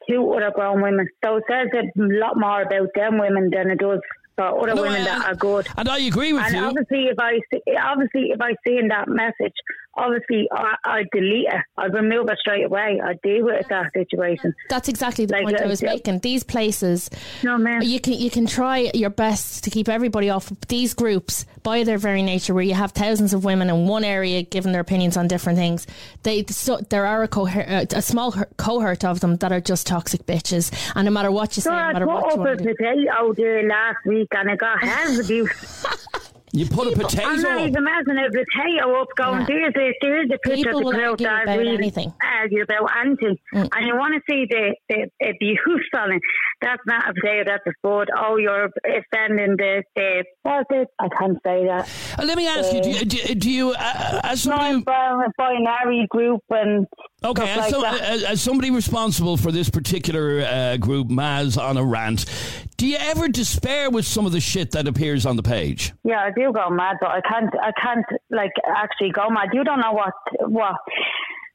to 0.09 0.32
other 0.35 0.51
grown 0.53 0.81
women. 0.81 1.07
So 1.23 1.37
it 1.37 1.43
says 1.49 1.67
a 1.73 1.83
lot 1.95 2.37
more 2.37 2.61
about 2.61 2.89
them 2.95 3.19
women 3.19 3.49
than 3.51 3.69
it 3.71 3.79
does 3.79 3.99
for 4.35 4.45
other 4.63 4.75
No, 4.75 4.81
women 4.81 5.03
that 5.03 5.25
are 5.25 5.35
good. 5.35 5.67
And 5.77 5.87
I 5.87 5.99
agree 5.99 6.33
with 6.33 6.43
And 6.43 6.55
you. 6.55 6.63
obviously, 6.63 7.05
if 7.05 7.19
I 7.19 7.39
see, 7.51 7.61
obviously 7.81 8.31
if 8.31 8.41
I 8.41 8.55
see 8.65 8.77
in 8.77 8.87
that 8.89 9.07
message, 9.07 9.53
obviously 9.95 10.47
I, 10.51 10.75
I 10.83 11.03
delete 11.11 11.47
it. 11.47 11.61
I 11.77 11.85
remove 11.85 12.29
it 12.29 12.37
straight 12.39 12.65
away. 12.65 12.99
I 13.03 13.13
deal 13.23 13.45
with 13.45 13.67
that 13.69 13.91
situation. 13.93 14.53
That's 14.69 14.89
exactly 14.89 15.25
the 15.25 15.33
Like, 15.33 15.43
point 15.43 15.61
I 15.61 15.65
uh, 15.65 15.69
was 15.69 15.81
making. 15.81 16.19
These 16.19 16.43
places, 16.43 17.09
No 17.43 17.57
man. 17.57 17.81
you 17.83 17.99
can 17.99 18.13
you 18.13 18.29
can 18.29 18.45
try 18.45 18.91
your 18.93 19.09
best 19.09 19.63
to 19.63 19.69
keep 19.69 19.89
everybody 19.89 20.29
off. 20.29 20.51
These 20.67 20.93
groups, 20.93 21.45
by 21.63 21.83
their 21.83 21.97
very 21.97 22.21
nature, 22.21 22.53
where 22.53 22.63
you 22.63 22.73
have 22.73 22.91
thousands 22.91 23.33
of 23.33 23.43
women 23.45 23.69
in 23.69 23.87
one 23.87 24.03
area 24.03 24.41
giving 24.43 24.71
their 24.71 24.81
opinions 24.81 25.17
on 25.17 25.27
different 25.27 25.57
things, 25.57 25.85
they 26.23 26.43
so 26.49 26.77
there 26.89 27.05
are 27.05 27.23
a, 27.23 27.27
cohort, 27.27 27.69
uh, 27.69 27.85
a 27.95 28.01
small 28.01 28.31
cohort 28.57 29.03
of 29.03 29.19
them 29.19 29.37
that 29.37 29.51
are 29.51 29.61
just 29.61 29.87
toxic 29.87 30.25
bitches. 30.25 30.71
And 30.95 31.05
no 31.05 31.11
matter 31.11 31.31
what 31.31 31.55
you 31.55 31.61
say, 31.61 31.69
no 31.69 31.75
matter 31.93 32.07
what 32.07 32.33
you 32.33 32.39
want 32.41 32.57
to 32.59 32.63
do, 32.63 32.75
potato 32.75 33.33
there 33.33 33.67
last 33.67 33.97
week 34.05 34.27
and 34.35 34.49
I 34.51 34.55
got 34.55 34.83
hell 34.83 35.19
abuse. 35.19 35.85
You 36.55 36.67
put 36.67 36.85
a 36.87 36.91
I'm 36.91 36.99
potato 36.99 37.29
not 37.31 37.57
up. 37.61 37.67
even 37.67 37.83
messing 37.83 38.17
a 38.17 38.29
potato 38.29 39.01
up 39.01 39.07
going, 39.17 39.39
Yeah. 39.41 39.45
there's, 39.47 39.73
a, 39.75 39.93
there's 40.01 40.29
a 40.31 40.37
picture 40.47 40.55
People 40.69 40.79
to 40.81 40.85
will 40.85 40.91
prove 40.93 41.03
argue 41.09 41.25
that 41.25 41.43
about 41.43 41.57
really 41.57 41.73
anything. 41.73 42.09
Mm. 42.09 42.39
argue 42.41 42.61
about 42.61 42.89
anything. 43.03 43.37
And 43.53 43.85
you 43.87 43.95
want 43.97 44.13
to 44.13 44.21
see 44.29 44.45
the, 44.47 44.75
the 44.87 45.27
abuse 45.27 45.89
on 45.97 46.11
it. 46.13 46.21
That's 46.61 46.81
not 46.85 47.09
a 47.09 47.13
potato, 47.15 47.43
that's 47.51 47.65
a 47.65 47.71
sport. 47.79 48.09
Oh, 48.15 48.37
you're 48.37 48.69
offending 48.85 49.55
the, 49.57 49.83
the 49.95 50.23
what's 50.43 50.67
it? 50.69 50.87
I 50.99 51.07
can't 51.17 51.37
say 51.43 51.65
that. 51.65 51.89
Uh, 52.19 52.23
let 52.23 52.37
me 52.37 52.47
ask 52.47 52.71
you: 52.71 52.81
Do 52.81 52.89
you, 52.89 53.05
do, 53.05 53.35
do 53.35 53.51
you 53.51 53.71
uh, 53.71 54.21
as 54.23 54.43
somebody, 54.43 54.83
Non-binary 54.85 56.07
group 56.09 56.41
and 56.51 56.85
okay, 57.23 57.49
as, 57.49 57.57
like 57.57 57.71
so, 57.71 57.85
as, 57.85 58.23
as 58.23 58.41
somebody 58.41 58.71
responsible 58.71 59.37
for 59.37 59.51
this 59.51 59.69
particular 59.69 60.41
uh, 60.41 60.77
group, 60.77 61.09
Mas 61.09 61.57
on 61.57 61.77
a 61.77 61.83
rant, 61.83 62.25
do 62.77 62.87
you 62.87 62.97
ever 62.97 63.27
despair 63.27 63.89
with 63.89 64.05
some 64.05 64.25
of 64.25 64.31
the 64.31 64.39
shit 64.39 64.71
that 64.71 64.87
appears 64.87 65.25
on 65.25 65.35
the 65.35 65.43
page? 65.43 65.93
Yeah, 66.03 66.19
I 66.19 66.31
do 66.31 66.51
go 66.51 66.69
mad, 66.69 66.97
but 66.99 67.11
I 67.11 67.21
can't. 67.21 67.53
I 67.61 67.71
can't 67.81 68.05
like 68.29 68.51
actually 68.67 69.11
go 69.11 69.29
mad. 69.29 69.49
You 69.53 69.63
don't 69.63 69.79
know 69.79 69.93
what 69.93 70.13
what 70.49 70.75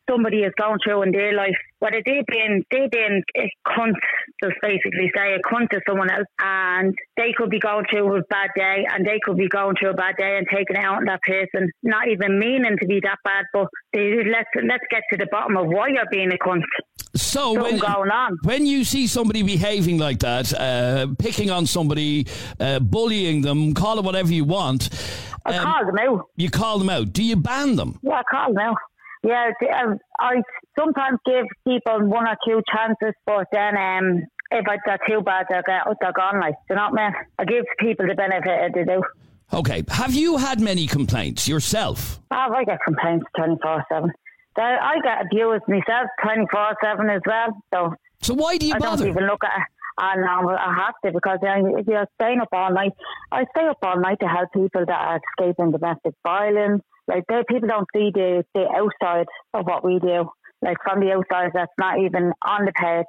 somebody 0.09 0.39
is 0.39 0.53
going 0.59 0.79
through 0.85 1.03
in 1.03 1.13
their 1.13 1.35
life. 1.35 1.57
Whether 1.81 2.03
they've 2.05 2.27
been 2.27 2.65
they've 2.71 2.91
been 2.91 3.23
a 3.37 3.51
cunt, 3.67 3.95
just 4.43 4.57
basically 4.63 5.11
say 5.15 5.35
a 5.35 5.39
cunt 5.41 5.69
to 5.71 5.81
someone 5.89 6.11
else, 6.11 6.27
and 6.41 6.95
they 7.17 7.33
could 7.37 7.51
be 7.51 7.61
going 7.61 7.85
through 7.91 8.17
a 8.17 8.23
bad 8.31 8.51
day, 8.57 8.87
and 8.93 9.07
they 9.07 9.19
could 9.23 9.37
be 9.37 9.49
going 9.49 9.77
through 9.79 9.91
a 9.91 9.95
bad 9.95 10.17
day 10.19 10.39
and 10.39 10.47
taking 10.53 10.77
it 10.77 10.85
out 10.85 10.99
on 10.99 11.05
that 11.05 11.21
person, 11.23 11.71
not 11.83 12.09
even 12.09 12.39
meaning 12.39 12.77
to 12.81 12.87
be 12.87 13.01
that 13.03 13.19
bad, 13.25 13.45
but 13.53 13.69
they, 13.93 14.25
let's 14.25 14.49
let's 14.57 14.85
get 14.91 15.03
to 15.13 15.17
the 15.17 15.27
bottom 15.31 15.57
of 15.57 15.67
why 15.67 15.89
you're 15.89 16.05
being 16.11 16.33
a 16.33 16.39
cunt. 16.39 16.63
So 17.15 17.55
Something 17.55 17.63
when, 17.63 17.79
going 17.79 18.11
on. 18.11 18.39
when 18.45 18.67
you 18.67 18.85
see 18.85 19.07
somebody 19.07 19.43
behaving 19.43 19.99
like 19.99 20.21
that, 20.21 20.53
uh, 20.53 21.07
picking 21.19 21.51
on 21.51 21.67
somebody, 21.67 22.27
uh, 22.61 22.81
bullying 22.81 23.41
them, 23.41 23.75
call 23.75 23.99
it 23.99 24.05
whatever 24.05 24.33
you 24.33 24.45
want, 24.45 24.91
I 25.47 25.57
um, 25.57 25.65
call 25.65 25.87
them 25.87 25.99
out. 25.99 26.27
you 26.37 26.51
call 26.51 26.79
them 26.79 26.91
out. 26.91 27.13
Do 27.13 27.23
you 27.23 27.37
ban 27.37 27.77
them? 27.77 27.99
Yeah, 28.03 28.21
I 28.21 28.23
call 28.31 28.53
them 28.53 28.59
out. 28.59 28.77
Yeah, 29.23 29.51
um, 29.83 29.99
I 30.19 30.43
sometimes 30.79 31.19
give 31.27 31.45
people 31.67 32.07
one 32.07 32.27
or 32.27 32.37
two 32.47 32.63
chances, 32.73 33.15
but 33.27 33.47
then 33.53 33.77
um, 33.77 34.23
if 34.51 34.65
I, 34.69 34.77
they're 34.87 34.99
too 35.09 35.23
bad, 35.23 35.47
they're, 35.51 35.63
go- 35.67 35.95
they're 36.01 36.13
gone. 36.13 36.41
Like, 36.41 36.55
do 36.69 36.75
you 36.75 36.77
know 36.77 36.89
what 36.91 37.01
I 37.01 37.11
mean? 37.11 37.15
I 37.39 37.45
give 37.45 37.65
people 37.79 38.07
the 38.07 38.15
benefit 38.15 38.67
of 38.67 38.73
the 38.73 38.85
doubt. 38.85 39.05
Okay. 39.53 39.83
Have 39.89 40.15
you 40.15 40.37
had 40.37 40.61
many 40.61 40.87
complaints 40.87 41.49
yourself? 41.49 42.21
Oh, 42.31 42.53
I 42.55 42.65
get 42.65 42.79
complaints 42.85 43.27
24 43.37 43.85
7. 43.91 44.13
I 44.57 44.97
get 45.03 45.25
abused 45.25 45.65
myself 45.69 46.09
24 46.23 46.77
7 46.83 47.11
as 47.11 47.23
well. 47.27 47.63
So 47.73 47.95
So 48.21 48.35
why 48.35 48.57
do 48.59 48.67
you 48.67 48.75
I 48.75 48.79
bother? 48.79 48.93
I 48.93 48.97
don't 48.97 49.09
even 49.09 49.27
look 49.27 49.43
at 49.45 49.51
it. 49.59 49.67
And 50.01 50.25
um, 50.25 50.47
I 50.49 50.75
have 50.85 50.95
to 51.05 51.13
because 51.13 51.39
if 51.43 51.87
you're 51.89 52.07
staying 52.21 52.41
up 52.41 52.49
all 52.53 52.73
night, 52.73 52.93
I 53.33 53.45
stay 53.57 53.67
up 53.67 53.79
all 53.83 53.99
night 53.99 54.19
to 54.21 54.29
help 54.29 54.53
people 54.53 54.85
that 54.87 54.91
are 55.01 55.21
escaping 55.41 55.73
domestic 55.73 56.15
violence. 56.25 56.83
Like 57.09 57.25
they, 57.29 57.43
people 57.49 57.69
don't 57.69 57.89
see 57.95 58.11
the, 58.15 58.45
the 58.55 58.67
outside 58.69 59.27
of 59.55 59.67
what 59.67 59.85
we 59.85 59.99
do. 59.99 60.31
Like 60.63 60.77
from 60.85 61.01
the 61.01 61.13
outside, 61.13 61.51
that's 61.55 61.73
not 61.79 61.99
even 61.99 62.33
on 62.47 62.67
the 62.67 62.73
page. 62.73 63.07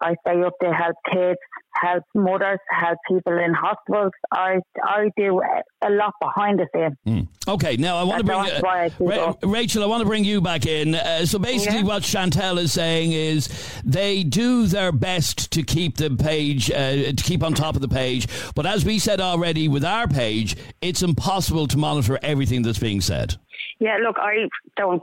I 0.00 0.14
stay 0.26 0.42
up 0.42 0.52
to 0.62 0.72
help 0.72 0.94
kids, 1.12 1.38
help 1.74 2.02
mothers, 2.14 2.58
help 2.70 2.98
people 3.08 3.38
in 3.38 3.54
hospitals. 3.54 4.12
I 4.32 4.56
I 4.82 5.10
do 5.16 5.40
a 5.84 5.90
lot 5.90 6.12
behind 6.20 6.60
the 6.60 6.66
scenes. 7.06 7.28
Okay, 7.48 7.76
now 7.76 7.96
I 7.96 8.02
want 8.02 8.18
to 8.18 8.24
bring 8.24 8.42
That's 8.42 8.62
why 8.62 8.84
I 8.84 8.88
keep 8.90 9.08
Ra-. 9.08 9.34
Rachel. 9.42 9.82
I 9.82 9.86
want 9.86 10.00
to 10.02 10.06
bring 10.06 10.24
you 10.24 10.40
back 10.40 10.66
in. 10.66 10.94
Uh, 10.94 11.24
so 11.26 11.38
basically, 11.38 11.78
Yeah. 11.78 11.84
what 11.84 12.02
Chantelle 12.04 12.58
is 12.58 12.72
saying 12.72 13.12
is 13.12 13.48
they 13.84 14.22
do 14.24 14.66
their 14.66 14.92
best 14.92 15.50
to 15.52 15.62
keep 15.62 15.96
the 15.96 16.10
page, 16.10 16.70
uh, 16.70 17.12
to 17.12 17.22
keep 17.22 17.42
on 17.42 17.54
top 17.54 17.74
of 17.76 17.80
the 17.80 17.88
page. 17.88 18.26
But 18.54 18.66
as 18.66 18.84
we 18.84 18.98
said 18.98 19.20
already, 19.20 19.68
with 19.68 19.84
our 19.84 20.08
page, 20.08 20.56
it's 20.82 21.02
impossible 21.02 21.66
to 21.68 21.78
monitor 21.78 22.18
everything 22.22 22.62
that's 22.62 22.78
being 22.78 23.00
said. 23.00 23.34
Yeah, 23.78 23.96
look, 24.02 24.16
I 24.18 24.48
don't 24.76 25.02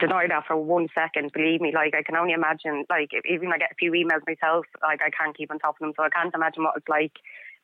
deny 0.00 0.26
that 0.28 0.46
for 0.46 0.56
one 0.56 0.88
second. 0.94 1.32
Believe 1.32 1.60
me, 1.60 1.72
like 1.74 1.94
I 1.94 2.02
can 2.02 2.16
only 2.16 2.32
imagine. 2.32 2.84
Like 2.88 3.10
even 3.28 3.52
I 3.52 3.58
get 3.58 3.72
a 3.72 3.78
few 3.78 3.92
emails 3.92 4.26
myself, 4.26 4.66
like 4.82 5.00
I 5.02 5.10
can't 5.10 5.36
keep 5.36 5.50
on 5.50 5.58
top 5.58 5.76
of 5.76 5.80
them, 5.80 5.92
so 5.96 6.02
I 6.02 6.08
can't 6.08 6.34
imagine 6.34 6.64
what 6.64 6.74
it's 6.76 6.88
like 6.88 7.12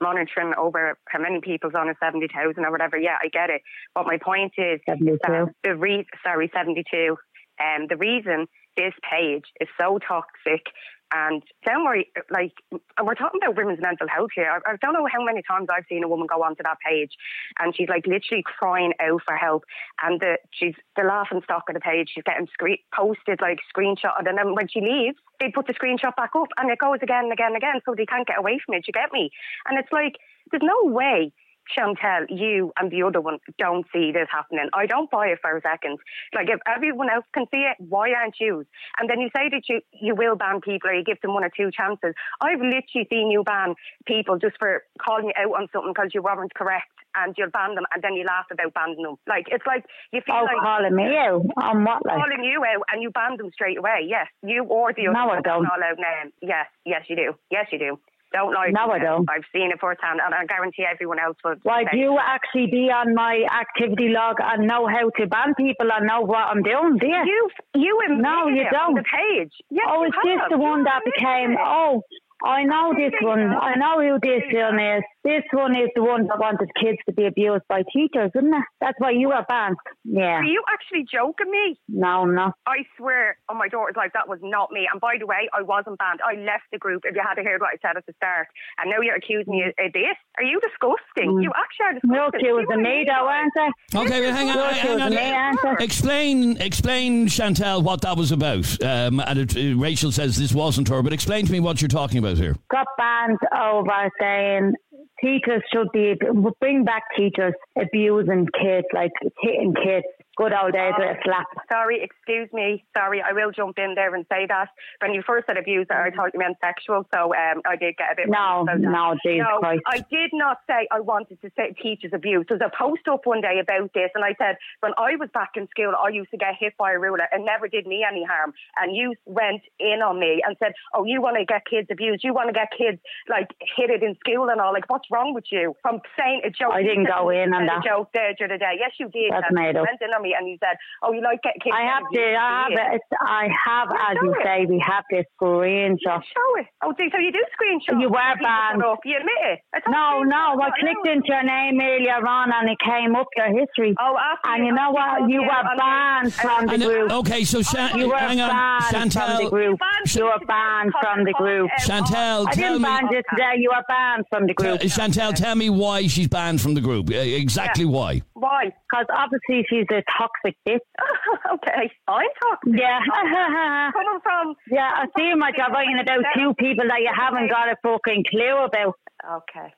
monitoring 0.00 0.52
over 0.58 0.98
how 1.08 1.18
many 1.18 1.40
people's 1.40 1.74
on 1.74 1.88
a 1.88 1.94
seventy 2.00 2.28
thousand 2.28 2.64
or 2.64 2.70
whatever. 2.70 2.96
Yeah, 2.96 3.16
I 3.22 3.28
get 3.28 3.50
it. 3.50 3.62
But 3.94 4.06
my 4.06 4.18
point 4.22 4.52
is 4.58 4.80
72. 4.86 5.18
that 5.22 5.54
the 5.64 5.74
re- 5.74 6.06
sorry 6.22 6.50
seventy 6.54 6.84
two. 6.90 7.16
Um, 7.58 7.86
the 7.88 7.96
reason 7.96 8.46
this 8.76 8.92
page 9.10 9.44
is 9.60 9.68
so 9.80 9.98
toxic 9.98 10.66
and 11.12 11.42
don't 11.64 11.84
worry, 11.84 12.10
like 12.30 12.52
and 12.70 13.06
we're 13.06 13.14
talking 13.14 13.40
about 13.42 13.56
women's 13.56 13.80
mental 13.80 14.08
health 14.08 14.30
here. 14.34 14.50
I, 14.50 14.72
I 14.72 14.76
don't 14.80 14.92
know 14.92 15.06
how 15.10 15.22
many 15.24 15.42
times 15.42 15.68
I've 15.70 15.84
seen 15.88 16.02
a 16.02 16.08
woman 16.08 16.26
go 16.26 16.42
onto 16.42 16.62
that 16.64 16.78
page 16.86 17.12
and 17.58 17.74
she's 17.76 17.88
like 17.88 18.06
literally 18.06 18.42
crying 18.44 18.92
out 19.00 19.22
for 19.24 19.36
help, 19.36 19.64
and 20.02 20.20
the 20.20 20.38
she's 20.50 20.74
the 20.96 21.02
laughing 21.02 21.40
stock 21.44 21.64
of 21.68 21.74
the 21.74 21.80
page. 21.80 22.10
She's 22.14 22.24
getting 22.24 22.46
screen 22.52 22.78
posted 22.94 23.40
like 23.40 23.58
screenshot, 23.74 24.18
and 24.18 24.26
then 24.26 24.54
when 24.54 24.68
she 24.68 24.80
leaves, 24.80 25.16
they 25.40 25.50
put 25.50 25.66
the 25.66 25.74
screenshot 25.74 26.16
back 26.16 26.30
up, 26.36 26.48
and 26.58 26.70
it 26.70 26.78
goes 26.78 26.98
again 27.02 27.24
and 27.24 27.32
again 27.32 27.48
and 27.48 27.56
again, 27.56 27.80
so 27.84 27.94
they 27.96 28.06
can't 28.06 28.26
get 28.26 28.38
away 28.38 28.60
from 28.64 28.74
it. 28.74 28.86
You 28.86 28.92
get 28.92 29.12
me? 29.12 29.30
And 29.68 29.78
it's 29.78 29.92
like 29.92 30.16
there's 30.50 30.62
no 30.62 30.90
way. 30.90 31.32
Chantelle, 31.74 32.26
you 32.28 32.72
and 32.78 32.90
the 32.90 33.02
other 33.02 33.20
one 33.20 33.38
don't 33.58 33.86
see 33.92 34.12
this 34.12 34.28
happening. 34.30 34.68
I 34.72 34.86
don't 34.86 35.10
buy 35.10 35.28
it 35.28 35.38
for 35.40 35.56
a 35.56 35.60
second. 35.60 35.98
Like 36.34 36.48
if 36.48 36.60
everyone 36.66 37.10
else 37.10 37.24
can 37.32 37.46
see 37.50 37.66
it, 37.68 37.76
why 37.78 38.12
aren't 38.12 38.36
you? 38.40 38.64
And 38.98 39.08
then 39.10 39.20
you 39.20 39.28
say 39.36 39.48
that 39.50 39.62
you 39.68 39.80
you 39.92 40.14
will 40.14 40.36
ban 40.36 40.60
people 40.60 40.90
or 40.90 40.94
you 40.94 41.04
give 41.04 41.20
them 41.20 41.34
one 41.34 41.44
or 41.44 41.50
two 41.54 41.70
chances. 41.70 42.14
I've 42.40 42.60
literally 42.60 43.06
seen 43.10 43.30
you 43.30 43.42
ban 43.44 43.74
people 44.06 44.38
just 44.38 44.56
for 44.58 44.82
calling 45.00 45.26
you 45.26 45.32
out 45.38 45.60
on 45.60 45.68
something 45.72 45.92
because 45.94 46.10
you 46.14 46.22
weren't 46.22 46.54
correct, 46.54 46.90
and 47.16 47.34
you'll 47.36 47.50
ban 47.50 47.74
them, 47.74 47.84
and 47.94 48.02
then 48.02 48.14
you 48.14 48.24
laugh 48.24 48.46
about 48.50 48.74
banning 48.74 49.02
them. 49.02 49.16
Like 49.26 49.46
it's 49.50 49.66
like 49.66 49.84
you 50.12 50.20
feel 50.24 50.36
Oh, 50.36 50.44
like 50.44 50.62
calling 50.62 50.94
me 50.94 51.04
out 51.16 51.42
on 51.56 51.84
what? 51.84 52.04
Like, 52.04 52.16
calling 52.18 52.44
you 52.44 52.62
out 52.64 52.84
and 52.92 53.02
you 53.02 53.10
ban 53.10 53.36
them 53.36 53.50
straight 53.52 53.78
away. 53.78 54.06
Yes, 54.06 54.26
you 54.42 54.64
or 54.64 54.92
the 54.92 55.08
other 55.08 55.12
No, 55.14 55.30
I 55.30 55.40
don't. 55.40 55.62
Not 55.62 55.78
allowed 55.78 55.98
name. 55.98 56.32
Yes, 56.42 56.66
yes, 56.84 57.02
you 57.08 57.16
do. 57.16 57.34
Yes, 57.50 57.66
you 57.72 57.78
do. 57.78 57.98
Don't 58.32 58.52
lie. 58.52 58.66
to 58.66 58.72
No, 58.72 58.90
I 58.90 58.98
don't. 58.98 59.28
I've 59.30 59.46
seen 59.52 59.70
it 59.70 59.78
firsthand, 59.80 60.20
and 60.24 60.34
I 60.34 60.44
guarantee 60.46 60.84
everyone 60.84 61.18
else 61.18 61.36
will. 61.44 61.54
why 61.62 61.84
do 61.90 61.96
you 61.96 62.18
actually 62.18 62.66
be 62.66 62.90
on 62.90 63.14
my 63.14 63.46
activity 63.50 64.08
log 64.08 64.36
and 64.40 64.66
know 64.66 64.86
how 64.86 65.10
to 65.18 65.26
ban 65.26 65.54
people 65.56 65.88
and 65.92 66.06
know 66.06 66.22
what 66.22 66.44
I'm 66.50 66.62
doing? 66.62 66.98
Do 66.98 67.06
you? 67.06 67.22
You, 67.24 67.50
you 67.74 67.98
No, 68.18 68.48
you 68.48 68.64
on 68.64 68.94
the 68.94 69.04
page. 69.04 69.52
Yes, 69.70 69.86
oh, 69.88 70.04
is 70.04 70.12
this 70.24 70.40
the 70.50 70.58
one 70.58 70.84
that 70.84 71.02
became? 71.04 71.52
it. 71.52 71.58
Oh, 71.60 72.02
I 72.44 72.64
know 72.64 72.92
this 72.96 73.12
one. 73.22 73.40
I 73.40 73.74
know 73.76 74.00
who 74.00 74.18
this 74.22 74.42
one 74.52 74.78
is. 74.78 75.02
This 75.24 75.42
one 75.52 75.72
is 75.74 75.88
the 75.96 76.04
one 76.04 76.26
that 76.28 76.38
wanted 76.38 76.68
kids 76.80 76.98
to 77.08 77.12
be 77.14 77.26
abused 77.26 77.64
by 77.68 77.82
teachers, 77.92 78.30
isn't 78.36 78.52
it? 78.54 78.64
That's 78.80 78.94
why 78.98 79.10
you 79.10 79.28
were 79.28 79.44
banned. 79.48 79.76
Yeah. 80.04 80.38
Are 80.38 80.44
you 80.44 80.62
actually 80.72 81.06
joking 81.10 81.50
me? 81.50 81.80
No, 81.88 82.24
no. 82.24 82.52
I 82.66 82.84
swear 82.96 83.38
on 83.48 83.58
my 83.58 83.68
daughter's 83.68 83.96
life 83.96 84.10
that 84.14 84.28
was 84.28 84.38
not 84.42 84.70
me. 84.70 84.86
And 84.90 85.00
by 85.00 85.16
the 85.18 85.26
way, 85.26 85.48
I 85.52 85.62
wasn't 85.62 85.98
banned. 85.98 86.20
I 86.22 86.34
left 86.38 86.64
the 86.70 86.78
group. 86.78 87.02
If 87.04 87.16
you 87.16 87.22
had 87.26 87.34
to 87.34 87.42
hear 87.42 87.58
what 87.58 87.70
I 87.74 87.78
said 87.82 87.96
at 87.96 88.04
the 88.06 88.12
start, 88.16 88.46
and 88.78 88.90
now 88.90 89.00
you're 89.00 89.16
accusing 89.16 89.52
me 89.52 89.64
of 89.66 89.92
this. 89.92 90.14
Are 90.38 90.44
you 90.44 90.60
disgusting? 90.60 91.40
You 91.42 91.50
actually 91.56 91.86
are 91.86 91.92
disgusting. 91.94 92.14
You're 92.14 92.28
accusing 92.28 92.78
You 92.78 92.84
me, 92.84 92.98
and 93.00 93.08
though, 93.08 93.26
aren't 93.26 93.52
they? 93.56 93.98
Okay, 93.98 94.20
well, 94.20 94.34
hang 94.34 94.50
on, 94.50 94.56
You're 94.56 94.66
hang 94.68 95.00
on. 95.00 95.12
accusing 95.12 95.16
me, 95.16 95.32
aren't? 95.32 95.80
Explain, 95.80 96.60
explain, 96.60 97.26
Chantelle, 97.28 97.82
what 97.82 98.02
that 98.02 98.16
was 98.16 98.30
about. 98.30 98.66
Um, 98.84 99.20
and 99.20 99.38
it, 99.38 99.56
uh, 99.56 99.76
Rachel 99.78 100.12
says 100.12 100.36
this 100.36 100.52
wasn't 100.52 100.88
her, 100.88 101.02
but 101.02 101.12
explain 101.12 101.46
to 101.46 101.52
me 101.52 101.60
what 101.60 101.80
you're 101.80 101.88
talking 101.88 102.18
about 102.18 102.25
here. 102.34 102.56
got 102.70 102.86
banned 102.98 103.38
oh, 103.54 103.78
over 103.80 104.10
saying 104.20 104.74
teachers 105.22 105.62
should 105.72 105.90
be 105.92 106.14
bring 106.60 106.84
back 106.84 107.02
teachers 107.16 107.54
abusing 107.80 108.46
kids, 108.60 108.86
like 108.92 109.12
hitting 109.42 109.74
kids. 109.74 110.06
Good 110.36 110.52
old 110.52 110.74
days 110.74 110.92
with 110.98 111.16
a 111.16 111.20
slap. 111.24 111.46
Sorry, 111.72 112.02
excuse 112.02 112.52
me. 112.52 112.84
Sorry, 112.94 113.22
I 113.22 113.32
will 113.32 113.52
jump 113.52 113.78
in 113.78 113.94
there 113.94 114.14
and 114.14 114.26
say 114.30 114.44
that. 114.46 114.68
When 115.00 115.14
you 115.14 115.22
first 115.26 115.46
said 115.46 115.56
abuse, 115.56 115.86
I 115.88 116.10
thought 116.10 116.34
you 116.34 116.38
meant 116.38 116.58
sexual, 116.60 117.06
so 117.14 117.32
um, 117.34 117.62
I 117.64 117.76
did 117.76 117.96
get 117.96 118.12
a 118.12 118.16
bit. 118.16 118.28
No, 118.28 118.64
no, 118.64 119.16
Jesus 119.24 119.46
no, 119.48 119.60
Christ. 119.60 119.82
I 119.86 119.98
did 120.10 120.30
not 120.34 120.58
say 120.68 120.86
I 120.92 121.00
wanted 121.00 121.40
to 121.40 121.50
say 121.56 121.72
teachers 121.80 122.12
abuse. 122.12 122.44
There 122.48 122.58
was 122.58 122.70
a 122.70 122.76
post 122.76 123.08
up 123.08 123.24
one 123.24 123.40
day 123.40 123.60
about 123.60 123.94
this, 123.94 124.10
and 124.14 124.24
I 124.24 124.34
said 124.36 124.56
when 124.80 124.92
I 124.98 125.16
was 125.16 125.30
back 125.32 125.52
in 125.56 125.68
school, 125.68 125.94
I 125.96 126.10
used 126.10 126.30
to 126.32 126.36
get 126.36 126.54
hit 126.60 126.76
by 126.76 126.92
a 126.92 126.98
ruler. 126.98 127.26
and 127.32 127.46
never 127.46 127.66
did 127.66 127.86
me 127.86 128.04
any 128.06 128.24
harm, 128.24 128.52
and 128.76 128.94
you 128.94 129.14
went 129.24 129.62
in 129.80 130.02
on 130.02 130.20
me 130.20 130.42
and 130.46 130.54
said, 130.58 130.74
"Oh, 130.92 131.04
you 131.04 131.22
want 131.22 131.38
to 131.38 131.46
get 131.46 131.64
kids 131.64 131.88
abused? 131.90 132.22
You 132.22 132.34
want 132.34 132.48
to 132.48 132.52
get 132.52 132.68
kids 132.76 133.00
like 133.26 133.48
hit 133.76 133.88
it 133.88 134.02
in 134.02 134.16
school 134.20 134.50
and 134.50 134.60
all? 134.60 134.74
Like, 134.74 134.90
what's 134.90 135.10
wrong 135.10 135.32
with 135.32 135.44
you?" 135.50 135.74
From 135.80 136.00
saying 136.18 136.42
a 136.44 136.50
joke, 136.50 136.72
I 136.74 136.82
didn't 136.82 137.08
go 137.08 137.30
in 137.30 137.54
on 137.54 137.64
said 137.66 137.78
a 137.78 137.88
joke 137.88 138.10
there 138.12 138.34
the 138.38 138.44
other 138.44 138.58
day. 138.58 138.76
Yes, 138.78 138.92
you 139.00 139.08
did. 139.08 139.32
That's 139.32 139.48
made 139.50 139.76
up. 139.76 139.86
Went 140.26 140.34
in 140.34 140.34
on 140.34 140.34
me 140.34 140.34
and 140.38 140.48
you 140.48 140.56
said, 140.62 140.76
"Oh, 141.02 141.12
you 141.12 141.22
like 141.22 141.40
getting 141.42 141.60
kids." 141.62 141.76
I 141.76 141.82
have 141.86 142.02
to. 142.12 142.20
I 142.20 142.62
have 142.62 142.70
Yeah. 142.70 142.94
it. 142.94 143.00
I 143.22 143.48
have, 143.66 143.88
as 143.92 144.16
you 144.22 144.32
it. 144.32 144.44
say, 144.44 144.66
we 144.68 144.82
have 144.86 145.04
this 145.10 145.24
screenshot. 145.40 146.22
Show 146.22 146.50
it. 146.60 146.66
Oh, 146.84 146.92
so 146.96 147.04
so 147.12 147.18
you 147.18 147.32
do 147.32 147.42
screenshot. 147.54 148.00
You 148.00 148.08
were 148.10 148.34
banned. 148.42 148.82
Up. 148.84 148.98
You 149.04 149.16
admit 149.18 149.60
it. 149.74 149.82
No, 149.88 150.22
no. 150.22 150.60
I 150.60 150.70
clicked 150.80 151.06
into 151.06 151.28
your 151.28 151.42
name 151.42 151.80
earlier 151.80 152.26
on, 152.26 152.52
and 152.52 152.68
it 152.70 152.78
came 152.84 153.14
up 153.16 153.26
your 153.36 153.48
history. 153.48 153.94
Oh, 154.00 154.16
after 154.18 154.50
And 154.50 154.66
you 154.66 154.72
know 154.72 154.90
what? 154.90 155.28
You 155.30 155.42
were 155.42 155.76
banned 155.76 156.34
from 156.34 156.66
the 156.66 156.78
group. 156.78 157.12
okay, 157.12 157.44
so 157.44 157.62
Shan- 157.62 157.98
You 157.98 158.08
were 158.08 158.16
hang 158.18 158.40
on, 158.40 158.50
banned 158.50 158.84
from 158.84 159.08
the 159.08 159.10
Chantelle. 159.10 159.50
group. 159.50 159.78
You 160.14 160.24
were 160.24 160.38
banned 160.46 160.92
from 161.00 161.24
the 161.24 161.32
group. 161.32 161.70
Chantelle, 161.78 162.46
I 162.48 162.52
tell 162.52 162.72
didn't 162.74 162.82
me. 162.82 162.88
ban 162.88 163.08
you 163.10 163.22
today. 163.30 163.54
You 163.58 163.70
were 163.74 163.84
banned 163.88 164.24
from 164.30 164.46
the 164.46 164.54
group. 164.54 164.80
Chantelle, 164.82 165.32
tell 165.32 165.54
me 165.54 165.70
why 165.70 166.06
she's 166.06 166.28
banned 166.28 166.60
from 166.60 166.74
the 166.74 166.80
group. 166.80 167.10
Uh, 167.10 167.14
exactly 167.16 167.84
why. 167.84 168.22
Why? 168.34 168.72
Because 168.90 169.06
obviously 169.14 169.64
she's 169.68 169.86
a 169.90 170.02
toxic 170.18 170.56
bitch. 170.66 170.78
okay, 171.54 171.90
I'm 172.08 172.26
talking. 172.42 172.74
Yeah. 172.78 172.98
Coming 173.92 174.20
from. 174.22 174.54
yeah, 174.70 174.90
I 174.94 175.06
see 175.18 175.34
my 175.34 175.50
job 175.52 175.72
writing 175.72 175.98
about 176.00 176.24
two 176.34 176.54
people 176.54 176.84
that 176.88 177.00
you 177.00 177.10
haven't 177.16 177.48
got 177.50 177.68
a 177.68 177.76
fucking 177.82 178.24
clue 178.30 178.64
about. 178.64 178.94
Okay. 179.30 179.72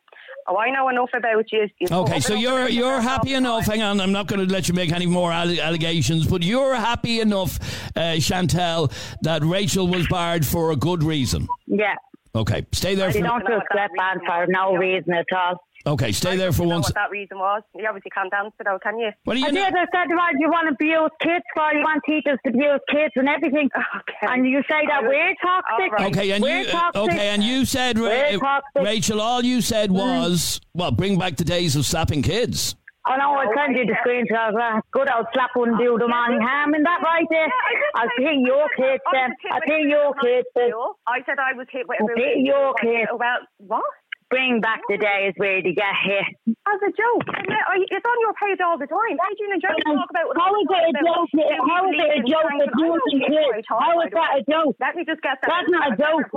Oh, 0.51 0.57
I 0.57 0.71
know 0.71 0.89
enough 0.89 1.11
about 1.15 1.45
you. 1.53 1.69
You 1.79 1.89
Okay, 1.91 2.21
so 2.21 2.35
you're 2.35 2.69
you're 2.69 3.01
happy 3.01 3.35
enough. 3.35 3.67
time. 3.67 3.79
Hang 3.79 3.83
on, 3.83 4.01
I'm 4.01 4.13
not 4.13 4.27
going 4.27 4.47
to 4.47 4.51
let 4.53 4.69
you 4.69 4.75
make 4.75 4.93
any 4.93 5.07
more 5.07 5.31
alle- 5.31 5.61
allegations, 5.61 6.27
but 6.27 6.43
you're 6.43 6.75
happy 6.75 7.21
enough, 7.21 7.59
uh, 7.97 8.19
Chantelle, 8.19 8.91
that 9.23 9.43
Rachel 9.45 9.87
was 9.89 10.07
barred 10.09 10.47
for 10.47 10.71
a 10.73 10.77
good 10.77 11.03
reason. 11.03 11.47
Yeah. 11.67 11.95
Okay, 12.35 12.67
stay 12.73 12.95
there 12.95 13.11
They 13.11 13.21
for 13.21 13.27
don't 13.27 13.41
know 13.41 13.47
feel 13.47 13.57
what 13.57 13.67
that 13.75 13.91
banned 13.97 14.21
for 14.27 14.47
no 14.49 14.75
reason 14.75 15.13
at 15.15 15.27
all. 15.35 15.61
Okay, 15.87 16.13
stay 16.13 16.37
there 16.37 16.53
for 16.53 16.63
You 16.63 16.69
know 16.69 16.75
once. 16.77 16.87
what 16.89 16.95
that 16.95 17.11
reason 17.11 17.39
was? 17.39 17.63
You 17.75 17.87
obviously 17.87 18.11
can't 18.11 18.33
answer 18.33 18.63
though, 18.65 18.79
can 18.83 18.99
you? 18.99 19.11
What 19.25 19.35
do 19.35 19.45
I 19.45 19.47
you 19.49 19.53
did. 19.53 19.75
I 19.75 19.87
said, 19.93 20.15
right, 20.15 20.35
you 20.39 20.49
want 20.51 20.69
to 20.69 20.75
abuse 20.75 21.11
kids 21.23 21.45
for, 21.55 21.73
you 21.75 21.81
want 21.81 22.03
teachers 22.07 22.39
to 22.47 22.51
abuse 22.53 22.81
kids 22.91 23.13
and 23.17 23.29
everything. 23.29 23.69
Okay. 23.99 24.27
And 24.33 24.47
you 24.47 24.61
say 24.71 24.85
that 24.89 25.03
All 25.05 25.09
we're 25.09 25.35
toxic. 25.43 25.71
All 25.73 25.89
right. 25.91 26.07
Okay, 26.09 26.31
and 26.33 26.43
We're 26.43 26.63
you 26.63 26.69
uh, 26.69 26.73
toxic. 26.73 27.03
okay, 27.13 27.29
and 27.29 27.43
you 27.43 27.65
said, 27.65 27.99
Ra- 27.99 28.07
We're 28.09 28.37
uh, 28.37 28.39
toxic. 28.39 28.83
Rachel, 28.83 29.21
all 29.21 29.45
you 29.45 29.61
said 29.61 29.91
was, 29.91 30.61
well, 30.75 30.91
bring 30.91 31.19
back 31.19 31.37
the 31.37 31.45
days 31.45 31.77
of 31.77 31.85
slapping 31.87 32.23
kids. 32.23 32.75
Oh 33.09 33.17
no, 33.17 33.33
I'll 33.35 33.49
send 33.57 33.77
you 33.77 33.87
the 33.87 33.97
screenshot. 34.05 34.53
Uh, 34.53 34.81
good 34.93 35.09
old 35.11 35.27
slap 35.33 35.51
wouldn't 35.57 35.79
do 35.79 35.97
them 35.99 36.11
any 36.13 36.39
harm 36.45 36.75
in 36.75 36.83
that 36.83 37.01
right 37.03 37.25
there. 37.31 37.47
I'll 37.95 38.09
pay 38.19 38.37
your 38.45 38.67
kids 38.77 39.03
then. 39.13 39.31
I'll 39.51 39.61
pay 39.67 39.83
your 39.89 40.13
kids 40.23 40.47
then. 40.55 40.73
I 41.07 41.21
said 41.25 41.39
I 41.39 41.57
was 41.57 41.67
hit 41.71 41.89
with 41.89 41.99
a 42.01 42.03
I'll 42.03 42.17
pay 42.17 42.35
your 42.37 42.75
kids. 42.75 43.09
Well, 43.13 43.39
what? 43.59 43.85
Bring 44.31 44.61
back 44.61 44.81
the 44.89 44.99
days 45.01 45.33
where 45.41 45.63
they 45.63 45.73
get 45.73 45.89
hit. 46.05 46.29
As 46.69 46.81
a 46.85 46.93
joke. 46.93 47.25
I 47.33 47.41
mean, 47.49 47.57
I- 47.57 47.87
It's 47.91 48.05
on 48.05 48.19
your 48.21 48.35
page 48.37 48.61
all 48.61 48.77
the 48.77 48.87
time. 48.87 49.17
Adrian 49.17 49.53
and 49.57 49.63
Joe 49.63 49.73
talk 49.89 50.11
about 50.11 50.29
it. 50.29 50.37
How 50.37 50.53
all 50.53 50.61
is 50.61 50.69
it 50.69 50.85
a 50.85 50.93
joke? 51.01 51.29
about 51.33 51.69
How 51.69 51.89
is 51.89 51.97
it 51.97 52.11
a 52.13 52.23
joke 52.29 52.45
Franklin. 52.45 52.69
I 52.69 52.77
don't 52.77 53.01
abusing 53.09 53.21
care 53.25 53.41
what 53.41 53.49
I 53.49 53.57
kids? 53.57 53.67
talk 53.69 53.81
How 53.81 53.93
about 53.97 54.11
that 54.13 54.31
a 54.37 54.43
joke? 54.53 54.77
Let 54.81 54.97
me 54.97 55.05
just 55.09 55.23
get 55.23 55.39
that. 55.41 55.49
That's 55.49 55.71
not 55.73 55.93
a 55.93 55.97
joke. 55.97 56.29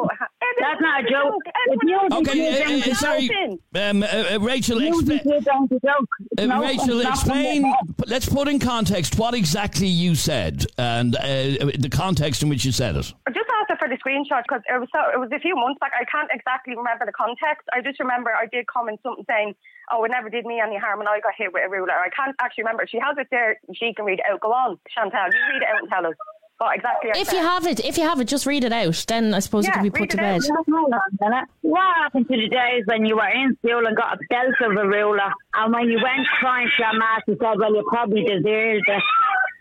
That's 0.61 0.81
not 0.81 1.03
a 1.03 1.09
joke. 1.09 1.43
If 1.45 1.79
you 1.83 1.99
Everyone 1.99 2.13
else 2.13 2.27
Okay, 2.29 2.39
is 2.39 2.83
doing 2.83 2.95
sorry, 2.95 3.27
something. 3.27 3.59
um, 3.75 4.03
uh, 4.03 4.07
uh, 4.07 4.39
Rachel, 4.39 4.81
Using 4.81 5.19
expla- 5.19 5.23
kids 5.23 5.47
aren't 5.51 5.71
a 5.71 5.79
joke. 5.83 6.09
uh, 6.39 6.59
Rachel, 6.61 7.01
explain. 7.01 7.73
Let's 8.07 8.29
put 8.29 8.47
in 8.47 8.59
context 8.59 9.17
what 9.19 9.33
exactly 9.33 9.87
you 9.87 10.15
said 10.15 10.65
and 10.77 11.15
uh, 11.15 11.67
the 11.77 11.89
context 11.91 12.41
in 12.41 12.47
which 12.49 12.63
you 12.63 12.71
said 12.71 12.95
it. 12.95 13.13
I 13.27 13.31
just 13.31 13.49
asked 13.59 13.69
her 13.69 13.77
for 13.77 13.89
the 13.89 13.97
screenshot 13.99 14.43
because 14.47 14.61
it 14.69 14.79
was 14.79 14.87
it 15.13 15.19
was 15.19 15.29
a 15.33 15.39
few 15.39 15.55
months 15.55 15.79
back. 15.79 15.91
I 15.99 16.05
can't 16.05 16.29
exactly 16.31 16.75
remember 16.75 17.05
the 17.05 17.11
context. 17.13 17.67
I 17.73 17.80
just 17.81 17.99
remember 17.99 18.31
I 18.31 18.45
did 18.45 18.67
comment 18.67 18.99
something 19.03 19.25
saying, 19.29 19.55
"Oh, 19.91 20.03
it 20.03 20.09
never 20.09 20.29
did 20.29 20.45
me 20.45 20.59
any 20.59 20.77
harm," 20.77 20.99
and 20.99 21.09
I 21.09 21.19
got 21.19 21.33
hit 21.37 21.53
with 21.53 21.63
a 21.65 21.69
ruler. 21.69 21.93
I 21.93 22.09
can't 22.09 22.35
actually 22.41 22.63
remember. 22.63 22.85
She 22.87 22.99
has 22.99 23.17
it 23.17 23.27
there. 23.31 23.59
She 23.73 23.93
can 23.93 24.05
read 24.05 24.19
it 24.19 24.25
out. 24.31 24.39
Go 24.41 24.51
on, 24.53 24.77
Chantelle. 24.95 25.27
You 25.31 25.39
read 25.53 25.61
it 25.63 25.67
out 25.73 25.81
and 25.81 25.89
tell 25.89 26.05
us 26.05 26.13
what 26.57 26.75
exactly. 26.75 27.09
I 27.15 27.19
If 27.19 27.27
said. 27.29 27.37
you 27.37 27.41
have 27.41 27.65
it, 27.67 27.79
if 27.85 27.97
you 27.97 28.03
have 28.03 28.19
it, 28.21 28.25
just 28.25 28.45
read 28.45 28.63
it 28.63 28.71
out. 28.73 29.03
Then 29.07 29.33
I 29.33 29.39
suppose 29.39 29.67
it 29.67 29.73
can 29.73 29.83
be 29.83 29.89
put 29.89 30.09
to 30.11 30.17
bed. 30.17 30.41
Hold 30.67 30.93
on 30.93 30.99
a 31.19 31.29
minute. 31.29 31.49
What 31.61 31.81
happened 31.97 32.27
to 32.27 32.37
the 32.37 32.49
days 32.49 32.83
when 32.85 33.05
you 33.05 33.15
were 33.15 33.27
in 33.29 33.57
school 33.57 33.85
and 33.87 33.95
got 33.97 34.13
a 34.15 34.17
belt 34.29 34.55
of 34.71 34.77
a 34.77 34.87
ruler, 34.87 35.31
and 35.55 35.73
when 35.73 35.87
you 35.89 35.99
went 36.03 36.27
crying 36.39 36.69
to 36.77 36.83
your 36.83 36.93
math, 36.99 37.23
you 37.27 37.37
said, 37.41 37.57
"Well, 37.59 37.73
you 37.75 37.83
probably 37.89 38.23
deserved 38.23 38.87
it." 38.87 39.03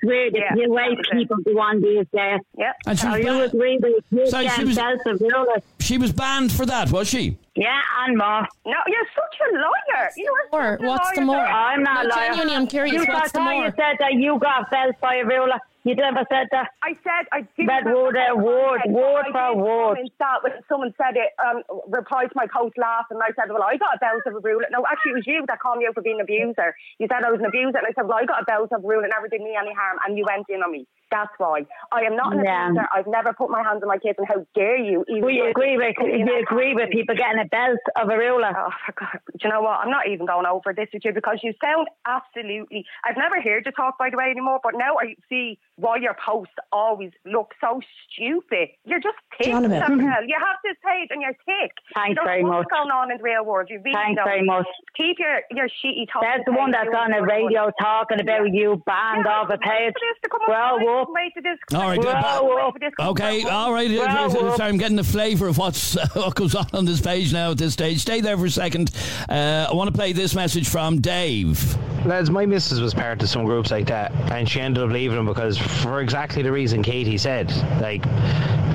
Where 0.02 0.30
the 0.30 0.38
Yeah, 0.38 0.54
the 0.54 0.70
way 0.70 0.88
that 0.88 0.96
was 0.96 1.06
it. 1.12 1.18
people 1.18 1.37
do 1.44 1.59
on 1.61 1.83
these 1.83 2.06
days. 2.11 2.40
yeah. 2.57 2.72
And 2.86 2.99
she 2.99 3.03
So 3.05 3.11
was, 3.11 3.18
you 3.18 3.24
ban- 3.26 3.40
agree 3.42 3.78
with 3.82 4.05
you 4.11 4.26
Sorry, 4.28 4.49
she 4.49 4.64
was- 4.64 4.78
of 4.78 5.62
she 5.78 5.99
was 5.99 6.12
banned 6.12 6.53
for 6.53 6.64
that, 6.64 6.90
was 6.90 7.07
she? 7.09 7.36
Yeah, 7.61 7.78
and 8.06 8.16
more. 8.16 8.48
No, 8.64 8.78
you're 8.86 9.06
such 9.14 9.36
a 9.52 9.54
liar. 9.54 10.11
You 10.16 10.34
are 10.54 10.78
More. 10.78 10.78
such 10.78 10.82
a 10.82 10.88
What's 10.88 11.11
the 11.12 11.20
more? 11.20 11.36
I'm 11.36 11.82
not 11.82 12.06
No, 12.06 12.08
a 12.08 12.16
liar. 12.16 12.26
genuinely, 12.28 12.54
I'm 12.56 12.66
curious, 12.66 12.94
You 12.94 13.00
what's 13.00 13.32
got 13.32 13.32
the 13.34 13.40
more? 13.40 13.64
you 13.66 13.70
said 13.76 13.96
that 13.98 14.14
you 14.14 14.38
got 14.38 14.70
belts 14.70 14.96
by 15.02 15.16
a 15.16 15.24
ruler. 15.26 15.58
You 15.85 15.95
never 15.95 16.24
said 16.28 16.49
that. 16.53 16.68
I 16.83 16.93
said 17.03 17.24
I 17.33 17.41
did. 17.57 17.68
That 17.68 17.85
word, 17.85 18.16
uh, 18.16 18.37
word, 18.37 18.81
word 18.89 19.24
for 19.33 19.57
word. 19.57 19.99
That 20.18 20.43
when 20.43 20.53
someone 20.68 20.93
said 21.01 21.16
it, 21.16 21.33
um, 21.41 21.62
replied 21.89 22.28
to 22.28 22.37
my 22.37 22.47
post 22.53 22.76
last, 22.76 23.07
and 23.11 23.20
I 23.22 23.33
said, 23.33 23.49
"Well, 23.49 23.62
I 23.62 23.76
got 23.78 23.97
a 23.97 23.99
belt 23.99 24.22
of 24.26 24.37
a 24.37 24.41
rule." 24.41 24.61
No, 24.70 24.85
actually, 24.91 25.12
it 25.12 25.24
was 25.24 25.26
you 25.26 25.45
that 25.49 25.59
called 25.61 25.78
me 25.78 25.87
out 25.89 25.95
for 25.95 26.03
being 26.03 26.16
an 26.20 26.28
abuser. 26.28 26.74
You 26.99 27.09
said 27.11 27.24
I 27.24 27.31
was 27.31 27.41
an 27.41 27.47
abuser, 27.47 27.78
and 27.78 27.87
I 27.89 27.93
said, 27.97 28.07
"Well, 28.07 28.18
I 28.20 28.26
got 28.26 28.43
a 28.43 28.45
belt 28.45 28.68
of 28.72 28.85
a 28.85 28.87
rule. 28.87 29.03
It 29.05 29.09
never 29.09 29.28
did 29.28 29.41
me 29.41 29.57
any 29.57 29.72
harm," 29.72 29.99
and 30.07 30.18
you 30.18 30.26
went 30.28 30.45
in 30.51 30.62
on 30.62 30.70
me. 30.72 30.87
That's 31.11 31.33
why 31.39 31.66
I 31.91 32.03
am 32.03 32.14
not 32.14 32.35
an 32.35 32.45
Yeah. 32.45 32.68
abuser. 32.68 32.87
I've 32.93 33.07
never 33.09 33.33
put 33.33 33.51
my 33.51 33.62
hands 33.62 33.83
on 33.83 33.89
my 33.89 33.99
kids, 33.99 34.18
and 34.18 34.28
how 34.28 34.45
dare 34.55 34.76
you? 34.76 35.05
Even 35.09 35.24
We 35.24 35.39
though 35.41 35.49
agree 35.49 35.76
with 35.78 35.97
you 35.99 36.37
agree 36.39 36.74
with 36.74 36.91
people 36.91 37.16
getting 37.16 37.41
a 37.41 37.47
belt 37.47 37.81
of 37.97 38.11
a 38.11 38.16
ruler. 38.18 38.53
Oh, 38.55 38.70
for 38.85 38.93
God. 38.93 39.18
Do 39.33 39.39
you 39.43 39.51
know 39.51 39.62
what? 39.62 39.81
I'm 39.81 39.91
not 39.91 40.07
even 40.09 40.26
going 40.26 40.47
over 40.47 40.72
this 40.74 40.89
with 40.93 41.05
you 41.05 41.12
because 41.12 41.41
you 41.43 41.55
sound 41.64 41.89
absolutely. 42.07 42.85
I've 43.05 43.16
never 43.16 43.41
heard 43.41 43.64
you 43.66 43.72
talk, 43.72 43.99
by 43.99 44.11
the 44.11 44.18
way, 44.18 44.31
anymore, 44.31 44.61
but 44.62 44.74
now 44.76 44.99
I 45.01 45.16
see 45.28 45.59
why 45.81 45.97
your 45.97 46.16
posts 46.24 46.55
always 46.72 47.11
look 47.24 47.53
so 47.61 47.81
stupid. 48.12 48.68
You're 48.85 49.01
just 49.01 49.16
thick, 49.39 49.49
John 49.49 49.64
a 49.64 49.68
bit. 49.68 49.83
You 49.89 50.37
have 50.39 50.59
this 50.64 50.76
page 50.85 51.09
and 51.11 51.22
you're 51.22 51.37
thick. 51.47 51.72
Thanks 51.95 52.11
you 52.11 52.14
don't 52.16 52.24
very 52.26 52.43
know 52.43 52.49
much. 52.51 52.66
what's 52.66 52.70
going 52.70 52.91
on 52.91 53.11
in 53.11 53.18
the 53.18 53.22
real 53.22 53.45
world. 53.45 53.68
You 53.70 53.81
really 53.85 53.95
Thanks 53.95 54.16
don't. 54.18 54.26
very 54.26 54.45
much. 54.45 54.66
Keep 54.97 55.18
your, 55.18 55.41
your 55.51 55.68
shitty 55.68 56.07
talk. 56.12 56.22
That's 56.22 56.45
the 56.47 56.53
one 56.53 56.70
that's 56.70 56.89
on 56.95 57.11
the 57.12 57.22
radio 57.22 57.70
talking 57.81 58.20
about 58.20 58.53
you 58.53 58.83
banned 58.87 59.26
off 59.26 59.49
a 59.51 59.59
page. 59.59 59.95
Grow 60.47 61.01
up. 61.03 61.09
Wait 61.11 61.33
for 61.35 61.43
this. 61.43 61.59
All 61.74 61.89
right, 61.89 62.01
Grow 62.01 62.11
up. 62.11 62.43
Wait 62.45 62.72
for 62.72 62.78
this. 62.78 62.93
Okay, 62.99 63.43
all 63.45 63.72
right. 63.72 63.91
Well, 63.91 64.31
well- 64.31 64.57
Sorry, 64.57 64.68
I'm 64.68 64.78
getting 64.78 64.97
the 64.97 65.05
flavour 65.05 65.47
of 65.49 65.59
what's 65.59 65.95
what 66.14 66.35
goes 66.35 66.55
on 66.55 66.66
on 66.72 66.85
this 66.85 67.01
page 67.01 67.33
now 67.33 67.53
at 67.53 67.59
this 67.59 67.72
stage. 67.72 68.01
Stay 68.01 68.20
there 68.20 68.37
for 68.37 68.47
a 68.47 68.51
second. 68.51 68.91
Uh, 69.28 69.68
I 69.70 69.74
want 69.74 69.89
to 69.89 69.97
play 69.97 70.12
this 70.12 70.35
message 70.35 70.68
from 70.68 71.01
Dave. 71.01 71.76
Lads, 72.07 72.31
my 72.31 72.47
missus 72.47 72.81
was 72.81 72.95
part 72.95 73.22
of 73.22 73.28
some 73.28 73.45
groups 73.45 73.70
like 73.70 73.87
that, 73.89 74.12
and 74.33 74.49
she 74.49 74.61
ended 74.61 74.83
up 74.83 74.91
leaving 74.91 75.16
them 75.16 75.26
because, 75.26 75.59
for 75.83 76.01
exactly 76.01 76.43
the 76.43 76.53
reason 76.53 76.83
Katie 76.83 77.18
said, 77.18 77.51
like, 77.81 78.05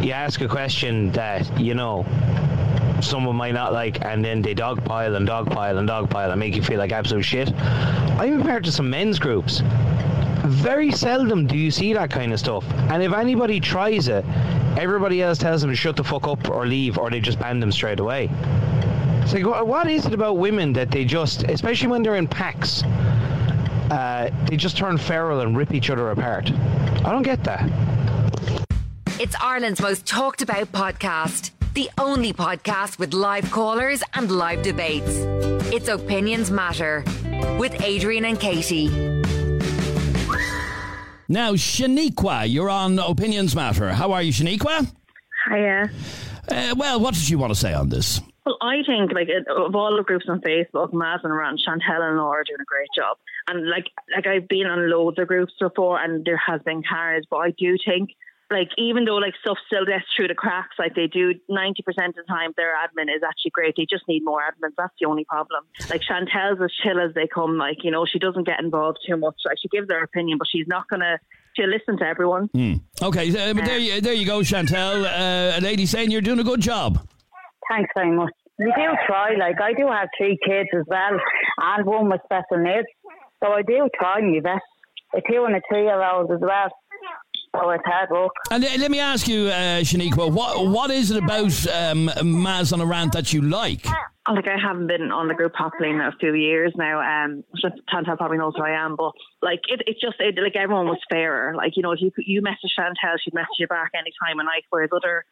you 0.01 0.11
ask 0.11 0.41
a 0.41 0.47
question 0.47 1.11
that 1.11 1.59
you 1.59 1.73
know 1.73 2.05
someone 3.01 3.35
might 3.35 3.53
not 3.53 3.73
like, 3.73 4.03
and 4.03 4.23
then 4.23 4.41
they 4.41 4.55
dogpile 4.55 5.15
and 5.15 5.27
dogpile 5.27 5.77
and 5.77 5.87
dogpile 5.87 6.31
and 6.31 6.39
make 6.39 6.55
you 6.55 6.63
feel 6.63 6.79
like 6.79 6.91
absolute 6.91 7.23
shit. 7.23 7.53
I'm 7.59 8.41
part 8.41 8.67
of 8.67 8.73
some 8.73 8.89
men's 8.89 9.19
groups. 9.19 9.61
Very 10.45 10.91
seldom 10.91 11.47
do 11.47 11.57
you 11.57 11.71
see 11.71 11.93
that 11.93 12.09
kind 12.09 12.31
of 12.31 12.39
stuff, 12.39 12.69
and 12.89 13.01
if 13.01 13.13
anybody 13.13 13.59
tries 13.59 14.07
it, 14.07 14.23
everybody 14.77 15.21
else 15.21 15.37
tells 15.37 15.61
them 15.61 15.69
to 15.71 15.75
shut 15.75 15.95
the 15.95 16.03
fuck 16.03 16.27
up 16.27 16.49
or 16.49 16.65
leave, 16.65 16.97
or 16.97 17.09
they 17.09 17.19
just 17.19 17.39
ban 17.39 17.59
them 17.59 17.71
straight 17.71 17.99
away. 17.99 18.29
It's 19.21 19.33
like, 19.33 19.45
what 19.45 19.89
is 19.89 20.05
it 20.05 20.13
about 20.13 20.37
women 20.37 20.71
that 20.73 20.91
they 20.91 21.03
just, 21.03 21.43
especially 21.43 21.87
when 21.87 22.03
they're 22.03 22.15
in 22.15 22.27
packs, 22.27 22.83
uh, 23.91 24.29
they 24.45 24.57
just 24.57 24.77
turn 24.77 24.97
feral 24.97 25.41
and 25.41 25.55
rip 25.57 25.73
each 25.73 25.89
other 25.89 26.09
apart? 26.11 26.51
I 26.51 27.11
don't 27.11 27.23
get 27.23 27.43
that. 27.43 27.69
It's 29.19 29.35
Ireland's 29.41 29.81
most 29.81 30.05
talked 30.05 30.41
about 30.41 30.71
podcast. 30.71 31.51
The 31.73 31.89
only 31.97 32.33
podcast 32.33 32.99
with 32.99 33.13
live 33.13 33.51
callers 33.51 34.01
and 34.13 34.31
live 34.31 34.61
debates. 34.61 35.11
It's 35.73 35.87
Opinions 35.87 36.51
Matter 36.51 37.03
with 37.59 37.81
Adrian 37.81 38.25
and 38.25 38.39
Katie. 38.39 38.87
Now, 41.27 41.53
Shaniqua, 41.53 42.49
you're 42.49 42.69
on 42.69 42.99
Opinions 42.99 43.55
Matter. 43.55 43.91
How 43.93 44.11
are 44.11 44.21
you, 44.21 44.31
Shaniqua? 44.31 44.87
Hiya. 45.49 45.89
Uh, 46.47 46.75
well, 46.77 46.99
what 46.99 47.13
did 47.15 47.27
you 47.27 47.37
want 47.39 47.51
to 47.51 47.59
say 47.59 47.73
on 47.73 47.89
this? 47.89 48.21
Well, 48.45 48.57
I 48.61 48.83
think 48.85 49.11
like 49.11 49.29
of 49.49 49.75
all 49.75 49.97
the 49.97 50.03
groups 50.03 50.25
on 50.29 50.39
Facebook, 50.41 50.93
Mas 50.93 51.21
and 51.23 51.35
Rand, 51.35 51.59
Chantelle 51.59 52.03
and 52.03 52.17
Laura 52.17 52.41
are 52.41 52.43
doing 52.43 52.61
a 52.61 52.65
great 52.65 52.89
job. 52.95 53.17
And 53.47 53.67
like 53.67 53.85
like 54.15 54.27
I've 54.27 54.47
been 54.47 54.67
on 54.67 54.89
loads 54.89 55.17
of 55.17 55.27
groups 55.27 55.53
before, 55.59 55.99
and 55.99 56.23
there 56.25 56.41
has 56.45 56.61
been 56.61 56.83
carnage. 56.87 57.25
But 57.29 57.37
I 57.37 57.51
do 57.57 57.75
think 57.83 58.11
like 58.51 58.69
even 58.77 59.05
though 59.05 59.15
like 59.15 59.33
stuff 59.41 59.57
still 59.65 59.85
gets 59.85 60.05
through 60.15 60.27
the 60.27 60.35
cracks, 60.35 60.75
like 60.77 60.93
they 60.93 61.07
do 61.07 61.33
ninety 61.49 61.81
percent 61.81 62.09
of 62.09 62.25
the 62.27 62.31
time, 62.31 62.51
their 62.55 62.75
admin 62.75 63.09
is 63.15 63.23
actually 63.27 63.51
great. 63.51 63.73
They 63.75 63.87
just 63.89 64.07
need 64.07 64.23
more 64.23 64.41
admins. 64.41 64.73
That's 64.77 64.93
the 64.99 65.07
only 65.07 65.25
problem. 65.25 65.63
Like 65.89 66.01
Chantelle's 66.01 66.59
as 66.63 66.71
chill 66.83 66.99
as 66.99 67.15
they 67.15 67.27
come. 67.27 67.57
Like 67.57 67.77
you 67.83 67.89
know, 67.89 68.05
she 68.05 68.19
doesn't 68.19 68.45
get 68.45 68.59
involved 68.59 68.99
too 69.07 69.17
much. 69.17 69.41
Like 69.43 69.57
she 69.59 69.69
gives 69.69 69.89
her 69.89 70.03
opinion, 70.03 70.37
but 70.37 70.47
she's 70.51 70.67
not 70.67 70.87
gonna. 70.87 71.17
She'll 71.55 71.69
listen 71.69 71.97
to 71.97 72.05
everyone. 72.05 72.49
Okay, 73.01 73.29
uh, 73.29 73.53
but 73.53 73.65
there, 73.65 73.77
you, 73.77 74.01
there 74.01 74.13
you 74.13 74.25
go, 74.25 74.43
Chantelle. 74.43 75.05
Uh, 75.05 75.57
a 75.57 75.61
lady 75.61 75.85
saying 75.85 76.11
you're 76.11 76.21
doing 76.21 76.39
a 76.39 76.43
good 76.43 76.59
job. 76.59 76.99
Thanks 77.69 77.89
very 77.95 78.11
much. 78.15 78.33
We 78.57 78.65
do 78.65 78.87
try, 79.07 79.35
like 79.37 79.59
I 79.61 79.73
do 79.73 79.87
have 79.87 80.07
three 80.17 80.37
kids 80.45 80.69
as 80.73 80.85
well, 80.87 81.19
and 81.61 81.85
one 81.85 82.09
with 82.09 82.21
special 82.23 82.63
needs. 82.63 82.87
So 83.43 83.51
I 83.51 83.61
do 83.63 83.89
try 83.99 84.21
my 84.21 84.39
best. 84.39 84.63
A 85.13 85.21
two 85.29 85.45
and 85.45 85.55
a 85.55 85.61
three 85.69 85.83
year 85.83 86.03
old 86.03 86.31
as 86.31 86.39
well. 86.41 86.69
So 87.55 87.69
it's 87.69 87.83
hard 87.85 88.09
work. 88.09 88.31
And 88.51 88.63
uh, 88.65 88.67
let 88.79 88.91
me 88.91 88.99
ask 88.99 89.27
you, 89.27 89.47
uh, 89.47 89.79
Shaniqua, 89.81 90.31
what 90.31 90.67
what 90.67 90.91
is 90.91 91.11
it 91.11 91.23
about 91.23 91.67
um, 91.67 92.09
Mas 92.23 92.73
on 92.73 92.81
a 92.81 92.85
rant 92.85 93.13
that 93.13 93.31
you 93.31 93.41
like? 93.41 93.85
Oh, 94.27 94.33
Like 94.33 94.47
I 94.47 94.57
haven't 94.59 94.87
been 94.87 95.11
on 95.11 95.27
the 95.27 95.35
group 95.35 95.53
properly 95.53 95.89
in 95.89 96.01
a 96.01 96.11
few 96.19 96.33
years 96.33 96.73
now. 96.75 96.99
Um, 96.99 97.43
Chantelle 97.89 98.17
probably 98.17 98.37
knows 98.37 98.53
who 98.57 98.63
I 98.63 98.71
am, 98.83 98.95
but 98.95 99.11
like 99.41 99.61
it, 99.69 99.83
it's 99.85 100.01
just 100.01 100.15
it, 100.19 100.35
like 100.41 100.55
everyone 100.55 100.87
was 100.87 100.99
fairer. 101.09 101.55
Like 101.55 101.73
you 101.77 101.83
know, 101.83 101.91
if 101.91 102.01
you 102.01 102.11
you 102.17 102.41
message 102.41 102.73
Chantelle, 102.77 103.17
she'd 103.23 103.33
message 103.33 103.59
you 103.59 103.67
back 103.67 103.91
any 103.93 104.11
time 104.25 104.39
of 104.39 104.45
night. 104.45 104.63
Whereas 104.69 104.89
other 104.93 105.25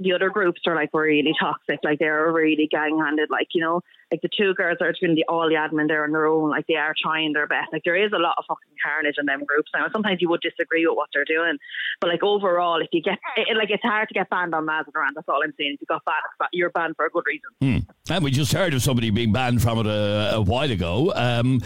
the 0.00 0.12
other 0.12 0.30
groups 0.30 0.60
are 0.66 0.74
like 0.74 0.90
really 0.92 1.34
toxic. 1.38 1.80
Like 1.82 1.98
they're 1.98 2.32
really 2.32 2.68
gang 2.70 2.98
handed. 2.98 3.30
Like 3.30 3.48
you 3.54 3.60
know, 3.60 3.82
like 4.10 4.20
the 4.22 4.28
two 4.36 4.54
girls 4.54 4.78
are 4.80 4.92
doing 5.00 5.14
the 5.14 5.24
all 5.28 5.48
the 5.48 5.54
admin 5.54 5.88
there 5.88 6.04
on 6.04 6.12
their 6.12 6.26
own. 6.26 6.50
Like 6.50 6.66
they 6.66 6.76
are 6.76 6.94
trying 7.00 7.32
their 7.32 7.46
best. 7.46 7.72
Like 7.72 7.82
there 7.84 7.96
is 7.96 8.12
a 8.12 8.18
lot 8.18 8.36
of 8.38 8.44
fucking 8.48 8.76
carnage 8.82 9.16
in 9.18 9.26
them 9.26 9.44
groups 9.44 9.70
now. 9.74 9.86
Sometimes 9.92 10.20
you 10.20 10.28
would 10.28 10.40
disagree 10.40 10.86
with 10.86 10.96
what 10.96 11.08
they're 11.12 11.24
doing, 11.24 11.58
but 12.00 12.08
like 12.08 12.22
overall, 12.22 12.80
if 12.80 12.88
you 12.92 13.02
get 13.02 13.18
it, 13.36 13.56
like 13.56 13.70
it's 13.70 13.82
hard 13.82 14.08
to 14.08 14.14
get 14.14 14.30
banned 14.30 14.54
on 14.54 14.64
Mas. 14.64 14.86
That's 15.14 15.28
all 15.28 15.40
I'm 15.44 15.52
saying. 15.58 15.74
If 15.74 15.80
you 15.80 15.86
got 15.86 16.04
banned, 16.04 16.48
you're 16.52 16.70
banned 16.70 16.96
for 16.96 17.06
a 17.06 17.10
good 17.10 17.24
reason. 17.26 17.50
And 18.10 18.24
we 18.24 18.30
just 18.30 18.52
heard 18.52 18.72
of 18.74 18.82
somebody 18.82 19.10
being 19.10 19.32
banned 19.32 19.62
from 19.62 19.78
it 19.78 19.86
a, 19.86 20.36
a 20.36 20.40
while 20.40 20.70
ago. 20.70 21.12
Um, 21.14 21.60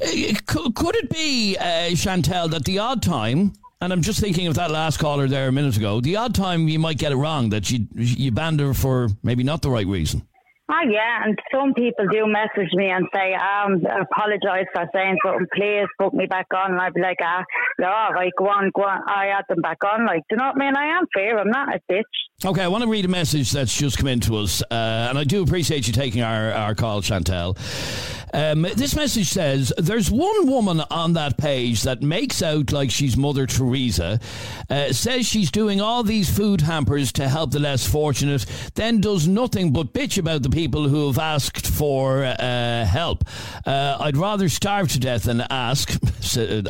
eh, 0.00 0.34
could, 0.46 0.74
could 0.74 0.94
it 0.96 1.10
be, 1.10 1.56
uh, 1.58 1.94
Chantelle, 1.96 2.48
that 2.48 2.64
the 2.64 2.78
odd 2.78 3.02
time, 3.02 3.52
and 3.80 3.92
I'm 3.92 4.02
just 4.02 4.20
thinking 4.20 4.46
of 4.46 4.54
that 4.54 4.70
last 4.70 4.98
caller 4.98 5.26
there 5.26 5.48
a 5.48 5.52
minute 5.52 5.76
ago, 5.76 6.00
the 6.00 6.16
odd 6.16 6.34
time 6.34 6.68
you 6.68 6.78
might 6.78 6.98
get 6.98 7.12
it 7.12 7.16
wrong, 7.16 7.50
that 7.50 7.70
you, 7.70 7.86
you 7.94 8.30
banned 8.30 8.60
her 8.60 8.74
for 8.74 9.08
maybe 9.22 9.42
not 9.42 9.62
the 9.62 9.70
right 9.70 9.86
reason? 9.86 10.26
Ah, 10.72 10.82
yeah, 10.88 11.24
and 11.24 11.36
some 11.52 11.74
people 11.74 12.06
do 12.12 12.26
message 12.26 12.72
me 12.74 12.88
and 12.90 13.04
say, 13.12 13.34
um, 13.34 13.82
apologise 13.84 14.66
for 14.72 14.86
saying 14.94 15.16
something, 15.24 15.46
please 15.52 15.86
put 15.98 16.14
me 16.14 16.26
back 16.26 16.46
on. 16.54 16.70
And 16.70 16.80
I'd 16.80 16.94
be 16.94 17.00
like, 17.00 17.16
ah, 17.20 17.42
yeah, 17.80 17.92
all 17.92 18.12
right, 18.12 18.30
go 18.38 18.46
on, 18.46 18.70
go 18.72 18.82
on. 18.82 19.02
I 19.08 19.32
had 19.34 19.42
them 19.48 19.62
back 19.62 19.78
on. 19.82 20.06
Like, 20.06 20.20
do 20.28 20.34
you 20.34 20.36
know 20.36 20.44
what 20.44 20.56
I 20.56 20.58
mean? 20.58 20.76
I 20.76 20.96
am 20.96 21.06
fair. 21.12 21.40
I'm 21.40 21.50
not 21.50 21.74
a 21.74 21.80
bitch. 21.92 22.02
Okay, 22.44 22.62
I 22.62 22.68
want 22.68 22.84
to 22.84 22.88
read 22.88 23.04
a 23.04 23.08
message 23.08 23.50
that's 23.50 23.76
just 23.76 23.98
come 23.98 24.06
in 24.06 24.20
to 24.20 24.36
us, 24.36 24.62
uh, 24.62 25.08
and 25.10 25.18
I 25.18 25.24
do 25.24 25.42
appreciate 25.42 25.88
you 25.88 25.92
taking 25.92 26.22
our, 26.22 26.52
our 26.52 26.74
call, 26.76 27.02
Chantelle. 27.02 27.56
Um, 28.32 28.62
this 28.62 28.94
message 28.94 29.28
says 29.28 29.72
There's 29.78 30.10
one 30.10 30.48
woman 30.48 30.82
on 30.90 31.14
that 31.14 31.36
page 31.36 31.82
that 31.82 32.02
makes 32.02 32.42
out 32.42 32.72
like 32.72 32.90
she's 32.90 33.16
Mother 33.16 33.46
Teresa, 33.46 34.20
uh, 34.68 34.92
says 34.92 35.26
she's 35.26 35.50
doing 35.50 35.80
all 35.80 36.02
these 36.02 36.34
food 36.34 36.60
hampers 36.60 37.12
to 37.12 37.28
help 37.28 37.50
the 37.50 37.58
less 37.58 37.86
fortunate, 37.86 38.46
then 38.74 39.00
does 39.00 39.26
nothing 39.26 39.72
but 39.72 39.92
bitch 39.92 40.18
about 40.18 40.42
the 40.42 40.50
people 40.50 40.88
who 40.88 41.06
have 41.06 41.18
asked 41.18 41.66
for 41.66 42.24
uh, 42.24 42.84
help. 42.84 43.24
Uh, 43.66 43.96
I'd 44.00 44.16
rather 44.16 44.48
starve 44.48 44.88
to 44.92 45.00
death 45.00 45.24
than 45.24 45.40
ask. 45.50 45.90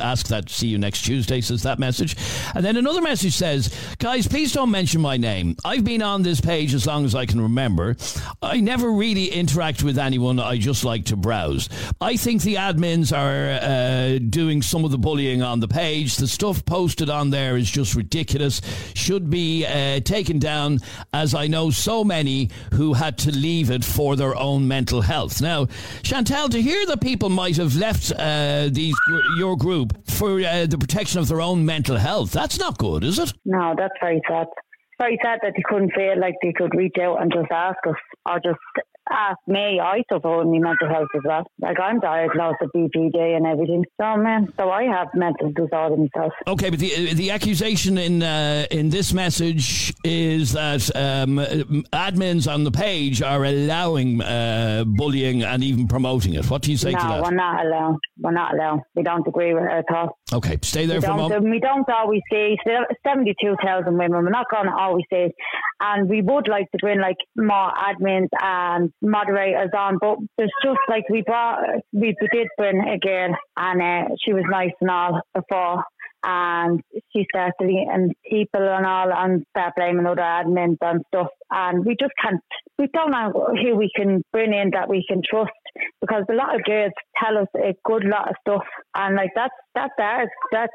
ask 0.00 0.28
that, 0.28 0.48
see 0.48 0.68
you 0.68 0.78
next 0.78 1.02
Tuesday, 1.02 1.40
says 1.40 1.62
that 1.64 1.78
message. 1.78 2.16
And 2.54 2.64
then 2.64 2.76
another 2.76 3.02
message 3.02 3.34
says, 3.34 3.74
Guys, 3.98 4.26
please 4.26 4.52
don't 4.52 4.70
mention 4.70 5.00
my 5.00 5.16
name. 5.16 5.56
I've 5.64 5.84
been 5.84 6.02
on 6.02 6.22
this 6.22 6.40
page 6.40 6.74
as 6.74 6.86
long 6.86 7.04
as 7.04 7.14
I 7.14 7.26
can 7.26 7.40
remember. 7.40 7.96
I 8.42 8.60
never 8.60 8.90
really 8.90 9.26
interact 9.26 9.82
with 9.82 9.98
anyone, 9.98 10.38
I 10.38 10.58
just 10.58 10.84
like 10.84 11.06
to 11.06 11.16
browse. 11.16 11.49
I 12.00 12.16
think 12.16 12.42
the 12.42 12.56
admins 12.56 13.16
are 13.16 13.58
uh, 13.60 14.18
doing 14.18 14.62
some 14.62 14.84
of 14.84 14.90
the 14.90 14.98
bullying 14.98 15.42
on 15.42 15.60
the 15.60 15.68
page. 15.68 16.16
The 16.16 16.28
stuff 16.28 16.64
posted 16.64 17.10
on 17.10 17.30
there 17.30 17.56
is 17.56 17.70
just 17.70 17.94
ridiculous. 17.94 18.60
Should 18.94 19.30
be 19.30 19.66
uh, 19.66 20.00
taken 20.00 20.38
down, 20.38 20.80
as 21.12 21.34
I 21.34 21.46
know 21.46 21.70
so 21.70 22.04
many 22.04 22.50
who 22.72 22.94
had 22.94 23.18
to 23.18 23.30
leave 23.30 23.70
it 23.70 23.84
for 23.84 24.16
their 24.16 24.36
own 24.36 24.68
mental 24.68 25.00
health. 25.00 25.40
Now, 25.40 25.66
Chantelle, 26.02 26.48
to 26.50 26.62
hear 26.62 26.86
that 26.86 27.00
people 27.00 27.28
might 27.28 27.56
have 27.56 27.76
left 27.76 28.12
uh, 28.12 28.68
these 28.70 28.94
your 29.36 29.56
group 29.56 29.92
for 30.08 30.40
uh, 30.40 30.66
the 30.66 30.78
protection 30.78 31.20
of 31.20 31.28
their 31.28 31.40
own 31.40 31.64
mental 31.64 31.96
health, 31.96 32.32
that's 32.32 32.58
not 32.58 32.78
good, 32.78 33.04
is 33.04 33.18
it? 33.18 33.32
No, 33.44 33.74
that's 33.76 33.94
very 34.00 34.20
sad. 34.28 34.46
Very 35.00 35.18
sad 35.24 35.38
that 35.42 35.54
they 35.56 35.62
couldn't 35.64 35.92
feel 35.94 36.18
like 36.20 36.34
they 36.42 36.52
could 36.52 36.74
reach 36.74 36.96
out 37.00 37.22
and 37.22 37.32
just 37.32 37.50
ask 37.50 37.78
us 37.86 37.94
or 38.28 38.38
just 38.40 38.58
ask 39.10 39.38
me. 39.46 39.80
I 39.80 40.02
suffer 40.10 40.38
with 40.38 40.46
my 40.48 40.58
mental 40.58 40.88
health 40.88 41.08
as 41.14 41.22
well. 41.24 41.46
Like 41.60 41.78
I'm 41.80 42.00
diagnosed 42.00 42.58
with 42.60 42.70
BPD 42.72 43.36
and 43.36 43.46
everything. 43.46 43.84
So 44.00 44.16
man, 44.16 44.52
so 44.58 44.70
I 44.70 44.84
have 44.84 45.08
mental 45.14 45.52
disorder 45.52 45.96
myself. 45.96 46.32
Okay, 46.46 46.70
but 46.70 46.78
the 46.78 47.14
the 47.14 47.30
accusation 47.30 47.98
in 47.98 48.22
uh, 48.22 48.66
in 48.70 48.90
this 48.90 49.12
message 49.12 49.94
is 50.04 50.52
that 50.52 50.94
um, 50.96 51.36
admins 51.92 52.52
on 52.52 52.64
the 52.64 52.70
page 52.70 53.22
are 53.22 53.44
allowing 53.44 54.22
uh, 54.22 54.84
bullying 54.86 55.42
and 55.42 55.62
even 55.62 55.88
promoting 55.88 56.34
it. 56.34 56.48
What 56.50 56.62
do 56.62 56.70
you 56.70 56.76
say 56.76 56.92
to 56.92 56.96
that? 56.96 57.16
no, 57.16 57.22
we're 57.22 57.30
not 57.30 57.66
allowed. 57.66 57.98
We're 58.18 58.32
not 58.32 58.54
allowed. 58.54 58.80
We 58.94 59.02
don't 59.02 59.26
agree 59.26 59.54
with 59.54 59.64
her 59.64 59.70
at 59.70 59.84
all. 59.90 60.18
Okay, 60.32 60.58
stay 60.62 60.86
there 60.86 61.00
we 61.00 61.06
for 61.06 61.12
a 61.12 61.16
moment. 61.16 61.44
We 61.44 61.58
don't 61.58 61.88
always 61.88 62.22
see 62.30 62.56
72,000 63.04 63.92
women. 63.92 64.24
We're 64.24 64.30
not 64.30 64.46
going 64.50 64.66
to 64.66 64.72
always 64.72 65.04
see. 65.12 65.28
And 65.80 66.08
we 66.08 66.22
would 66.22 66.46
like 66.48 66.70
to 66.70 66.78
bring 66.80 67.00
like 67.00 67.16
more 67.36 67.72
admins 67.72 68.28
and 68.40 68.92
moderators 69.02 69.70
on, 69.76 69.98
but 70.00 70.18
there's 70.38 70.52
just 70.64 70.78
like 70.88 71.08
we 71.08 71.22
brought, 71.22 71.58
we, 71.92 72.14
we 72.20 72.28
did 72.32 72.48
bring 72.56 72.80
a 72.80 72.98
girl 72.98 73.34
and 73.56 73.82
uh, 73.82 74.14
she 74.24 74.32
was 74.32 74.44
nice 74.48 74.72
and 74.80 74.90
all 74.90 75.20
before. 75.34 75.84
And 76.22 76.82
she 77.12 77.26
started 77.34 77.54
and 77.60 78.12
people 78.28 78.60
and 78.60 78.84
all 78.84 79.10
and 79.10 79.42
start 79.56 79.72
blaming 79.74 80.06
other 80.06 80.20
admins 80.20 80.76
and 80.82 81.02
stuff. 81.08 81.28
And 81.50 81.84
we 81.84 81.96
just 81.98 82.12
can't, 82.22 82.40
we 82.78 82.88
don't 82.92 83.10
know 83.10 83.54
who 83.62 83.74
we 83.74 83.90
can 83.96 84.22
bring 84.30 84.52
in 84.52 84.70
that 84.74 84.88
we 84.88 85.04
can 85.08 85.22
trust 85.28 85.50
because 86.00 86.24
a 86.30 86.34
lot 86.34 86.54
of 86.54 86.64
girls 86.64 86.92
tell 87.22 87.38
us 87.38 87.48
a 87.56 87.74
good 87.84 88.04
lot 88.04 88.28
of 88.28 88.36
stuff. 88.40 88.64
And 88.94 89.16
like 89.16 89.30
that's, 89.34 89.54
that's 89.74 89.94
ours. 89.98 90.28
That's 90.52 90.72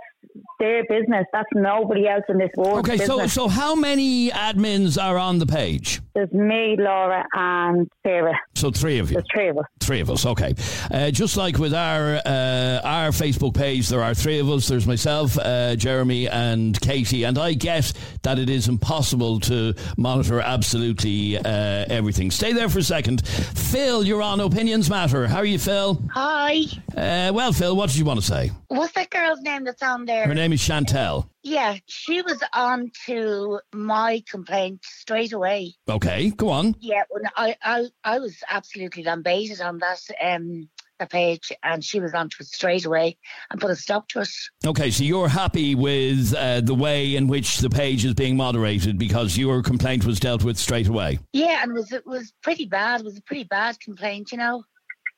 their 0.59 0.83
business. 0.85 1.25
That's 1.33 1.49
nobody 1.53 2.07
else 2.07 2.23
in 2.29 2.37
this 2.37 2.51
world. 2.55 2.79
Okay, 2.79 2.97
so 2.97 3.17
business. 3.17 3.33
so 3.33 3.47
how 3.47 3.75
many 3.75 4.29
admins 4.29 5.01
are 5.01 5.17
on 5.17 5.39
the 5.39 5.45
page? 5.45 6.01
There's 6.13 6.31
me, 6.31 6.75
Laura, 6.79 7.25
and 7.33 7.89
Sarah. 8.03 8.39
So 8.55 8.71
three 8.71 8.99
of 8.99 9.11
you. 9.11 9.15
There's 9.15 9.27
three 9.33 9.49
of 9.49 9.57
us. 9.57 9.65
Three 9.81 9.99
of 9.99 10.09
us, 10.09 10.25
okay. 10.25 10.55
Uh, 10.89 11.11
just 11.11 11.35
like 11.35 11.57
with 11.57 11.73
our 11.73 12.15
uh, 12.25 12.81
our 12.83 13.09
Facebook 13.09 13.53
page, 13.53 13.89
there 13.89 14.01
are 14.01 14.13
three 14.13 14.39
of 14.39 14.49
us. 14.49 14.67
There's 14.67 14.87
myself, 14.87 15.37
uh, 15.37 15.75
Jeremy, 15.75 16.29
and 16.29 16.79
Katie. 16.79 17.23
And 17.23 17.37
I 17.37 17.53
guess 17.53 17.93
that 18.23 18.39
it 18.39 18.49
is 18.49 18.67
impossible 18.67 19.39
to 19.41 19.73
monitor 19.97 20.39
absolutely 20.39 21.37
uh, 21.37 21.85
everything. 21.89 22.31
Stay 22.31 22.53
there 22.53 22.69
for 22.69 22.79
a 22.79 22.83
second. 22.83 23.27
Phil, 23.27 24.03
you're 24.03 24.21
on 24.21 24.39
Opinions 24.39 24.89
Matter. 24.89 25.27
How 25.27 25.39
are 25.39 25.45
you, 25.45 25.59
Phil? 25.59 26.01
Hi. 26.13 26.61
Uh, 26.95 27.31
well, 27.33 27.51
Phil, 27.51 27.75
what 27.75 27.89
did 27.89 27.97
you 27.97 28.05
want 28.05 28.21
to 28.21 28.25
say? 28.25 28.51
What's 28.69 28.93
that 28.93 29.09
girl's 29.09 29.41
name 29.41 29.65
that's 29.65 29.83
on 29.83 30.05
there? 30.05 30.14
Her 30.23 30.33
name 30.33 30.53
is 30.53 30.61
Chantelle. 30.61 31.29
Yeah, 31.43 31.77
she 31.87 32.21
was 32.21 32.41
on 32.53 32.91
to 33.05 33.59
my 33.73 34.23
complaint 34.29 34.81
straight 34.83 35.33
away. 35.33 35.73
Okay, 35.89 36.31
go 36.31 36.49
on. 36.49 36.75
Yeah, 36.79 37.03
when 37.09 37.23
I, 37.35 37.55
I, 37.61 37.85
I 38.03 38.19
was 38.19 38.35
absolutely 38.49 39.03
lambasted 39.03 39.61
on 39.61 39.79
that 39.79 39.99
um 40.23 40.69
that 40.99 41.09
page, 41.09 41.51
and 41.63 41.83
she 41.83 41.99
was 41.99 42.13
onto 42.13 42.37
it 42.41 42.47
straight 42.47 42.85
away 42.85 43.17
and 43.51 43.59
put 43.59 43.69
a 43.69 43.75
stop 43.75 44.07
to 44.09 44.21
it. 44.21 44.29
Okay, 44.65 44.89
so 44.91 45.03
you're 45.03 45.27
happy 45.27 45.75
with 45.75 46.33
uh, 46.33 46.61
the 46.61 46.75
way 46.75 47.15
in 47.15 47.27
which 47.27 47.57
the 47.57 47.69
page 47.69 48.05
is 48.05 48.13
being 48.13 48.37
moderated 48.37 48.97
because 48.97 49.37
your 49.37 49.61
complaint 49.61 50.05
was 50.05 50.19
dealt 50.19 50.43
with 50.43 50.57
straight 50.57 50.87
away. 50.87 51.19
Yeah, 51.33 51.61
and 51.61 51.71
it 51.71 51.73
was 51.73 51.91
it 51.91 52.07
was 52.07 52.33
pretty 52.41 52.65
bad. 52.65 53.01
It 53.01 53.05
was 53.05 53.17
a 53.17 53.21
pretty 53.21 53.43
bad 53.43 53.79
complaint, 53.79 54.31
you 54.31 54.37
know. 54.37 54.63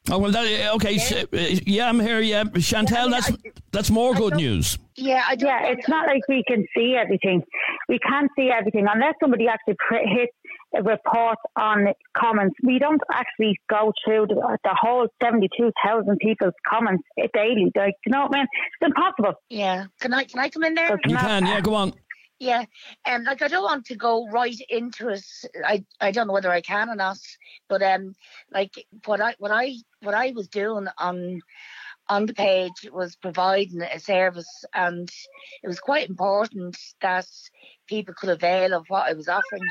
Oh 0.09 0.19
well, 0.19 0.31
that, 0.31 0.73
okay. 0.75 0.97
so, 0.97 1.17
uh, 1.17 1.25
yeah, 1.65 1.89
I'm 1.89 1.99
here. 1.99 2.21
Yeah, 2.21 2.45
Chantelle, 2.59 3.09
that's 3.09 3.29
that's 3.71 3.89
more 3.89 4.13
good 4.13 4.35
news. 4.35 4.77
Yeah, 4.95 5.23
I 5.27 5.35
yeah. 5.37 5.65
It's 5.65 5.87
not 5.89 6.07
like 6.07 6.21
we 6.29 6.43
can 6.47 6.65
see 6.75 6.95
everything. 6.95 7.43
We 7.89 7.99
can't 7.99 8.31
see 8.37 8.49
everything 8.49 8.87
unless 8.89 9.15
somebody 9.19 9.47
actually 9.47 9.75
pr- 9.85 10.07
hits 10.07 10.31
a 10.75 10.81
report 10.81 11.37
on 11.57 11.87
comments. 12.17 12.55
We 12.63 12.79
don't 12.79 13.01
actually 13.11 13.57
go 13.69 13.91
through 14.05 14.27
the, 14.27 14.57
the 14.63 14.75
whole 14.79 15.07
seventy-two 15.21 15.71
thousand 15.85 16.17
people's 16.19 16.53
comments 16.65 17.03
daily. 17.33 17.71
Like, 17.75 17.95
you 18.05 18.11
know 18.11 18.27
what 18.27 18.35
I 18.35 18.39
mean? 18.39 18.47
It's 18.79 18.87
impossible. 18.87 19.33
Yeah. 19.49 19.85
Can 19.99 20.13
I 20.13 20.23
can 20.23 20.39
I 20.39 20.49
come 20.49 20.63
in 20.63 20.73
there? 20.73 20.97
You 21.05 21.17
can. 21.17 21.45
Yeah, 21.45 21.59
go 21.59 21.75
on. 21.75 21.93
Yeah, 22.39 22.65
um, 23.09 23.23
like 23.23 23.41
I 23.41 23.47
don't 23.47 23.63
want 23.63 23.85
to 23.85 23.95
go 23.95 24.27
right 24.29 24.55
into 24.69 25.09
it. 25.09 25.25
I 25.65 25.83
I 25.99 26.11
don't 26.11 26.27
know 26.27 26.33
whether 26.33 26.51
I 26.51 26.61
can 26.61 26.87
or 26.87 26.95
not, 26.95 27.17
but 27.67 27.81
um, 27.81 28.13
like 28.51 28.85
what 29.05 29.19
I 29.19 29.33
what 29.39 29.49
I 29.49 29.73
what 30.01 30.13
I 30.13 30.31
was 30.35 30.47
doing 30.47 30.87
on 30.97 31.41
on 32.09 32.25
the 32.25 32.33
page 32.33 32.89
was 32.91 33.15
providing 33.15 33.81
a 33.81 33.99
service, 33.99 34.65
and 34.73 35.09
it 35.61 35.67
was 35.67 35.79
quite 35.79 36.09
important 36.09 36.77
that 37.01 37.27
people 37.87 38.13
could 38.13 38.29
avail 38.29 38.73
of 38.73 38.85
what 38.87 39.07
I 39.07 39.13
was 39.13 39.27
offering. 39.27 39.63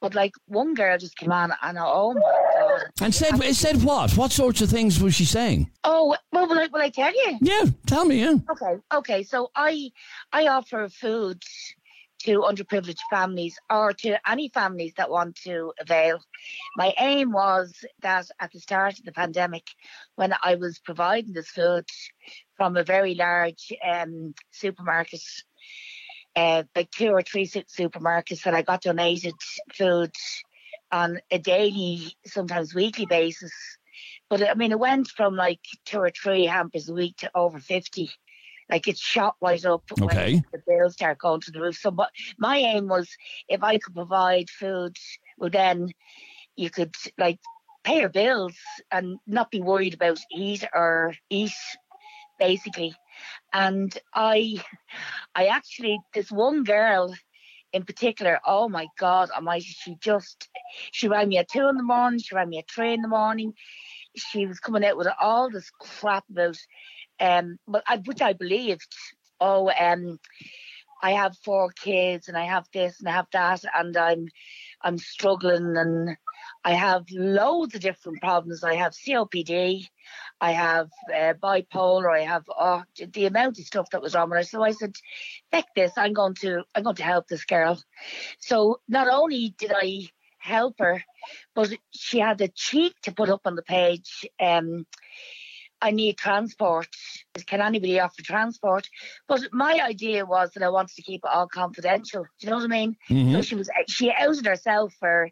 But 0.00 0.14
like 0.14 0.32
one 0.46 0.74
girl 0.74 0.98
just 0.98 1.16
came 1.16 1.32
on, 1.32 1.52
and 1.62 1.78
oh 1.80 2.14
my 2.14 2.20
god! 2.60 2.90
And 3.00 3.14
said 3.14 3.42
it 3.42 3.56
said 3.56 3.82
what? 3.82 4.16
What 4.16 4.32
sorts 4.32 4.60
of 4.60 4.68
things 4.68 5.00
was 5.00 5.14
she 5.14 5.24
saying? 5.24 5.70
Oh 5.84 6.16
well, 6.32 6.46
will 6.46 6.58
I, 6.58 6.68
will 6.72 6.82
I 6.82 6.90
tell 6.90 7.12
you? 7.12 7.38
Yeah, 7.40 7.64
tell 7.86 8.04
me. 8.04 8.20
Yeah. 8.20 8.34
Okay, 8.50 8.76
okay. 8.94 9.22
So 9.22 9.50
I 9.54 9.90
I 10.32 10.46
offer 10.48 10.88
food 10.88 11.42
to 12.20 12.40
underprivileged 12.40 12.98
families 13.10 13.58
or 13.70 13.92
to 13.92 14.18
any 14.28 14.48
families 14.48 14.92
that 14.96 15.10
want 15.10 15.36
to 15.36 15.72
avail. 15.80 16.20
My 16.76 16.92
aim 16.98 17.32
was 17.32 17.72
that 18.00 18.26
at 18.40 18.52
the 18.52 18.60
start 18.60 18.98
of 18.98 19.04
the 19.04 19.12
pandemic, 19.12 19.64
when 20.16 20.34
I 20.42 20.56
was 20.56 20.78
providing 20.78 21.32
this 21.32 21.48
food 21.48 21.86
from 22.56 22.76
a 22.76 22.84
very 22.84 23.14
large 23.14 23.72
um, 23.88 24.34
supermarket, 24.50 25.22
uh, 26.36 26.64
like 26.74 26.90
two 26.90 27.10
or 27.10 27.22
three 27.22 27.46
supermarkets, 27.46 28.42
that 28.42 28.54
I 28.54 28.62
got 28.62 28.82
donated 28.82 29.34
food 29.74 30.10
on 30.90 31.20
a 31.30 31.38
daily, 31.38 32.16
sometimes 32.26 32.74
weekly 32.74 33.06
basis. 33.06 33.52
But 34.28 34.48
I 34.48 34.54
mean, 34.54 34.72
it 34.72 34.78
went 34.78 35.08
from 35.08 35.36
like 35.36 35.60
two 35.84 35.98
or 35.98 36.10
three 36.10 36.46
hampers 36.46 36.88
a 36.88 36.94
week 36.94 37.16
to 37.18 37.30
over 37.34 37.58
50 37.58 38.10
like 38.70 38.88
it's 38.88 39.00
shot 39.00 39.36
right 39.40 39.64
up 39.64 39.82
okay. 40.00 40.34
when 40.34 40.44
the 40.52 40.62
bills 40.66 40.94
start 40.94 41.18
going 41.18 41.40
to 41.42 41.50
the 41.50 41.60
roof. 41.60 41.76
So 41.76 41.90
but 41.90 42.10
my 42.38 42.58
aim 42.58 42.88
was 42.88 43.08
if 43.48 43.62
I 43.62 43.78
could 43.78 43.94
provide 43.94 44.50
food, 44.50 44.96
well 45.38 45.50
then 45.50 45.90
you 46.56 46.70
could 46.70 46.94
like 47.16 47.38
pay 47.84 48.00
your 48.00 48.08
bills 48.08 48.54
and 48.90 49.18
not 49.26 49.50
be 49.50 49.60
worried 49.60 49.94
about 49.94 50.18
eat 50.36 50.64
or 50.74 51.14
eat 51.30 51.52
basically. 52.38 52.94
And 53.52 53.96
I 54.14 54.62
I 55.34 55.46
actually 55.46 55.98
this 56.14 56.30
one 56.30 56.64
girl 56.64 57.14
in 57.72 57.84
particular, 57.84 58.40
oh 58.46 58.68
my 58.68 58.86
God 58.98 59.30
Almighty, 59.30 59.66
she 59.66 59.96
just 60.00 60.48
she 60.92 61.08
rang 61.08 61.28
me 61.28 61.38
at 61.38 61.48
two 61.48 61.68
in 61.68 61.76
the 61.76 61.82
morning, 61.82 62.20
she 62.20 62.34
rang 62.34 62.48
me 62.48 62.58
at 62.58 62.70
three 62.70 62.92
in 62.92 63.02
the 63.02 63.08
morning. 63.08 63.54
She 64.16 64.46
was 64.46 64.58
coming 64.58 64.84
out 64.84 64.96
with 64.96 65.08
all 65.20 65.50
this 65.50 65.70
crap 65.80 66.24
about 66.30 66.56
um, 67.20 67.58
but 67.66 67.82
I, 67.86 67.98
which 67.98 68.22
I 68.22 68.32
believed. 68.32 68.94
Oh, 69.40 69.70
um, 69.70 70.18
I 71.02 71.12
have 71.12 71.36
four 71.44 71.70
kids 71.70 72.28
and 72.28 72.36
I 72.36 72.44
have 72.44 72.66
this 72.72 72.98
and 72.98 73.08
I 73.08 73.12
have 73.12 73.28
that 73.32 73.62
and 73.74 73.96
I'm 73.96 74.28
I'm 74.82 74.98
struggling 74.98 75.76
and 75.76 76.16
I 76.64 76.72
have 76.72 77.04
loads 77.10 77.74
of 77.74 77.80
different 77.80 78.20
problems. 78.20 78.64
I 78.64 78.74
have 78.76 78.92
COPD, 78.92 79.86
I 80.40 80.52
have 80.52 80.88
uh, 81.12 81.34
bipolar, 81.34 82.12
I 82.12 82.24
have 82.24 82.44
oh, 82.48 82.82
the 83.12 83.26
amount 83.26 83.58
of 83.58 83.64
stuff 83.64 83.90
that 83.90 84.02
was 84.02 84.14
on 84.14 84.30
her. 84.30 84.42
So 84.42 84.62
I 84.62 84.72
said, 84.72 84.94
"Heck 85.52 85.66
this! 85.74 85.92
I'm 85.96 86.12
going 86.12 86.34
to 86.36 86.64
I'm 86.74 86.82
going 86.82 86.96
to 86.96 87.04
help 87.04 87.28
this 87.28 87.44
girl." 87.44 87.80
So 88.38 88.80
not 88.88 89.08
only 89.08 89.54
did 89.58 89.72
I 89.74 90.08
help 90.38 90.76
her, 90.78 91.04
but 91.54 91.72
she 91.90 92.18
had 92.18 92.38
the 92.38 92.48
cheek 92.48 92.94
to 93.02 93.12
put 93.12 93.28
up 93.28 93.42
on 93.44 93.54
the 93.54 93.62
page. 93.62 94.26
Um, 94.40 94.86
I 95.80 95.90
need 95.90 96.16
transport. 96.16 96.88
Can 97.46 97.60
anybody 97.60 98.00
offer 98.00 98.22
transport? 98.22 98.88
But 99.26 99.42
my 99.52 99.80
idea 99.82 100.26
was 100.26 100.50
that 100.52 100.62
I 100.62 100.68
wanted 100.68 100.96
to 100.96 101.02
keep 101.02 101.22
it 101.24 101.30
all 101.30 101.46
confidential. 101.46 102.24
Do 102.24 102.46
you 102.46 102.50
know 102.50 102.56
what 102.56 102.64
I 102.64 102.68
mean? 102.68 102.96
Mm-hmm. 103.08 103.34
So 103.34 103.42
she 103.42 103.54
was 103.54 103.70
she 103.88 104.12
outed 104.12 104.46
herself 104.46 104.94
for 104.98 105.30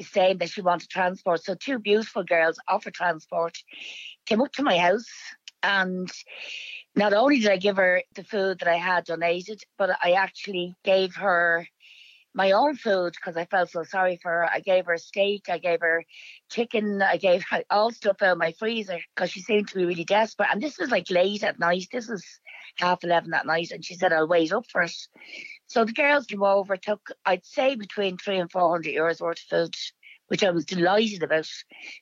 saying 0.00 0.38
that 0.38 0.50
she 0.50 0.60
wanted 0.60 0.88
transport. 0.88 1.42
So 1.42 1.54
two 1.54 1.78
beautiful 1.78 2.22
girls 2.22 2.58
offered 2.68 2.94
transport, 2.94 3.58
came 4.26 4.40
up 4.40 4.52
to 4.52 4.62
my 4.62 4.78
house, 4.78 5.06
and 5.62 6.10
not 6.94 7.12
only 7.12 7.40
did 7.40 7.50
I 7.50 7.56
give 7.56 7.76
her 7.76 8.02
the 8.14 8.24
food 8.24 8.60
that 8.60 8.68
I 8.68 8.76
had 8.76 9.04
donated, 9.04 9.62
but 9.76 9.90
I 10.02 10.12
actually 10.12 10.74
gave 10.84 11.14
her 11.16 11.66
my 12.38 12.52
own 12.52 12.76
food 12.76 13.14
because 13.14 13.36
I 13.36 13.46
felt 13.46 13.68
so 13.68 13.82
sorry 13.82 14.16
for 14.22 14.30
her. 14.30 14.48
I 14.48 14.60
gave 14.60 14.86
her 14.86 14.96
steak, 14.96 15.48
I 15.50 15.58
gave 15.58 15.80
her 15.80 16.04
chicken, 16.48 17.02
I 17.02 17.16
gave 17.16 17.42
her 17.50 17.64
all 17.70 17.90
stuff 17.90 18.22
out 18.22 18.32
of 18.32 18.38
my 18.38 18.52
freezer 18.52 19.00
because 19.14 19.32
she 19.32 19.40
seemed 19.40 19.68
to 19.68 19.74
be 19.74 19.84
really 19.84 20.04
desperate. 20.04 20.48
And 20.52 20.62
this 20.62 20.78
was 20.78 20.92
like 20.92 21.10
late 21.10 21.42
at 21.42 21.58
night. 21.58 21.88
This 21.90 22.08
was 22.08 22.24
half 22.76 23.02
11 23.02 23.34
at 23.34 23.44
night. 23.44 23.72
And 23.72 23.84
she 23.84 23.96
said, 23.96 24.12
I'll 24.12 24.28
wait 24.28 24.52
up 24.52 24.66
for 24.70 24.82
it. 24.82 24.94
So 25.66 25.84
the 25.84 25.92
girls 25.92 26.26
came 26.26 26.44
over, 26.44 26.76
took, 26.76 27.08
I'd 27.26 27.44
say, 27.44 27.74
between 27.74 28.16
three 28.16 28.38
and 28.38 28.50
400 28.50 28.94
euros 28.94 29.20
worth 29.20 29.40
of 29.50 29.58
food. 29.58 29.74
Which 30.28 30.44
I 30.44 30.50
was 30.50 30.66
delighted 30.66 31.22
about. 31.22 31.48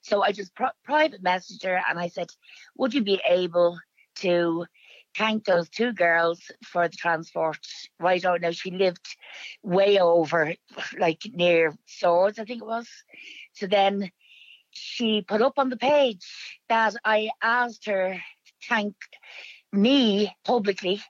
So 0.02 0.20
I 0.20 0.32
just 0.32 0.52
pri- 0.56 0.72
private 0.84 1.22
messaged 1.22 1.64
her 1.64 1.80
and 1.88 1.96
I 1.96 2.08
said, 2.08 2.26
Would 2.76 2.92
you 2.92 3.04
be 3.04 3.22
able 3.24 3.78
to 4.16 4.66
thank 5.16 5.44
those 5.44 5.68
two 5.68 5.92
girls 5.92 6.40
for 6.64 6.88
the 6.88 6.96
transport 6.96 7.58
right 7.98 8.24
out 8.24 8.40
now. 8.40 8.50
She 8.50 8.70
lived 8.70 9.06
way 9.62 9.98
over, 9.98 10.54
like 10.98 11.22
near 11.32 11.74
Swords, 11.86 12.38
I 12.38 12.44
think 12.44 12.62
it 12.62 12.66
was. 12.66 12.88
So 13.54 13.66
then 13.66 14.10
she 14.70 15.22
put 15.22 15.42
up 15.42 15.58
on 15.58 15.70
the 15.70 15.76
page 15.76 16.58
that 16.68 16.94
I 17.04 17.30
asked 17.42 17.86
her 17.86 18.14
to 18.14 18.52
thank 18.68 18.94
me 19.72 20.34
publicly 20.44 21.02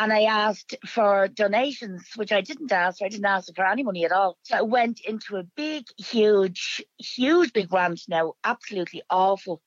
and 0.00 0.12
I 0.12 0.22
asked 0.22 0.76
for 0.86 1.28
donations, 1.28 2.08
which 2.16 2.32
I 2.32 2.40
didn't 2.40 2.72
ask. 2.72 2.98
for. 2.98 3.04
I 3.04 3.08
didn't 3.08 3.26
ask 3.26 3.54
for 3.54 3.66
any 3.66 3.82
money 3.82 4.06
at 4.06 4.12
all. 4.12 4.38
So 4.44 4.56
I 4.56 4.62
went 4.62 5.00
into 5.00 5.36
a 5.36 5.42
big, 5.42 5.84
huge, 5.98 6.82
huge 6.98 7.52
big 7.52 7.70
rant 7.70 8.00
now, 8.08 8.32
absolutely 8.42 9.02
awful. 9.10 9.60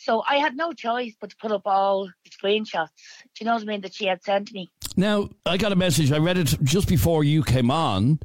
So 0.00 0.22
I 0.26 0.36
had 0.36 0.56
no 0.56 0.72
choice 0.72 1.14
but 1.20 1.30
to 1.30 1.36
put 1.36 1.52
up 1.52 1.62
all 1.66 2.06
the 2.24 2.30
screenshots. 2.30 2.88
Do 3.34 3.40
you 3.40 3.46
know 3.46 3.54
what 3.54 3.62
I 3.62 3.66
mean? 3.66 3.82
That 3.82 3.94
she 3.94 4.06
had 4.06 4.22
sent 4.24 4.50
me. 4.52 4.70
Now, 4.96 5.28
I 5.44 5.58
got 5.58 5.72
a 5.72 5.76
message. 5.76 6.10
I 6.10 6.18
read 6.18 6.38
it 6.38 6.56
just 6.62 6.88
before 6.88 7.22
you 7.22 7.42
came 7.42 7.70
on, 7.70 8.18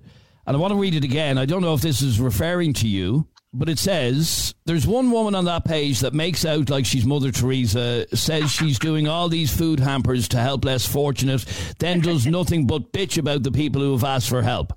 and 0.48 0.56
I 0.56 0.60
want 0.60 0.72
to 0.72 0.80
read 0.80 0.96
it 0.96 1.04
again. 1.04 1.38
I 1.38 1.46
don't 1.46 1.62
know 1.62 1.74
if 1.74 1.82
this 1.82 2.02
is 2.02 2.20
referring 2.20 2.74
to 2.76 2.88
you, 2.88 3.28
but 3.54 3.68
it 3.68 3.78
says 3.78 4.56
there's 4.66 4.88
one 4.88 5.12
woman 5.12 5.36
on 5.36 5.46
that 5.46 5.66
page 5.66 6.00
that 6.00 6.14
makes 6.14 6.46
out 6.46 6.70
like 6.70 6.86
she's 6.86 7.06
Mother 7.06 7.32
Teresa, 7.32 8.06
says 8.16 8.52
she's 8.52 8.80
doing 8.80 9.10
all 9.10 9.28
these 9.28 9.56
food 9.56 9.82
hampers 9.82 10.30
to 10.30 10.40
help 10.40 10.64
less 10.64 10.86
fortunate, 10.86 11.46
then 11.80 12.00
does 12.00 12.26
nothing 12.28 12.68
but 12.68 12.94
bitch 12.94 13.18
about 13.18 13.44
the 13.44 13.52
people 13.52 13.82
who 13.82 13.92
have 13.92 14.04
asked 14.06 14.30
for 14.30 14.42
help. 14.42 14.72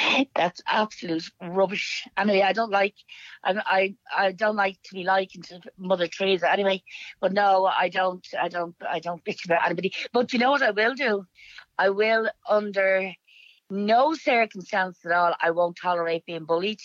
That's 0.34 0.60
absolute 0.66 1.24
rubbish. 1.42 2.06
Anyway, 2.16 2.42
I 2.42 2.52
don't 2.52 2.70
like, 2.70 2.94
I, 3.44 3.54
I, 3.66 3.94
I 4.16 4.32
don't 4.32 4.56
like 4.56 4.78
to 4.84 4.94
be 4.94 5.04
likened 5.04 5.44
to 5.44 5.60
Mother 5.78 6.06
Teresa. 6.06 6.50
Anyway, 6.50 6.82
but 7.20 7.32
no, 7.32 7.66
I 7.66 7.88
don't, 7.88 8.26
I 8.40 8.48
don't, 8.48 8.74
I 8.88 9.00
don't 9.00 9.24
bitch 9.24 9.44
about 9.44 9.64
anybody. 9.66 9.92
But 10.12 10.32
you 10.32 10.38
know 10.38 10.50
what 10.50 10.62
I 10.62 10.70
will 10.70 10.94
do? 10.94 11.24
I 11.78 11.90
will 11.90 12.28
under 12.48 13.12
no 13.70 14.14
circumstance 14.14 14.98
at 15.04 15.12
all. 15.12 15.34
I 15.40 15.52
won't 15.52 15.78
tolerate 15.80 16.26
being 16.26 16.44
bullied. 16.44 16.80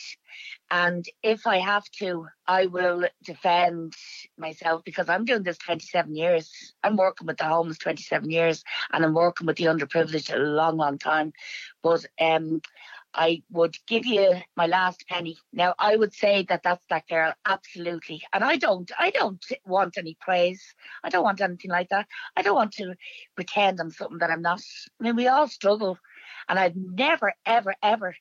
And 0.69 1.05
if 1.23 1.47
I 1.47 1.57
have 1.57 1.83
to, 1.99 2.27
I 2.47 2.67
will 2.67 3.07
defend 3.23 3.93
myself 4.37 4.83
because 4.85 5.09
I'm 5.09 5.25
doing 5.25 5.43
this 5.43 5.57
27 5.57 6.15
years. 6.15 6.73
I'm 6.83 6.95
working 6.95 7.27
with 7.27 7.37
the 7.37 7.45
homeless 7.45 7.77
27 7.79 8.29
years 8.29 8.63
and 8.91 9.03
I'm 9.03 9.13
working 9.13 9.47
with 9.47 9.57
the 9.57 9.65
underprivileged 9.65 10.33
a 10.33 10.37
long, 10.37 10.77
long 10.77 10.97
time. 10.97 11.33
But 11.81 12.05
um, 12.19 12.61
I 13.15 13.43
would 13.49 13.77
give 13.87 14.05
you 14.05 14.35
my 14.57 14.67
last 14.67 15.05
penny. 15.07 15.37
Now, 15.53 15.73
I 15.79 15.95
would 15.95 16.13
say 16.13 16.45
that 16.49 16.63
that's 16.63 16.85
that 16.89 17.07
girl, 17.07 17.33
absolutely. 17.45 18.21
And 18.33 18.43
I 18.43 18.57
don't, 18.57 18.91
I 18.99 19.09
don't 19.09 19.43
want 19.65 19.97
any 19.97 20.17
praise. 20.19 20.61
I 21.03 21.09
don't 21.09 21.23
want 21.23 21.41
anything 21.41 21.71
like 21.71 21.89
that. 21.89 22.07
I 22.35 22.41
don't 22.41 22.55
want 22.55 22.73
to 22.73 22.95
pretend 23.35 23.79
I'm 23.79 23.91
something 23.91 24.17
that 24.19 24.31
I'm 24.31 24.41
not. 24.41 24.61
I 24.99 25.03
mean, 25.03 25.15
we 25.15 25.27
all 25.27 25.47
struggle, 25.47 25.97
and 26.49 26.59
I've 26.59 26.75
never, 26.75 27.33
ever, 27.45 27.73
ever 27.81 28.15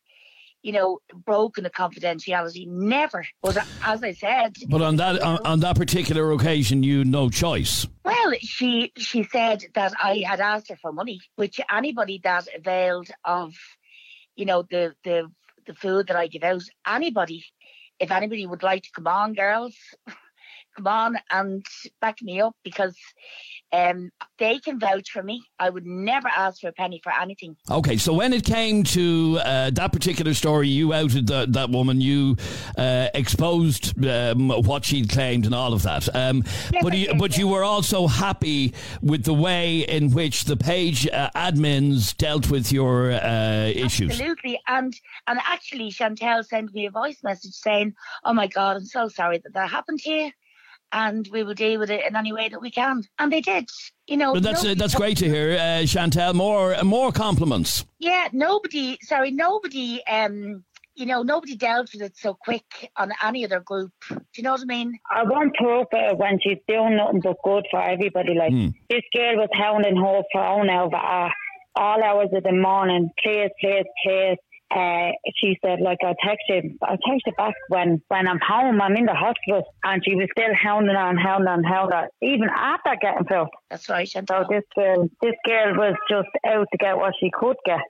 you 0.63 0.73
know, 0.73 0.99
broken 1.27 1.67
a 1.67 1.71
confidentiality. 1.71 2.67
Never. 2.67 3.27
But 3.43 3.59
as 3.85 4.03
I 4.03 4.13
said, 4.13 4.55
but 4.71 4.81
on 4.81 4.97
that 4.97 5.21
on, 5.21 5.39
on, 5.45 5.61
that 5.61 5.77
particular 5.77 6.33
occasion, 6.33 6.83
you 6.83 7.05
no 7.05 7.29
choice. 7.29 7.87
Well, 8.03 8.33
she 8.41 8.91
she 8.97 9.25
said 9.25 9.63
that 9.75 9.93
I 10.03 10.25
had 10.27 10.41
asked 10.41 10.71
her 10.71 10.77
for 10.77 10.91
money, 10.91 11.21
which 11.37 11.61
anybody 11.71 12.19
that 12.25 12.49
availed 12.57 13.09
of 13.27 13.53
you 14.37 14.47
know, 14.47 14.63
the 14.63 14.95
the 15.05 15.31
the 15.67 15.75
food 15.75 16.09
that 16.09 16.17
I 16.17 16.27
give 16.27 16.45
out. 16.45 16.63
Anybody, 16.87 17.45
if 17.99 18.11
anybody 18.11 18.47
would 18.47 18.63
like 18.63 18.83
to 18.85 18.91
come 18.93 19.07
on, 19.07 19.35
girls, 19.35 19.77
come 20.75 20.87
on 20.87 21.19
and 21.31 21.65
back 22.01 22.23
me 22.23 22.41
up 22.41 22.55
because 22.65 22.97
um, 23.75 24.11
they 24.39 24.59
can 24.59 24.79
vouch 24.79 25.11
for 25.11 25.23
me. 25.23 25.43
I 25.59 25.69
would 25.69 25.87
never 25.87 26.29
ask 26.29 26.61
for 26.61 26.69
a 26.69 26.73
penny 26.73 27.01
for 27.03 27.13
anything. 27.13 27.57
Okay, 27.71 27.97
so 27.97 28.13
when 28.13 28.33
it 28.33 28.45
came 28.45 28.85
to 28.85 29.41
uh, 29.43 29.71
that 29.71 29.93
particular 29.93 30.35
story, 30.35 30.69
you 30.69 30.93
outed 30.93 31.27
the, 31.27 31.47
that 31.51 31.71
woman, 31.71 32.01
you 32.01 32.37
uh, 32.79 33.09
exposed 33.15 34.05
um, 34.07 34.49
what 34.49 34.85
she'd 34.85 35.09
claimed 35.09 35.45
and 35.45 35.55
all 35.55 35.73
of 35.73 35.83
that. 35.83 36.15
Um, 36.15 36.45
yes, 36.73 36.83
but, 36.83 36.97
you, 36.97 37.15
but 37.15 37.37
you 37.37 37.49
were 37.49 37.65
also 37.65 38.07
happy 38.07 38.75
with 39.03 39.25
the 39.25 39.35
way 39.35 39.81
in 39.81 40.11
which 40.11 40.45
the 40.45 40.57
page 40.57 41.09
uh, 41.09 41.31
admins 41.35 42.17
dealt 42.17 42.51
with 42.51 42.71
your 42.71 43.13
uh, 43.13 43.73
issues. 43.75 44.11
Absolutely, 44.13 44.61
and 44.69 44.95
and 45.27 45.41
actually, 45.45 45.91
Chantelle 45.91 46.45
sent 46.45 46.73
me 46.75 46.87
a 46.87 46.91
voice 46.91 47.19
message 47.25 47.55
saying, 47.55 47.95
"Oh 48.25 48.33
my 48.33 48.47
God, 48.47 48.77
I'm 48.77 48.85
so 48.85 49.09
sorry 49.09 49.39
that 49.39 49.55
that 49.55 49.71
happened 49.71 50.01
to 50.01 50.11
you." 50.11 50.31
And 50.95 51.29
we 51.33 51.43
will 51.43 51.55
deal 51.55 51.81
with 51.81 51.91
it 51.91 52.07
in 52.07 52.15
any 52.15 52.33
way 52.33 52.49
that 52.49 52.63
we 52.63 52.71
can. 52.71 53.03
And 53.19 53.33
they 53.33 53.41
did. 53.41 53.69
You 54.07 54.17
know, 54.17 54.35
but 54.35 54.45
that's 54.45 54.65
uh, 54.65 54.75
that's 54.77 54.95
great 54.95 55.19
to 55.19 55.25
hear, 55.29 55.59
uh, 55.59 55.87
Chantelle. 55.87 56.35
More 56.35 56.77
more 56.85 57.11
compliments. 57.11 57.85
Yeah, 57.99 58.29
nobody. 58.33 58.99
Sorry, 59.03 59.31
nobody. 59.31 60.01
Um, 60.07 60.65
you 60.95 61.07
know, 61.07 61.23
nobody 61.23 61.57
dealt 61.57 61.91
with 61.93 62.03
it 62.03 62.17
so 62.17 62.35
quick 62.35 62.91
on 62.97 63.11
any 63.23 63.45
other 63.45 63.59
group. 63.59 63.91
Do 64.09 64.21
you 64.37 64.45
know 64.45 64.53
what 64.53 64.61
I 64.61 64.67
mean? 64.67 64.97
I 65.11 65.25
want 65.25 65.55
proof 65.55 65.87
uh, 65.93 66.15
when 66.15 66.39
she's 66.41 66.59
doing 66.69 66.97
nothing 66.97 67.21
but 67.21 67.37
good 67.43 67.67
for 67.71 67.83
everybody. 67.83 68.35
Like 68.35 68.53
mm. 68.53 68.73
this 68.89 69.03
girl 69.13 69.37
was 69.37 69.49
hounding 69.55 69.97
her 69.97 70.23
phone 70.33 70.71
over 70.71 70.95
uh, 70.95 71.29
all 71.75 72.03
hours 72.03 72.29
of 72.33 72.45
the 72.45 72.53
morning. 72.53 73.11
Please, 73.21 73.51
please, 73.61 73.87
please 74.05 74.37
uh, 74.75 75.11
she 75.37 75.57
said, 75.65 75.81
like, 75.81 75.99
I'll 76.05 76.17
text 76.23 76.45
you, 76.49 76.77
I'll 76.83 76.99
text 76.99 77.27
you 77.27 77.33
back 77.37 77.55
when, 77.69 78.03
when 78.09 78.27
I'm 78.27 78.41
home, 78.41 78.81
I'm 78.81 78.97
in 78.97 79.07
the 79.07 79.15
hospital. 79.15 79.65
And 79.85 80.03
she 80.05 80.15
was 80.17 80.29
still 80.37 80.53
hounding 80.55 80.97
on, 80.97 81.17
hounding 81.17 81.49
on, 81.49 81.63
hounding 81.65 81.97
on, 81.97 82.09
even 82.21 82.49
after 82.49 82.97
getting 83.01 83.25
filled. 83.27 83.49
That's 83.71 83.89
right, 83.89 84.09
So 84.09 84.45
this 84.49 84.65
girl, 84.75 85.09
this 85.23 85.35
girl 85.47 85.77
was 85.77 85.95
just 86.11 86.29
out 86.47 86.67
to 86.73 86.79
get 86.79 86.97
what 86.97 87.15
she 87.21 87.31
could 87.33 87.57
get. 87.65 87.81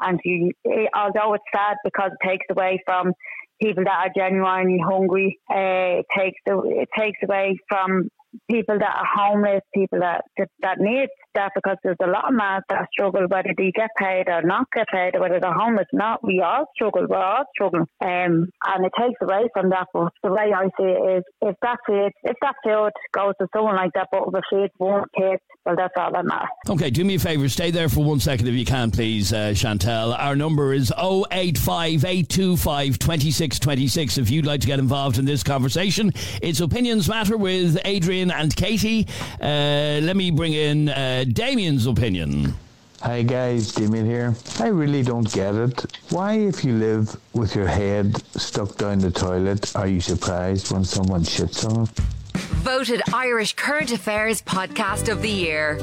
And 0.00 0.18
she, 0.24 0.52
although 0.94 1.34
it's 1.34 1.44
sad 1.54 1.76
because 1.84 2.10
it 2.12 2.28
takes 2.28 2.46
away 2.50 2.82
from 2.86 3.12
people 3.60 3.84
that 3.84 4.06
are 4.06 4.12
genuinely 4.16 4.82
hungry, 4.84 5.38
uh, 5.48 6.00
it 6.00 6.06
takes, 6.16 6.40
it 6.46 6.88
takes 6.98 7.18
away 7.22 7.56
from 7.68 8.08
people 8.50 8.78
that 8.78 8.94
are 8.96 9.08
homeless, 9.14 9.60
people 9.74 10.00
that, 10.00 10.22
that, 10.62 10.78
need 10.78 11.08
that 11.34 11.52
because 11.54 11.76
there's 11.82 11.96
a 12.02 12.06
lot 12.06 12.28
of 12.28 12.34
men 12.34 12.60
that 12.68 12.88
struggle 12.92 13.26
whether 13.28 13.54
they 13.56 13.70
get 13.70 13.90
paid 13.96 14.24
or 14.28 14.42
not 14.42 14.66
get 14.74 14.86
paid, 14.88 15.14
or 15.14 15.20
whether 15.20 15.40
they're 15.40 15.52
homeless 15.52 15.86
not. 15.92 16.22
We 16.22 16.40
all 16.40 16.66
struggle. 16.74 17.06
We're 17.08 17.16
all 17.16 17.44
struggling. 17.54 17.86
Um, 18.00 18.48
and 18.66 18.84
it 18.84 18.92
takes 18.98 19.20
away 19.22 19.48
from 19.52 19.70
that. 19.70 19.88
But 19.92 20.12
the 20.22 20.32
way 20.32 20.52
I 20.54 20.64
see 20.78 20.84
it 20.84 21.18
is, 21.18 21.24
if 21.40 21.56
that 21.62 21.78
if 21.88 22.36
that 22.42 22.54
food 22.64 22.90
goes 23.12 23.34
to 23.40 23.48
someone 23.54 23.76
like 23.76 23.92
that, 23.94 24.08
but 24.10 24.30
the 24.32 24.42
food 24.50 24.70
won't 24.78 25.08
take, 25.18 25.40
well, 25.64 25.76
that's 25.76 25.94
all 25.96 26.10
that 26.12 26.24
matters. 26.24 26.48
Okay, 26.68 26.90
do 26.90 27.04
me 27.04 27.14
a 27.14 27.18
favour. 27.18 27.48
Stay 27.48 27.70
there 27.70 27.88
for 27.88 28.02
one 28.02 28.18
second 28.18 28.48
if 28.48 28.54
you 28.54 28.64
can, 28.64 28.90
please, 28.90 29.32
uh, 29.32 29.54
Chantelle. 29.54 30.12
Our 30.12 30.34
number 30.34 30.72
is 30.72 30.92
085 30.98 32.04
825 32.04 32.98
2626 32.98 34.18
if 34.18 34.30
you'd 34.30 34.46
like 34.46 34.60
to 34.62 34.66
get 34.66 34.80
involved 34.80 35.18
in 35.18 35.24
this 35.24 35.42
conversation. 35.44 36.12
It's 36.42 36.60
Opinions 36.60 37.08
Matter 37.08 37.36
with 37.36 37.78
Adrian 37.84 38.32
and 38.32 38.54
Katie. 38.54 39.06
Uh, 39.40 40.00
let 40.02 40.16
me 40.16 40.32
bring 40.32 40.52
in 40.52 40.88
uh, 40.88 41.24
Damien's 41.28 41.86
opinion. 41.86 42.54
Hi 43.02 43.22
guys, 43.22 43.72
Damien 43.72 44.06
here. 44.06 44.34
I 44.60 44.68
really 44.68 45.02
don't 45.02 45.30
get 45.32 45.54
it. 45.56 45.96
Why, 46.10 46.34
if 46.34 46.64
you 46.64 46.74
live 46.74 47.16
with 47.34 47.56
your 47.56 47.66
head 47.66 48.16
stuck 48.38 48.76
down 48.76 48.98
the 48.98 49.10
toilet, 49.10 49.74
are 49.74 49.88
you 49.88 50.00
surprised 50.00 50.72
when 50.72 50.84
someone 50.84 51.22
shits 51.22 51.68
on 51.68 51.84
it? 51.84 52.00
Voted 52.34 53.02
Irish 53.12 53.54
Current 53.54 53.92
Affairs 53.92 54.42
Podcast 54.42 55.10
of 55.10 55.22
the 55.22 55.28
Year. 55.30 55.76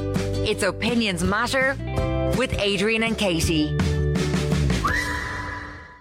It's 0.46 0.62
Opinions 0.62 1.22
Matter 1.22 1.76
with 2.36 2.52
Adrian 2.58 3.02
and 3.02 3.16
Katie. 3.16 3.76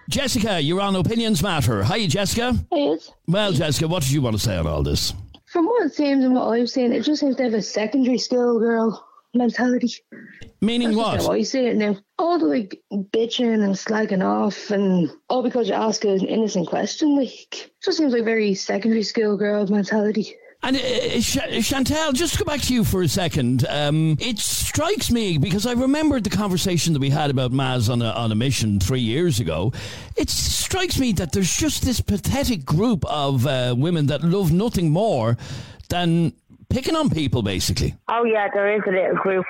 Jessica, 0.09 0.59
you're 0.59 0.81
on 0.81 0.95
Opinions 0.95 1.43
Matter. 1.43 1.83
Hi, 1.83 2.07
Jessica. 2.07 2.55
Hey, 2.71 2.97
Well, 3.27 3.51
Jessica, 3.51 3.87
what 3.87 4.01
did 4.03 4.11
you 4.11 4.21
want 4.21 4.35
to 4.35 4.41
say 4.41 4.57
on 4.57 4.65
all 4.65 4.81
this? 4.81 5.13
From 5.45 5.65
what 5.65 5.85
it 5.85 5.93
seems 5.93 6.23
and 6.23 6.33
what 6.33 6.47
I've 6.47 6.69
seen, 6.69 6.93
it 6.93 7.03
just 7.03 7.19
seems 7.21 7.35
to 7.37 7.43
have 7.43 7.53
a 7.53 7.61
secondary 7.61 8.17
school 8.17 8.59
girl 8.59 9.05
mentality. 9.35 9.93
Meaning 10.61 10.95
That's 10.95 11.27
what? 11.27 11.37
I 11.37 11.43
see 11.43 11.65
it 11.67 11.75
now. 11.77 11.95
All 12.17 12.39
the 12.39 12.45
like 12.45 12.81
bitching 12.91 13.63
and 13.63 13.75
slagging 13.75 14.25
off, 14.25 14.71
and 14.71 15.09
all 15.29 15.43
because 15.43 15.67
you 15.69 15.73
ask 15.75 16.03
an 16.05 16.25
innocent 16.25 16.67
question. 16.67 17.15
Like, 17.15 17.53
it 17.53 17.71
just 17.83 17.97
seems 17.99 18.11
like 18.13 18.25
very 18.25 18.53
secondary 18.55 19.03
school 19.03 19.37
girl 19.37 19.65
mentality. 19.67 20.35
And 20.61 20.75
uh, 20.75 21.61
Chantelle, 21.61 22.11
just 22.11 22.33
to 22.33 22.39
go 22.39 22.45
back 22.45 22.61
to 22.63 22.73
you 22.73 22.83
for 22.83 23.01
a 23.01 23.07
second. 23.07 23.65
Um, 23.67 24.17
it 24.19 24.39
strikes 24.39 25.09
me 25.09 25.37
because 25.37 25.65
I 25.65 25.71
remembered 25.71 26.25
the 26.25 26.29
conversation 26.29 26.93
that 26.93 26.99
we 26.99 27.09
had 27.09 27.29
about 27.29 27.51
Mas 27.51 27.89
on 27.89 28.01
a, 28.01 28.09
on 28.09 28.31
a 28.31 28.35
mission 28.35 28.79
three 28.79 28.99
years 28.99 29.39
ago. 29.39 29.71
It 30.17 30.29
strikes 30.29 30.99
me 30.99 31.13
that 31.13 31.31
there's 31.31 31.55
just 31.55 31.83
this 31.83 32.01
pathetic 32.01 32.65
group 32.65 33.05
of 33.05 33.47
uh, 33.47 33.73
women 33.77 34.07
that 34.07 34.21
love 34.21 34.51
nothing 34.51 34.91
more 34.91 35.37
than 35.87 36.33
picking 36.69 36.95
on 36.95 37.09
people, 37.09 37.41
basically. 37.41 37.95
Oh 38.09 38.25
yeah, 38.25 38.47
there 38.53 38.75
is 38.75 38.81
a 38.85 38.91
little 38.91 39.15
group 39.15 39.45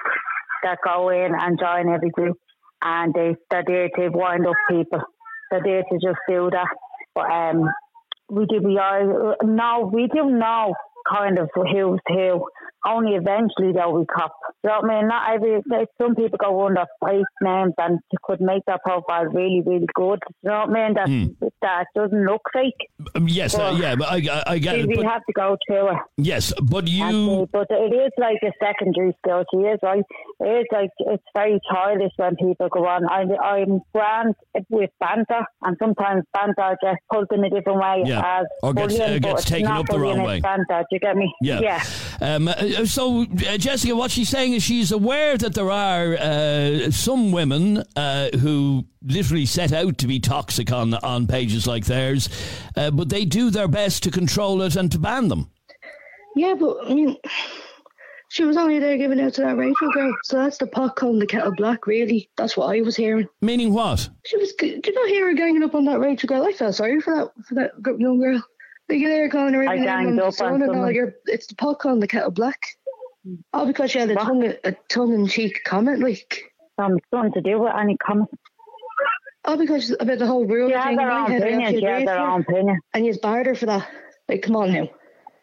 that 0.63 0.77
go 0.85 1.09
in 1.09 1.33
and 1.33 1.59
join 1.59 1.93
every 1.93 2.11
group, 2.11 2.37
and 2.83 3.13
they 3.15 3.35
they're 3.49 3.63
there 3.65 3.89
to 3.89 4.09
wind 4.09 4.45
up 4.45 4.55
people. 4.69 5.01
They're 5.49 5.63
there 5.63 5.83
to 5.83 5.95
just 5.95 6.19
do 6.27 6.49
that. 6.51 6.67
But 7.15 7.31
um, 7.31 7.67
we 8.29 8.45
do 8.45 8.61
we 8.63 8.77
are 8.77 9.35
no, 9.43 9.89
we 9.91 10.07
do 10.07 10.29
know 10.29 10.75
kind 11.07 11.39
of 11.39 11.49
who's 11.53 11.99
who. 12.07 12.45
Only 12.85 13.15
eventually 13.15 13.71
they'll 13.73 13.93
we 13.93 14.05
cop. 14.05 14.31
You 14.63 14.69
know 14.69 14.79
what 14.81 14.91
I 14.91 14.99
mean? 14.99 15.07
Not 15.07 15.33
every. 15.33 15.61
Some 16.01 16.15
people 16.15 16.37
go 16.39 16.65
under 16.65 16.85
fake 17.05 17.25
names 17.41 17.73
and 17.77 17.99
could 18.23 18.41
make 18.41 18.63
their 18.65 18.77
profile 18.85 19.25
really, 19.25 19.61
really 19.65 19.87
good. 19.95 20.19
You 20.43 20.49
know 20.49 20.65
what 20.65 20.69
I 20.69 20.73
mean? 20.87 20.93
That 20.95 21.07
Hmm. 21.07 21.25
that 21.61 21.87
doesn't 21.95 22.25
look 22.25 22.41
fake. 22.53 22.89
Um, 23.15 23.27
yes, 23.27 23.55
uh, 23.57 23.75
yeah, 23.79 23.95
but 23.95 24.07
I, 24.09 24.17
I, 24.31 24.43
I 24.53 24.57
get 24.59 24.79
it. 24.79 24.87
we 24.87 24.95
But, 24.95 25.05
have 25.05 25.25
to 25.25 25.33
go 25.33 25.57
through 25.67 25.89
it. 25.91 25.97
yes, 26.17 26.53
but 26.61 26.87
you. 26.87 27.03
Actually, 27.03 27.47
but 27.51 27.67
it 27.69 27.93
is 27.93 28.11
like 28.17 28.37
a 28.43 28.51
secondary 28.63 29.13
skill. 29.23 29.43
She 29.51 29.57
is 29.61 29.79
right. 29.83 30.03
It 30.41 30.45
is 30.61 30.65
like 30.71 30.89
it's 30.99 31.23
very 31.35 31.59
childish 31.71 32.11
when 32.17 32.35
people 32.35 32.69
go 32.69 32.85
on. 32.85 33.05
I, 33.09 33.23
I'm 33.43 33.81
grand 33.93 34.35
with 34.69 34.89
banter, 34.99 35.45
and 35.63 35.75
sometimes 35.81 36.23
banter 36.33 36.77
gets 36.81 36.97
pulled 37.11 37.27
in 37.31 37.43
a 37.43 37.49
different 37.49 37.79
way 37.79 38.03
Yeah. 38.05 38.39
as 38.41 38.45
Or 38.63 38.73
gets- 38.73 38.97
bullying, 38.97 39.15
uh, 39.15 39.19
gets 39.19 39.45
taken 39.45 39.67
up 39.71 39.85
the 39.87 39.99
wrong 39.99 40.21
way. 40.23 40.39
Banter, 40.39 40.79
do 40.79 40.85
you 40.91 40.99
get 40.99 41.15
me? 41.15 41.33
Yeah. 41.41 41.59
Yeah. 41.61 41.83
Um, 42.21 42.47
uh, 42.77 42.85
so, 42.85 43.23
uh, 43.23 43.57
Jessica, 43.57 43.95
what 43.95 44.11
she's 44.11 44.29
saying 44.29 44.53
is 44.53 44.63
she's 44.63 44.91
aware 44.91 45.37
that 45.37 45.53
there 45.53 45.71
are 45.71 46.15
uh, 46.15 46.91
some 46.91 47.31
women 47.31 47.83
uh, 47.95 48.29
who 48.37 48.85
literally 49.01 49.45
set 49.45 49.71
out 49.71 49.97
to 49.99 50.07
be 50.07 50.19
toxic 50.19 50.71
on 50.71 50.93
on 50.95 51.27
pages 51.27 51.67
like 51.67 51.85
theirs, 51.85 52.29
uh, 52.75 52.91
but 52.91 53.09
they 53.09 53.25
do 53.25 53.49
their 53.49 53.67
best 53.67 54.03
to 54.03 54.11
control 54.11 54.61
it 54.61 54.75
and 54.75 54.91
to 54.91 54.99
ban 54.99 55.27
them. 55.27 55.49
Yeah, 56.35 56.53
but 56.53 56.77
I 56.85 56.93
mean, 56.93 57.17
she 58.29 58.45
was 58.45 58.57
only 58.57 58.79
there 58.79 58.97
giving 58.97 59.19
out 59.19 59.33
to 59.33 59.41
that 59.41 59.57
Rachel 59.57 59.91
girl, 59.91 60.15
so 60.23 60.37
that's 60.37 60.57
the 60.57 60.67
pot 60.67 60.95
calling 60.95 61.19
the 61.19 61.25
kettle 61.27 61.53
black. 61.55 61.87
Really, 61.87 62.29
that's 62.37 62.55
what 62.55 62.75
I 62.75 62.81
was 62.81 62.95
hearing. 62.95 63.27
Meaning 63.41 63.73
what? 63.73 64.07
She 64.25 64.37
was. 64.37 64.53
Did 64.53 64.85
you 64.85 64.93
not 64.93 65.09
hear 65.09 65.27
her 65.27 65.33
ganging 65.33 65.63
up 65.63 65.75
on 65.75 65.85
that 65.85 65.99
Rachel 65.99 66.27
girl? 66.27 66.45
I 66.45 66.51
felt 66.51 66.75
sorry 66.75 67.01
for 67.01 67.15
that 67.15 67.31
for 67.45 67.55
that 67.55 67.71
young 67.99 68.19
girl. 68.19 68.43
They 68.89 68.99
get 68.99 69.11
her 69.17 69.29
calling 69.29 69.53
her 69.53 69.61
I 69.61 69.65
every 69.75 69.79
name 69.79 69.85
ganged 69.85 70.07
under 70.07 70.15
the 70.15 70.21
up 70.23 70.27
on 70.27 70.33
sun 70.33 70.61
and 70.63 70.75
all. 70.75 70.91
You're, 70.91 71.13
it's 71.27 71.47
the 71.47 71.55
pot 71.55 71.79
calling 71.79 71.99
the 71.99 72.07
kettle 72.07 72.31
black. 72.31 72.59
All 73.53 73.67
because 73.67 73.91
she 73.91 73.99
had 73.99 74.09
a 74.09 74.15
tongue 74.15 74.53
a 74.63 74.75
tongue 74.89 75.13
in 75.13 75.27
cheek 75.27 75.63
comment 75.63 75.99
like. 75.99 76.51
Um, 76.79 76.97
something 77.11 77.33
to 77.33 77.41
do 77.41 77.59
with 77.59 77.73
any 77.77 77.97
comment. 77.97 78.29
All 79.45 79.57
because 79.57 79.95
about 79.99 80.17
the 80.19 80.25
whole 80.25 80.45
rule 80.45 80.69
She 80.69 80.75
has 80.75 80.85
thing. 80.85 80.97
her 80.97 81.03
in 81.03 81.07
my 81.07 81.19
own 81.19 81.35
opinion. 81.35 81.61
has 81.61 82.03
agree 82.03 82.09
own 82.09 82.41
opinion. 82.41 82.79
And 82.93 83.05
you 83.05 83.17
barred 83.21 83.45
her 83.45 83.55
for 83.55 83.67
that. 83.67 83.87
Like, 84.27 84.41
come 84.41 84.55
on 84.55 84.71
now. 84.71 84.89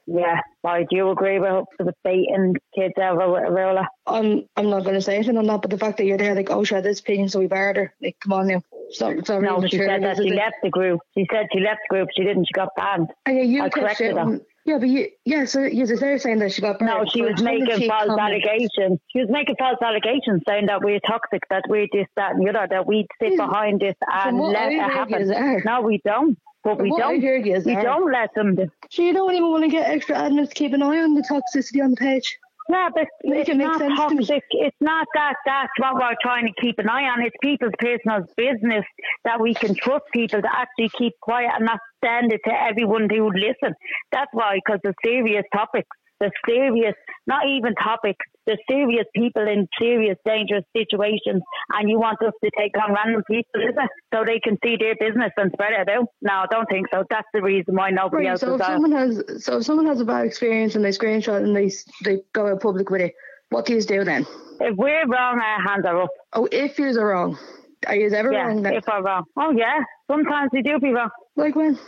Yeah, 0.06 0.40
I 0.64 0.86
do 0.88 1.10
agree 1.10 1.40
with 1.40 1.64
the 1.78 1.92
baiting 2.04 2.54
kids 2.74 2.94
over 2.96 3.30
with 3.30 3.50
Rola. 3.50 3.88
I'm 4.06 4.44
I'm 4.56 4.70
not 4.70 4.84
going 4.84 4.94
to 4.94 5.02
say 5.02 5.16
anything 5.16 5.36
on 5.36 5.46
that, 5.46 5.62
but 5.62 5.70
the 5.70 5.78
fact 5.78 5.98
that 5.98 6.04
you're 6.04 6.18
there, 6.18 6.34
like, 6.34 6.50
oh, 6.50 6.62
she 6.64 6.74
had 6.74 6.84
this 6.84 7.00
opinion, 7.00 7.28
so 7.28 7.40
we 7.40 7.48
barred 7.48 7.76
her. 7.76 7.94
Like, 8.00 8.16
come 8.20 8.32
on 8.32 8.46
now. 8.46 8.62
It's 8.88 9.00
not, 9.00 9.42
No, 9.42 9.66
she 9.66 9.78
said 9.78 10.02
that 10.02 10.16
she 10.16 10.30
left 10.32 10.56
the 10.62 10.70
group. 10.70 11.00
She 11.16 11.26
said 11.32 11.46
she 11.52 11.60
left 11.60 11.80
the 11.88 11.96
group. 11.96 12.08
She 12.16 12.24
didn't. 12.24 12.44
She 12.44 12.52
got 12.52 12.68
banned. 12.76 13.08
And 13.26 13.36
yeah, 13.36 13.42
you 13.42 13.62
I 13.62 13.68
corrected 13.68 14.16
her. 14.16 14.40
Yeah, 14.64 14.78
but 14.78 14.88
you, 14.88 15.08
yeah, 15.24 15.44
so 15.44 15.62
you're 15.62 15.86
saying 16.18 16.40
that 16.40 16.52
she 16.52 16.60
got 16.60 16.80
banned. 16.80 16.90
No, 16.90 17.04
she 17.08 17.22
was 17.22 17.40
making 17.40 17.88
false 17.88 18.06
comment. 18.06 18.20
allegations. 18.20 18.98
She 19.12 19.20
was 19.20 19.28
making 19.30 19.54
false 19.58 19.78
allegations 19.80 20.42
saying 20.46 20.66
that 20.66 20.82
we're 20.82 20.98
toxic, 21.00 21.42
that 21.50 21.62
we're 21.68 21.86
this, 21.92 22.06
that, 22.16 22.32
and 22.34 22.44
the 22.44 22.50
other, 22.50 22.66
that 22.70 22.86
we'd 22.86 23.06
sit 23.22 23.36
behind 23.36 23.80
this 23.80 23.94
and 24.12 24.40
let 24.40 24.72
it 24.72 24.80
happen. 24.80 25.62
No, 25.64 25.82
we 25.82 26.00
don't. 26.04 26.36
But 26.64 26.78
From 26.78 26.82
we 26.90 26.96
don't. 26.96 27.22
heard 27.22 27.46
you 27.46 27.54
is 27.54 27.64
we 27.64 27.76
are- 27.76 27.82
don't 27.82 28.10
let 28.10 28.34
them. 28.34 28.56
Do. 28.56 28.68
So 28.90 29.02
you 29.02 29.12
don't 29.12 29.32
even 29.34 29.50
want 29.52 29.62
to 29.62 29.70
get 29.70 29.88
extra 29.88 30.16
admins 30.16 30.48
to 30.48 30.54
keep 30.54 30.72
an 30.72 30.82
eye 30.82 30.98
on 30.98 31.14
the 31.14 31.22
toxicity 31.22 31.80
on 31.80 31.90
the 31.90 31.96
page. 31.96 32.36
Yeah, 32.68 32.88
but 32.92 33.06
it's 33.20 33.48
it 33.48 33.56
not 33.56 33.78
sense 33.78 34.04
to 34.08 34.14
me. 34.14 34.26
toxic. 34.26 34.42
It's 34.50 34.76
not 34.80 35.06
that. 35.14 35.34
That's 35.46 35.72
what 35.78 35.94
we're 35.94 36.16
trying 36.20 36.46
to 36.46 36.52
keep 36.60 36.78
an 36.78 36.88
eye 36.88 37.04
on. 37.04 37.22
It's 37.22 37.36
people's 37.40 37.72
personal 37.78 38.26
business 38.36 38.84
that 39.24 39.40
we 39.40 39.54
can 39.54 39.74
trust 39.74 40.04
people 40.12 40.42
to 40.42 40.48
actually 40.50 40.90
keep 40.98 41.12
quiet 41.20 41.52
and 41.56 41.66
not 41.66 41.78
stand 42.04 42.32
it 42.32 42.40
to 42.44 42.52
everyone 42.52 43.08
who 43.08 43.24
would 43.24 43.36
listen. 43.38 43.74
That's 44.10 44.30
why, 44.32 44.56
because 44.56 44.80
the 44.82 44.94
serious 45.04 45.44
topics, 45.54 45.88
the 46.18 46.30
serious, 46.46 46.94
not 47.26 47.46
even 47.48 47.74
topics, 47.74 48.24
the 48.46 48.56
serious 48.70 49.06
people 49.14 49.46
in 49.46 49.66
serious, 49.80 50.16
dangerous 50.24 50.64
situations, 50.76 51.42
and 51.74 51.90
you 51.90 51.98
want 51.98 52.20
us 52.22 52.32
to 52.42 52.50
take 52.58 52.72
on 52.82 52.94
random 52.94 53.22
people, 53.28 53.60
is 53.60 53.74
it? 53.76 53.90
So 54.14 54.24
they 54.24 54.40
can 54.40 54.56
see 54.64 54.76
their 54.76 54.94
business 54.98 55.32
and 55.36 55.50
spread 55.52 55.72
it 55.72 55.88
out. 55.88 56.06
No, 56.22 56.32
I 56.32 56.46
don't 56.50 56.66
think 56.70 56.86
so. 56.92 57.04
That's 57.10 57.28
the 57.34 57.42
reason 57.42 57.74
why 57.74 57.90
nobody 57.90 58.26
Right, 58.26 58.32
else 58.32 58.40
so 58.40 58.54
if 58.54 58.58
there. 58.58 58.68
someone 58.68 58.92
has 58.92 59.44
so 59.44 59.58
if 59.58 59.64
someone 59.64 59.86
has 59.86 60.00
a 60.00 60.04
bad 60.04 60.26
experience 60.26 60.74
and 60.74 60.84
they 60.84 60.90
screenshot 60.90 61.42
and 61.42 61.54
they 61.54 61.70
they 62.04 62.22
go 62.32 62.46
out 62.48 62.60
public 62.60 62.90
with 62.90 63.00
it, 63.02 63.14
what 63.50 63.66
do 63.66 63.74
you 63.74 63.82
do 63.82 64.04
then? 64.04 64.26
If 64.60 64.76
we're 64.76 65.06
wrong, 65.06 65.38
our 65.40 65.62
hands 65.68 65.84
are 65.86 66.02
up. 66.02 66.10
Oh, 66.32 66.48
if 66.50 66.78
you're 66.78 67.06
wrong, 67.06 67.38
are 67.86 67.94
you 67.94 68.10
ever 68.10 68.32
yeah, 68.32 68.46
wrong 68.46 68.62
then? 68.62 68.74
if 68.74 68.88
I'm 68.88 69.04
wrong. 69.04 69.24
Oh 69.36 69.50
yeah, 69.50 69.80
sometimes 70.10 70.50
we 70.52 70.62
do 70.62 70.78
be 70.78 70.92
wrong. 70.92 71.10
Like 71.36 71.54
when? 71.56 71.78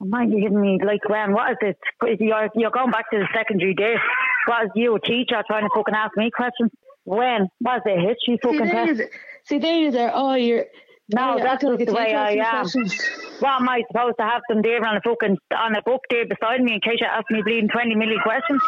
Might 0.00 0.30
be 0.30 0.40
giving 0.40 0.60
me 0.60 0.78
like 0.84 1.08
when? 1.08 1.32
What 1.32 1.52
is 1.52 1.56
it? 1.62 2.20
You're 2.20 2.48
you're 2.54 2.70
going 2.70 2.90
back 2.90 3.10
to 3.10 3.18
the 3.18 3.28
secondary 3.34 3.74
days. 3.74 3.98
What 4.46 4.64
is 4.64 4.70
you 4.74 4.94
a 4.94 5.00
teacher 5.00 5.42
trying 5.46 5.64
to 5.64 5.70
fucking 5.74 5.94
ask 5.94 6.16
me 6.16 6.30
questions? 6.30 6.70
When? 7.04 7.48
What 7.60 7.78
is 7.78 7.82
it? 7.86 7.98
History 7.98 8.16
See, 8.26 8.38
fucking 8.42 8.66
there 8.66 8.86
test? 8.86 8.98
you 8.98 9.08
see, 9.44 9.58
there 9.58 9.76
you 9.76 9.90
there. 9.90 10.12
Oh, 10.14 10.34
you're. 10.34 10.66
No, 11.14 11.22
oh, 11.22 11.36
you're 11.36 11.44
that's 11.46 11.62
just 11.62 11.78
like 11.78 11.86
the 11.86 11.94
way 11.94 12.14
I 12.14 12.30
am. 12.32 12.60
questions. 12.62 13.00
What 13.40 13.60
am 13.60 13.68
I 13.68 13.82
supposed 13.90 14.16
to 14.18 14.24
have 14.24 14.42
them 14.48 14.62
there 14.62 14.84
on 14.84 14.96
a 14.96 15.00
fucking 15.00 15.38
on 15.56 15.76
a 15.76 15.82
book 15.82 16.02
there 16.10 16.26
beside 16.26 16.60
me 16.60 16.74
in 16.74 16.80
case 16.80 16.98
you 17.00 17.06
ask 17.06 17.24
me 17.30 17.42
bleeding 17.42 17.68
twenty 17.68 17.94
million 17.94 18.20
questions? 18.22 18.60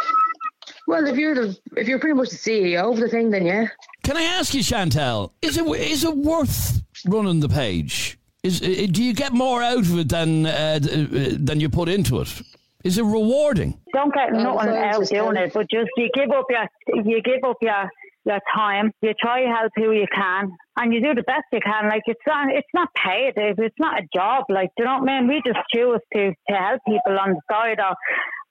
Well, 0.86 1.06
if 1.06 1.16
you're 1.16 1.34
the 1.34 1.58
if 1.76 1.88
you're 1.88 1.98
pretty 1.98 2.14
much 2.14 2.30
the 2.30 2.36
CEO 2.36 2.92
of 2.92 2.98
the 2.98 3.08
thing, 3.08 3.30
then 3.30 3.44
yeah. 3.44 3.68
Can 4.04 4.16
I 4.16 4.22
ask 4.22 4.54
you, 4.54 4.62
Chantelle, 4.62 5.32
is 5.42 5.56
it 5.58 5.66
is 5.66 6.04
it 6.04 6.16
worth 6.16 6.82
running 7.06 7.40
the 7.40 7.48
page? 7.48 8.17
Is 8.42 8.62
uh, 8.62 8.86
do 8.90 9.02
you 9.02 9.14
get 9.14 9.32
more 9.32 9.62
out 9.62 9.78
of 9.78 9.98
it 9.98 10.08
than 10.08 10.46
uh, 10.46 10.78
uh, 10.80 11.36
than 11.38 11.60
you 11.60 11.68
put 11.68 11.88
into 11.88 12.20
it? 12.20 12.40
Is 12.84 12.96
it 12.96 13.02
rewarding? 13.02 13.80
Don't 13.92 14.14
get 14.14 14.32
Well, 14.32 14.54
nothing 14.54 14.72
it's 14.72 14.96
out 14.96 15.08
doing 15.08 15.36
it, 15.36 15.52
but 15.52 15.68
just 15.68 15.90
you 15.96 16.08
give 16.14 16.30
up 16.30 16.46
your 16.48 17.04
you 17.04 17.20
give 17.22 17.42
up 17.44 17.56
your 17.60 17.90
your 18.24 18.38
time. 18.54 18.92
You 19.02 19.12
try 19.20 19.42
to 19.42 19.48
help 19.48 19.72
who 19.74 19.90
you 19.90 20.06
can, 20.14 20.52
and 20.76 20.94
you 20.94 21.00
do 21.00 21.14
the 21.14 21.24
best 21.24 21.44
you 21.52 21.60
can. 21.60 21.88
Like 21.88 22.02
it's 22.06 22.20
not 22.26 22.52
it's 22.52 22.68
not 22.72 22.88
paid. 22.94 23.32
It's 23.36 23.78
not 23.80 23.98
a 24.00 24.06
job. 24.14 24.44
Like 24.48 24.70
do 24.76 24.82
you 24.82 24.84
know 24.84 24.98
what 25.00 25.10
I 25.10 25.20
mean? 25.20 25.28
We 25.28 25.42
just 25.44 25.58
choose 25.74 26.00
to 26.14 26.30
to 26.50 26.56
help 26.56 26.80
people 26.86 27.18
on 27.18 27.30
the 27.30 27.40
side, 27.50 27.80
or 27.80 27.96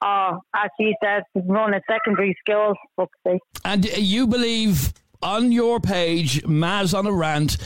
or 0.06 0.42
as 0.54 0.70
she 0.80 0.94
says, 1.02 1.24
run 1.34 1.74
a 1.74 1.82
secondary 1.90 2.36
schools. 2.42 2.76
Fuck's. 2.98 3.40
And 3.64 3.86
uh, 3.86 3.90
you 3.96 4.28
believe 4.28 4.94
on 5.22 5.52
your 5.52 5.80
page, 5.80 6.46
Mas 6.46 6.94
on 6.94 7.08
a 7.08 7.12
rant, 7.12 7.58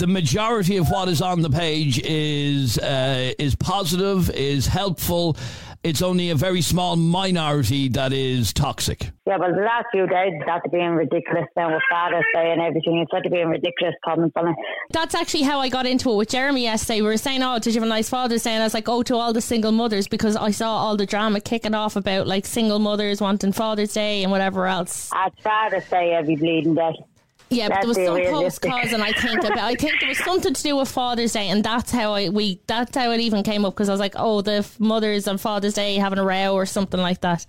the 0.00 0.06
majority 0.06 0.78
of 0.78 0.88
what 0.88 1.08
is 1.08 1.20
on 1.20 1.42
the 1.42 1.50
page 1.50 2.00
is 2.02 2.78
uh, 2.78 3.32
is 3.38 3.54
positive, 3.54 4.30
is 4.30 4.66
helpful. 4.66 5.36
It's 5.82 6.02
only 6.02 6.30
a 6.30 6.34
very 6.34 6.60
small 6.60 6.96
minority 6.96 7.88
that 7.90 8.12
is 8.12 8.52
toxic. 8.52 9.10
Yeah, 9.26 9.38
but 9.38 9.52
the 9.54 9.62
last 9.62 9.86
few 9.92 10.06
days 10.06 10.32
it 10.34 10.42
started 10.42 10.70
being 10.72 10.90
ridiculous 10.90 11.46
now 11.56 11.72
with 11.72 11.82
Father's 11.90 12.24
Day 12.34 12.50
and 12.50 12.60
everything. 12.60 12.98
It 12.98 13.08
started 13.08 13.32
being 13.32 13.48
ridiculous 13.48 13.94
comments 14.04 14.34
on 14.36 14.48
it. 14.48 14.56
That's 14.90 15.14
actually 15.14 15.42
how 15.42 15.60
I 15.60 15.68
got 15.68 15.86
into 15.86 16.10
it 16.10 16.16
with 16.16 16.30
Jeremy 16.30 16.62
yesterday. 16.62 17.02
We 17.02 17.08
were 17.08 17.16
saying, 17.16 17.42
"Oh, 17.42 17.58
did 17.58 17.74
you 17.74 17.80
have 17.80 17.86
a 17.86 17.88
nice 17.88 18.08
Father's 18.08 18.42
Day?" 18.42 18.52
And 18.52 18.62
I 18.62 18.66
was 18.66 18.74
like, 18.74 18.88
"Oh, 18.88 19.02
to 19.02 19.16
all 19.16 19.32
the 19.34 19.42
single 19.42 19.72
mothers," 19.72 20.08
because 20.08 20.34
I 20.34 20.50
saw 20.50 20.70
all 20.70 20.96
the 20.96 21.06
drama 21.06 21.40
kicking 21.40 21.74
off 21.74 21.96
about 21.96 22.26
like 22.26 22.46
single 22.46 22.78
mothers 22.78 23.20
wanting 23.20 23.52
Father's 23.52 23.92
Day 23.92 24.22
and 24.22 24.32
whatever 24.32 24.66
else. 24.66 25.10
At 25.14 25.38
Father's 25.42 25.88
Day 25.88 26.12
every 26.12 26.36
bleeding 26.36 26.74
day. 26.74 26.94
Yeah, 27.50 27.68
but 27.68 27.80
there 27.80 27.88
was 27.88 27.96
some 27.96 28.14
be 28.14 28.20
post 28.22 28.30
realistic. 28.62 28.70
cause, 28.70 28.92
and 28.92 29.02
I 29.02 29.12
think 29.12 29.42
about. 29.42 29.58
I 29.58 29.74
think 29.74 29.98
there 29.98 30.08
was 30.08 30.18
something 30.18 30.54
to 30.54 30.62
do 30.62 30.76
with 30.76 30.88
Father's 30.88 31.32
Day, 31.32 31.48
and 31.48 31.64
that's 31.64 31.90
how 31.90 32.12
I 32.12 32.28
we 32.28 32.60
that's 32.68 32.96
how 32.96 33.10
it 33.10 33.20
even 33.20 33.42
came 33.42 33.64
up 33.64 33.74
because 33.74 33.88
I 33.88 33.92
was 33.92 34.00
like, 34.00 34.14
"Oh, 34.16 34.40
the 34.40 34.64
mothers 34.78 35.26
on 35.26 35.36
Father's 35.36 35.74
Day 35.74 35.96
having 35.96 36.18
a 36.20 36.24
row 36.24 36.54
or 36.54 36.64
something 36.64 37.00
like 37.00 37.20
that." 37.22 37.46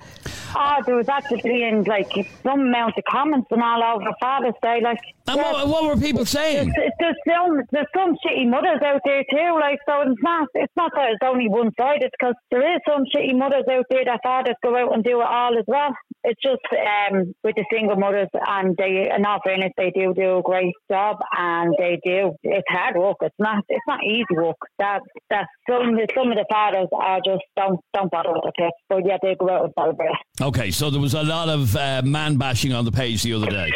Oh, 0.56 0.78
there 0.86 0.96
was 0.96 1.08
actually 1.08 1.42
being 1.44 1.84
like 1.84 2.12
some 2.42 2.62
amount 2.62 2.98
of 2.98 3.04
comments 3.10 3.48
and 3.52 3.62
all 3.62 3.84
over 3.84 4.12
Father's 4.20 4.56
Day. 4.64 4.80
Like, 4.82 5.00
And 5.28 5.38
what, 5.38 5.68
what 5.68 5.84
were 5.84 6.02
people 6.02 6.26
saying? 6.26 6.74
there's, 6.76 6.92
there's 7.00 7.16
some 7.28 7.62
there's 7.72 7.88
some 7.96 8.16
shitty 8.26 8.50
mothers 8.50 8.82
out 8.84 9.02
there 9.06 9.24
too. 9.30 9.58
Like, 9.60 9.80
so 9.88 10.02
it's 10.02 10.22
not 10.24 10.48
it's 10.56 10.74
not 10.76 10.92
that 10.96 11.12
it's 11.12 11.24
only 11.24 11.48
one 11.48 11.72
sided 11.80 12.10
because 12.20 12.34
there 12.50 12.76
is 12.76 12.82
some 12.88 13.04
shitty 13.16 13.38
mothers 13.38 13.66
out 13.72 13.86
there 13.92 14.04
that 14.06 14.20
fathers 14.24 14.56
go 14.64 14.76
out 14.76 14.94
and 14.96 15.04
do 15.04 15.22
it 15.22 15.28
all 15.28 15.58
as 15.58 15.66
well. 15.68 15.96
It's 16.24 16.42
just 16.42 16.62
um, 16.72 17.34
with 17.44 17.56
the 17.56 17.66
single 17.72 17.96
mothers, 17.96 18.30
and 18.34 18.76
they, 18.78 19.10
in 19.16 19.26
all 19.26 19.40
fairness, 19.44 19.72
they 19.78 19.92
do 19.92 20.14
do 20.14 20.38
a 20.38 20.42
great 20.42 20.74
job, 20.90 21.18
and 21.38 21.74
they 21.78 22.00
do. 22.04 22.34
It's 22.44 22.68
hard 22.70 22.96
work. 22.96 23.18
It's 23.22 23.36
not. 23.40 23.64
It's 23.70 23.86
not 23.88 24.04
easy 24.04 24.26
work. 24.32 24.58
That 24.80 25.02
that 25.30 25.48
some 25.70 25.98
some 26.16 26.32
of 26.32 26.38
the 26.38 26.46
fathers 26.50 26.88
are 26.94 27.20
just 27.26 27.44
don't 27.56 27.80
don't 27.94 28.12
bother 28.12 28.34
with 28.34 28.44
the 28.44 28.52
kids, 28.58 28.74
but 28.90 29.06
yeah, 29.06 29.18
they 29.22 29.36
go 29.36 29.50
out 29.50 29.66
and 29.66 29.74
celebrate. 29.78 30.10
Okay, 30.40 30.72
so 30.72 30.90
there 30.90 31.02
was 31.02 31.14
a 31.14 31.24
lot 31.24 31.50
of 31.50 31.76
uh, 31.76 32.02
man 32.04 32.38
bashing 32.38 32.74
on 32.74 32.86
the 32.86 32.92
page 32.92 33.24
the 33.24 33.34
other 33.34 33.50
day. 33.50 33.72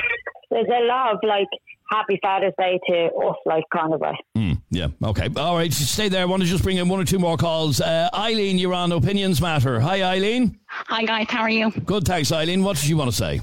There's 0.52 0.68
a 0.68 0.86
lot 0.86 1.14
of 1.14 1.20
like 1.24 1.48
Happy 1.90 2.20
Father's 2.22 2.54
Day 2.58 2.80
to 2.88 3.06
us, 3.14 3.36
like 3.46 3.64
kind 3.72 3.94
of 3.94 4.00
way. 4.00 4.18
Mm, 4.36 4.62
yeah. 4.72 4.88
Okay. 5.04 5.30
All 5.38 5.56
right. 5.56 5.72
Stay 5.72 6.10
there. 6.10 6.22
I 6.22 6.26
want 6.26 6.42
to 6.42 6.48
just 6.48 6.64
bring 6.64 6.78
in 6.78 6.90
one 6.90 7.00
or 7.00 7.06
two 7.06 7.20
more 7.20 7.38
calls. 7.38 7.80
Uh, 7.80 8.10
Eileen, 8.14 8.58
you're 8.58 8.74
on 8.74 8.92
Opinions 8.92 9.40
Matter. 9.40 9.80
Hi, 9.80 10.02
Eileen. 10.04 10.60
Hi 10.68 11.04
guys, 11.06 11.28
how 11.30 11.42
are 11.42 11.50
you? 11.50 11.72
Good. 11.72 12.06
Thanks, 12.06 12.32
Eileen. 12.32 12.64
What 12.64 12.78
did 12.78 12.88
you 12.88 12.98
want 12.98 13.12
to 13.12 13.16
say? 13.16 13.42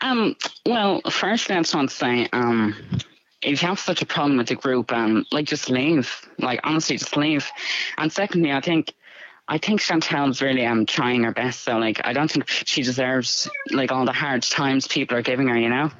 Um, 0.00 0.36
well, 0.66 1.00
first, 1.10 1.50
I 1.50 1.56
just 1.56 1.74
want 1.74 1.90
to 1.90 1.96
say, 1.96 2.28
um, 2.32 2.76
if 3.42 3.62
you 3.62 3.68
have 3.68 3.78
such 3.78 4.02
a 4.02 4.06
problem 4.06 4.38
with 4.38 4.48
the 4.48 4.54
group, 4.54 4.92
um, 4.92 5.24
like 5.32 5.46
just 5.46 5.70
leave. 5.70 6.14
Like 6.38 6.60
honestly, 6.64 6.96
just 6.98 7.16
leave. 7.16 7.50
And 7.96 8.12
secondly, 8.12 8.52
I 8.52 8.60
think 8.60 8.92
I 9.48 9.58
think 9.58 9.80
Chantelle's 9.80 10.42
really 10.42 10.66
um 10.66 10.84
trying 10.86 11.24
her 11.24 11.32
best. 11.32 11.62
So 11.62 11.78
like, 11.78 12.00
I 12.04 12.12
don't 12.12 12.30
think 12.30 12.48
she 12.48 12.82
deserves 12.82 13.48
like 13.70 13.90
all 13.90 14.04
the 14.04 14.12
hard 14.12 14.42
times 14.42 14.86
people 14.86 15.16
are 15.16 15.22
giving 15.22 15.48
her. 15.48 15.58
You 15.58 15.70
know. 15.70 15.90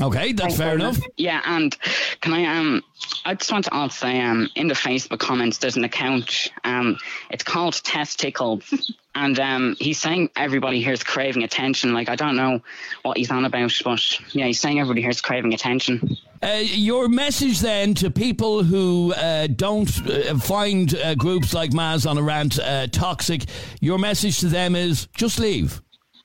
Okay, 0.00 0.32
that's 0.32 0.56
fair 0.56 0.74
enough. 0.74 0.98
Yeah, 1.16 1.40
and 1.44 1.76
can 2.20 2.34
I 2.34 2.58
um 2.58 2.82
I 3.24 3.34
just 3.34 3.50
want 3.50 3.64
to 3.64 3.74
also 3.74 4.06
say 4.06 4.20
um 4.20 4.48
in 4.54 4.68
the 4.68 4.74
Facebook 4.74 5.18
comments 5.18 5.58
there's 5.58 5.76
an 5.76 5.84
account 5.84 6.48
um 6.64 6.98
it's 7.30 7.44
called 7.44 7.74
Testicle 7.82 8.62
and 9.14 9.38
um 9.40 9.76
he's 9.78 9.98
saying 9.98 10.30
everybody 10.36 10.82
here 10.82 10.92
is 10.92 11.02
craving 11.02 11.44
attention. 11.44 11.94
Like 11.94 12.08
I 12.08 12.16
don't 12.16 12.36
know 12.36 12.60
what 13.02 13.16
he's 13.16 13.30
on 13.30 13.44
about, 13.44 13.72
but 13.84 14.34
yeah, 14.34 14.46
he's 14.46 14.60
saying 14.60 14.80
everybody 14.80 15.00
here 15.00 15.10
is 15.10 15.20
craving 15.20 15.54
attention. 15.54 16.16
Uh, 16.42 16.60
your 16.62 17.08
message 17.08 17.60
then 17.60 17.94
to 17.94 18.10
people 18.10 18.62
who 18.62 19.14
uh, 19.14 19.46
don't 19.46 20.06
uh, 20.06 20.38
find 20.38 20.94
uh, 20.96 21.14
groups 21.14 21.54
like 21.54 21.72
Mas 21.72 22.04
on 22.04 22.18
a 22.18 22.22
rant 22.22 22.58
uh, 22.58 22.86
toxic, 22.88 23.44
your 23.80 23.98
message 23.98 24.40
to 24.40 24.46
them 24.46 24.76
is 24.76 25.06
just 25.16 25.40
leave. 25.40 25.80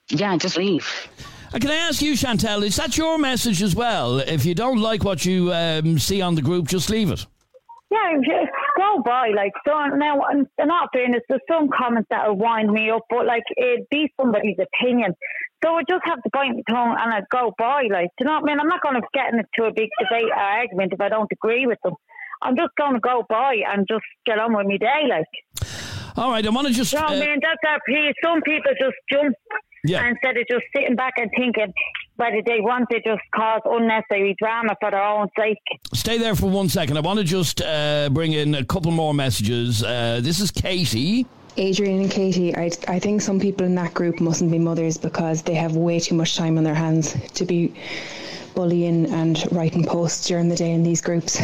Yeah, 0.10 0.36
just 0.36 0.58
leave. 0.58 1.08
Uh, 1.54 1.60
can 1.60 1.70
I 1.70 1.76
ask 1.76 2.02
you, 2.02 2.16
Chantelle, 2.16 2.64
is 2.64 2.78
that 2.78 2.98
your 2.98 3.18
message 3.18 3.62
as 3.62 3.76
well? 3.76 4.20
If 4.20 4.46
you 4.46 4.56
don't 4.56 4.80
like 4.80 5.04
what 5.04 5.26
you 5.26 5.52
um, 5.52 6.00
see 6.00 6.22
on 6.22 6.36
the 6.36 6.42
group, 6.42 6.68
just 6.68 6.90
leave 6.90 7.12
it. 7.12 7.26
Yeah, 7.92 8.14
just 8.24 8.52
go 8.78 9.02
by. 9.04 9.32
Like, 9.36 9.52
don't 9.66 10.00
now. 10.00 10.22
and 10.30 10.48
In 10.58 10.72
all 10.72 10.88
fairness, 10.94 11.22
there's 11.28 11.42
some 11.52 11.68
comments 11.78 12.08
that 12.10 12.26
will 12.26 12.38
wind 12.38 12.72
me 12.72 12.90
up, 12.90 13.04
but 13.10 13.26
like, 13.26 13.44
it'd 13.58 13.86
be 13.92 14.10
somebody's 14.20 14.56
opinion. 14.60 15.14
So 15.62 15.76
I 15.76 15.82
just 15.90 16.04
have 16.06 16.24
to 16.24 16.30
bite 16.32 16.56
my 16.56 16.64
tongue 16.70 16.96
and 16.98 17.14
I 17.14 17.20
go 17.30 17.54
by. 17.58 17.84
Like, 17.92 18.08
do 18.18 18.24
you 18.24 18.26
know 18.28 18.40
what 18.40 18.44
I 18.44 18.54
mean? 18.54 18.60
I'm 18.62 18.70
not 18.70 18.82
going 18.82 18.96
to 18.96 19.08
get 19.14 19.34
into 19.34 19.68
a 19.68 19.74
big 19.76 19.90
debate 20.00 20.32
or 20.32 20.42
argument 20.42 20.94
if 20.94 21.02
I 21.02 21.10
don't 21.10 21.32
agree 21.32 21.68
with 21.68 21.80
them. 21.84 21.94
I'm 22.42 22.56
just 22.56 22.72
going 22.80 22.94
to 22.94 23.00
go 23.02 23.24
by 23.30 23.58
and 23.68 23.86
just 23.90 24.06
get 24.26 24.40
on 24.40 24.56
with 24.56 24.68
my 24.68 24.78
day. 24.78 25.04
Like, 25.10 26.16
All 26.16 26.32
right, 26.32 26.46
I 26.46 26.50
want 26.50 26.68
to 26.68 26.74
just. 26.74 26.94
you 26.94 27.00
know 27.00 27.06
what 27.06 27.14
uh, 27.14 27.24
I 27.24 27.28
mean? 27.28 27.40
That's 27.42 27.62
our 27.68 27.80
piece. 27.86 28.16
Some 28.24 28.42
people 28.42 28.72
just 28.80 28.96
jump 29.12 29.36
Yeah. 29.84 30.08
instead 30.08 30.38
of 30.38 30.48
just 30.48 30.66
sitting 30.76 30.96
back 30.96 31.14
and 31.18 31.30
thinking 31.36 31.74
whether 32.18 32.42
they 32.46 32.62
want 32.62 32.90
to 32.92 33.02
just 33.02 33.22
cause 33.34 33.62
unnecessary 33.66 34.36
drama 34.38 34.76
for 34.80 34.92
their 34.92 35.04
own 35.04 35.28
sake. 35.38 35.58
Stay 35.94 36.18
there 36.18 36.36
for 36.36 36.50
one 36.50 36.70
second. 36.70 36.98
I 36.98 37.00
want 37.00 37.20
to 37.20 37.26
just 37.26 37.62
uh, 37.62 38.10
bring 38.10 38.34
in 38.34 38.54
a 38.56 38.64
couple 38.64 38.92
more 38.92 39.14
messages. 39.14 39.84
Uh, 39.84 40.20
this 40.22 40.40
is 40.40 40.52
Katie. 40.52 41.26
Adrian 41.58 42.02
and 42.02 42.12
Katie, 42.12 42.56
I, 42.56 42.72
I 42.88 43.00
think 43.00 43.22
some 43.22 43.40
people 43.40 43.66
in 43.66 43.76
that 43.76 43.94
group 43.94 44.22
mustn't 44.22 44.52
be 44.52 44.60
mothers 44.60 44.98
because 44.98 45.42
they 45.42 45.56
have 45.56 45.76
way 45.76 46.00
too 46.00 46.16
much 46.16 46.38
time 46.38 46.58
on 46.58 46.64
their 46.64 46.76
hands 46.76 47.14
to 47.34 47.44
be 47.44 47.74
bullying 48.56 49.06
and 49.08 49.44
writing 49.52 49.84
posts 49.84 50.28
during 50.28 50.48
the 50.48 50.56
day 50.56 50.72
in 50.72 50.84
these 50.84 51.02
groups. 51.02 51.42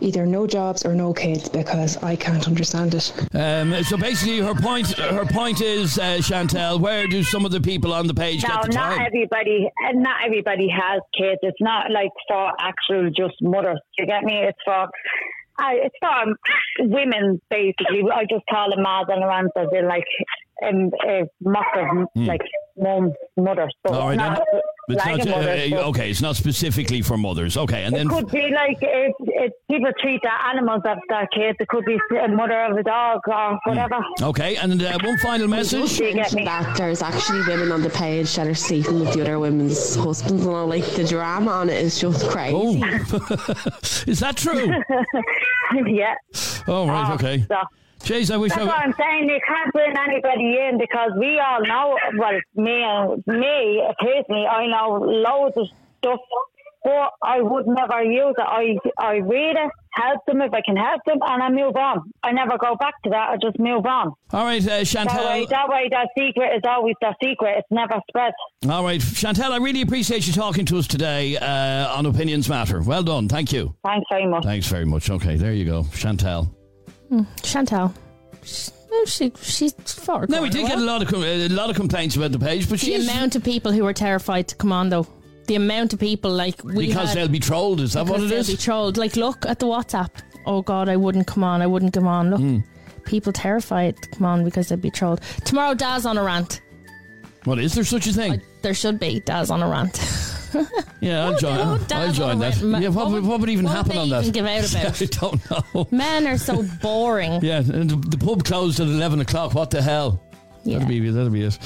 Either 0.00 0.24
no 0.24 0.46
jobs 0.46 0.84
or 0.86 0.94
no 0.94 1.12
kids 1.12 1.48
because 1.48 1.96
I 2.02 2.16
can't 2.16 2.46
understand 2.46 2.94
it. 2.94 3.12
Um, 3.34 3.82
so 3.84 3.96
basically, 3.96 4.38
her 4.38 4.54
point 4.54 4.88
her 4.98 5.26
point 5.26 5.60
is, 5.60 5.98
uh, 5.98 6.22
Chantelle, 6.22 6.78
where 6.78 7.06
do 7.06 7.22
some 7.22 7.44
of 7.44 7.50
the 7.52 7.60
people 7.60 7.92
on 7.92 8.06
the 8.06 8.14
page 8.14 8.42
No, 8.42 8.48
get 8.48 8.62
the 8.62 8.68
not 8.68 8.96
time? 8.96 9.06
everybody, 9.06 9.68
and 9.86 10.02
not 10.02 10.24
everybody 10.24 10.68
has 10.68 11.02
kids. 11.16 11.38
It's 11.42 11.60
not 11.60 11.90
like 11.90 12.10
for 12.28 12.50
actual 12.58 13.10
just 13.10 13.34
mothers. 13.42 13.78
You 13.98 14.06
get 14.06 14.22
me? 14.24 14.38
It's 14.42 14.58
for. 14.64 14.88
I, 15.58 15.74
it's 15.74 15.94
for 16.00 16.08
um, 16.08 16.34
women 16.78 17.38
basically. 17.50 18.00
I 18.14 18.22
just 18.24 18.44
call 18.50 18.70
them 18.70 18.82
mothers 18.82 19.08
and 19.10 19.22
around 19.22 19.50
as 19.58 19.68
in 19.72 19.86
like 19.86 20.04
um, 20.66 20.90
a 21.06 21.24
mock 21.42 21.66
of 21.76 22.08
like 22.14 22.40
mum 22.78 23.12
mothers. 23.36 23.74
But 23.84 23.92
Hmm. 23.92 23.98
All 23.98 24.08
right, 24.08 24.16
not 24.16 24.38
and 24.38 24.62
it's 24.92 25.04
like 25.06 25.18
not, 25.18 25.26
a 25.26 25.30
mother, 25.30 25.50
uh, 25.50 25.68
but- 25.70 25.84
okay, 25.90 26.10
it's 26.10 26.20
not 26.22 26.36
specifically 26.36 27.02
for 27.02 27.16
mothers. 27.16 27.56
Okay, 27.56 27.84
and 27.84 27.94
then 27.94 28.06
It 28.06 28.10
then 28.10 28.18
could 28.24 28.30
be 28.32 28.50
like 28.54 28.78
if, 28.80 29.14
if 29.20 29.52
people 29.70 29.90
treat 30.00 30.20
their 30.22 30.32
animals 30.32 30.82
as 30.86 30.98
their 31.08 31.26
kids. 31.28 31.56
It 31.60 31.68
could 31.68 31.84
be 31.84 31.98
a 32.22 32.28
mother 32.28 32.60
of 32.64 32.76
a 32.76 32.82
dog 32.82 33.20
or 33.26 33.58
whatever. 33.64 33.98
okay, 34.22 34.56
and 34.56 34.82
uh, 34.82 34.98
one 35.02 35.18
final 35.18 35.48
message. 35.48 35.98
You 36.00 36.12
get 36.14 36.32
me? 36.34 36.44
that 36.44 36.76
there's 36.76 37.02
actually 37.02 37.40
women 37.46 37.72
on 37.72 37.82
the 37.82 37.90
page 37.90 38.34
that 38.36 38.46
are 38.46 38.54
sleeping 38.54 39.00
with 39.00 39.12
the 39.14 39.22
other 39.22 39.38
women's 39.38 39.94
husbands 39.96 40.44
and 40.44 40.54
all. 40.54 40.66
Like 40.66 40.84
the 40.94 41.04
drama 41.04 41.50
on 41.50 41.68
it 41.70 41.82
is 41.84 41.98
just 42.00 42.28
crazy. 42.28 42.80
is 44.10 44.20
that 44.20 44.36
true? 44.36 44.66
yeah. 45.86 46.14
Oh 46.66 46.86
right, 46.86 47.10
Oh, 47.10 47.14
okay. 47.14 47.42
stop. 47.42 47.68
Jeez, 48.00 48.30
I 48.32 48.36
wish 48.36 48.50
That's 48.52 48.62
I. 48.62 48.66
what 48.66 48.78
I'm 48.78 48.94
saying. 48.98 49.28
You 49.28 49.38
can't 49.46 49.72
bring 49.72 49.92
anybody 49.96 50.58
in 50.68 50.78
because 50.78 51.10
we 51.18 51.38
all 51.38 51.60
know. 51.62 51.96
Well, 52.18 52.38
me 52.56 52.82
and 52.82 53.22
me 53.26 53.82
personally, 54.00 54.46
I 54.46 54.66
know 54.66 54.98
loads 55.00 55.56
of 55.56 55.66
stuff, 55.98 56.18
but 56.82 57.10
I 57.22 57.40
would 57.42 57.66
never 57.66 58.02
use 58.02 58.34
it. 58.38 58.42
I 58.46 58.76
I 58.98 59.16
read 59.18 59.54
it, 59.56 59.70
help 59.92 60.24
them 60.26 60.40
if 60.40 60.52
I 60.54 60.62
can 60.64 60.76
help 60.76 61.02
them, 61.06 61.18
and 61.20 61.42
I 61.42 61.50
move 61.50 61.76
on. 61.76 62.10
I 62.22 62.32
never 62.32 62.56
go 62.56 62.74
back 62.76 62.94
to 63.04 63.10
that. 63.10 63.30
I 63.30 63.36
just 63.36 63.58
move 63.58 63.84
on. 63.84 64.12
All 64.32 64.44
right, 64.44 64.62
uh, 64.62 64.66
That 64.66 64.78
way, 64.78 64.84
Chantelle. 64.84 65.46
that 65.48 65.68
way, 65.68 65.88
that 65.90 66.08
secret 66.18 66.56
is 66.56 66.62
always 66.66 66.94
the 67.02 67.14
secret. 67.22 67.56
It's 67.58 67.68
never 67.70 68.00
spread. 68.08 68.32
All 68.68 68.82
right, 68.82 69.00
Chantelle, 69.00 69.52
I 69.52 69.58
really 69.58 69.82
appreciate 69.82 70.26
you 70.26 70.32
talking 70.32 70.64
to 70.66 70.78
us 70.78 70.86
today 70.86 71.36
uh, 71.36 71.94
on 71.94 72.06
Opinions 72.06 72.48
Matter. 72.48 72.80
Well 72.80 73.02
done, 73.02 73.28
thank 73.28 73.52
you. 73.52 73.74
Thanks 73.84 74.06
very 74.10 74.26
much. 74.26 74.44
Thanks 74.44 74.66
very 74.68 74.86
much. 74.86 75.10
Okay, 75.10 75.36
there 75.36 75.52
you 75.52 75.66
go, 75.66 75.84
Chantelle. 75.92 76.50
Hmm, 77.10 77.22
Chantelle. 77.42 77.92
She, 78.42 78.70
she, 79.06 79.32
she's 79.42 79.72
far. 79.74 80.26
No, 80.28 80.40
we 80.42 80.48
did 80.48 80.66
get 80.66 80.78
a 80.78 80.80
lot 80.80 81.02
of 81.02 81.08
com- 81.08 81.22
a 81.22 81.48
lot 81.48 81.68
of 81.70 81.76
complaints 81.76 82.16
about 82.16 82.32
the 82.32 82.38
page, 82.38 82.68
but 82.70 82.80
The 82.80 82.86
she's 82.86 83.08
amount 83.08 83.36
of 83.36 83.44
people 83.44 83.72
who 83.72 83.84
are 83.86 83.92
terrified 83.92 84.48
to 84.48 84.54
come 84.56 84.72
on, 84.72 84.88
though. 84.88 85.06
The 85.46 85.56
amount 85.56 85.92
of 85.92 85.98
people, 86.00 86.30
like, 86.30 86.62
we 86.64 86.86
because 86.86 87.08
had- 87.08 87.16
they'll 87.18 87.28
be 87.28 87.38
trolled. 87.40 87.80
Is 87.80 87.92
that 87.94 88.06
what 88.06 88.14
because 88.18 88.24
it 88.24 88.28
they'll 88.30 88.40
is? 88.40 88.50
be 88.50 88.56
trolled. 88.56 88.96
Like, 88.96 89.16
look 89.16 89.44
at 89.46 89.58
the 89.58 89.66
WhatsApp. 89.66 90.10
Oh 90.46 90.62
God, 90.62 90.88
I 90.88 90.96
wouldn't 90.96 91.26
come 91.26 91.44
on. 91.44 91.60
I 91.60 91.66
wouldn't 91.66 91.92
come 91.92 92.06
on. 92.06 92.30
Look, 92.30 92.40
Hmm. 92.40 92.58
people 93.04 93.32
terrified 93.32 93.96
to 94.00 94.08
come 94.10 94.24
on 94.24 94.44
because 94.44 94.68
they'd 94.68 94.80
be 94.80 94.90
trolled. 94.90 95.20
Tomorrow, 95.44 95.74
Daz 95.74 96.06
on 96.06 96.16
a 96.16 96.22
rant. 96.22 96.60
What 97.44 97.58
is 97.58 97.74
there 97.74 97.84
such 97.84 98.06
a 98.06 98.12
thing? 98.12 98.40
There 98.62 98.74
should 98.74 99.00
be 99.00 99.20
Daz 99.20 99.50
on 99.50 99.62
a 99.62 99.68
rant. 99.68 99.98
yeah, 101.00 101.24
I'll 101.24 101.38
join. 101.38 101.58
I'll, 101.58 102.12
join 102.12 102.38
that. 102.40 102.56
Yeah, 102.58 102.88
what, 102.88 103.10
would, 103.10 103.24
what 103.24 103.40
would 103.40 103.48
even 103.50 103.64
what 103.64 103.76
happen 103.76 103.92
would 103.92 103.98
on 103.98 104.08
they 104.08 104.14
that? 104.16 104.22
even 104.22 104.32
give 104.32 104.46
out 104.46 104.70
about? 104.70 105.02
I 105.02 105.06
don't 105.06 105.74
know. 105.74 105.88
Men 105.90 106.26
are 106.26 106.38
so 106.38 106.62
boring. 106.82 107.42
Yeah, 107.42 107.58
and 107.58 107.90
the, 107.90 108.16
the 108.16 108.18
pub 108.18 108.44
closed 108.44 108.80
at 108.80 108.86
eleven 108.86 109.20
o'clock. 109.20 109.54
What 109.54 109.70
the 109.70 109.82
hell? 109.82 110.22
That'll 110.64 110.86
be 110.86 111.08
that'll 111.10 111.30
be 111.30 111.44
it. 111.44 111.58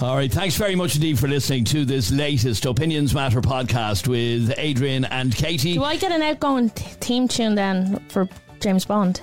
All 0.00 0.16
right, 0.16 0.32
thanks 0.32 0.56
very 0.56 0.74
much 0.74 0.94
indeed 0.94 1.18
for 1.18 1.28
listening 1.28 1.64
to 1.66 1.84
this 1.84 2.10
latest 2.10 2.64
Opinions 2.64 3.14
Matter 3.14 3.42
podcast 3.42 4.08
with 4.08 4.54
Adrian 4.56 5.04
and 5.04 5.34
Katie. 5.34 5.74
Do 5.74 5.84
I 5.84 5.96
get 5.96 6.10
an 6.10 6.22
outgoing 6.22 6.70
t- 6.70 6.84
theme 7.00 7.28
tune 7.28 7.54
then 7.54 8.02
for 8.08 8.28
James 8.60 8.86
Bond? 8.86 9.20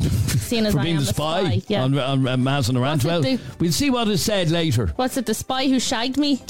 Seeing 0.00 0.64
as 0.64 0.72
for 0.72 0.80
I 0.80 0.82
being 0.84 0.96
am 0.96 1.04
the 1.04 1.10
a 1.10 1.12
spy, 1.14 1.62
Yeah. 1.66 1.82
on, 1.82 1.98
on, 1.98 2.26
on 2.26 2.42
Mas 2.44 2.68
on 2.70 2.76
a 2.76 2.80
rant. 2.80 3.04
Well, 3.04 3.20
the- 3.20 3.38
we'll 3.58 3.72
see 3.72 3.90
what 3.90 4.08
is 4.08 4.22
said 4.22 4.50
later. 4.50 4.86
What's 4.96 5.16
it? 5.16 5.26
The 5.26 5.34
spy 5.34 5.66
who 5.68 5.78
shagged 5.78 6.16
me? 6.16 6.32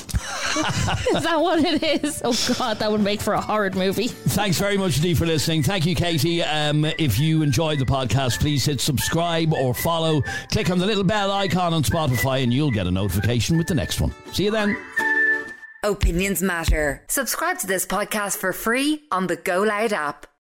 is 1.14 1.22
that 1.24 1.38
what 1.40 1.58
it 1.64 2.04
is? 2.04 2.20
Oh 2.24 2.36
God, 2.58 2.78
that 2.78 2.92
would 2.92 3.00
make 3.00 3.20
for 3.20 3.34
a 3.34 3.40
horrid 3.40 3.74
movie. 3.74 4.08
Thanks 4.08 4.58
very 4.58 4.76
much 4.78 4.96
indeed 4.98 5.18
for 5.18 5.26
listening. 5.26 5.62
Thank 5.64 5.84
you, 5.86 5.94
Katie. 5.96 6.42
Um, 6.42 6.84
if 6.84 7.18
you 7.18 7.42
enjoyed 7.42 7.78
the 7.80 7.86
podcast, 7.86 8.38
please 8.40 8.64
hit 8.64 8.80
subscribe 8.80 9.52
or 9.52 9.74
follow. 9.74 10.22
Click 10.52 10.70
on 10.70 10.78
the 10.78 10.86
little 10.86 11.04
bell 11.04 11.32
icon 11.32 11.74
on 11.74 11.82
Spotify 11.82 12.42
and 12.44 12.52
you'll 12.54 12.70
get 12.70 12.86
a 12.86 12.90
notification 12.90 13.58
with 13.58 13.66
the 13.66 13.74
next 13.74 14.00
one. 14.00 14.14
See 14.32 14.44
you 14.44 14.50
then. 14.52 14.76
Opinions 15.82 16.42
matter. 16.42 17.04
Subscribe 17.08 17.58
to 17.58 17.66
this 17.66 17.86
podcast 17.86 18.36
for 18.36 18.52
free 18.52 19.04
on 19.10 19.26
the 19.26 19.36
Go 19.36 19.62
Loud 19.62 19.92
app. 19.92 20.26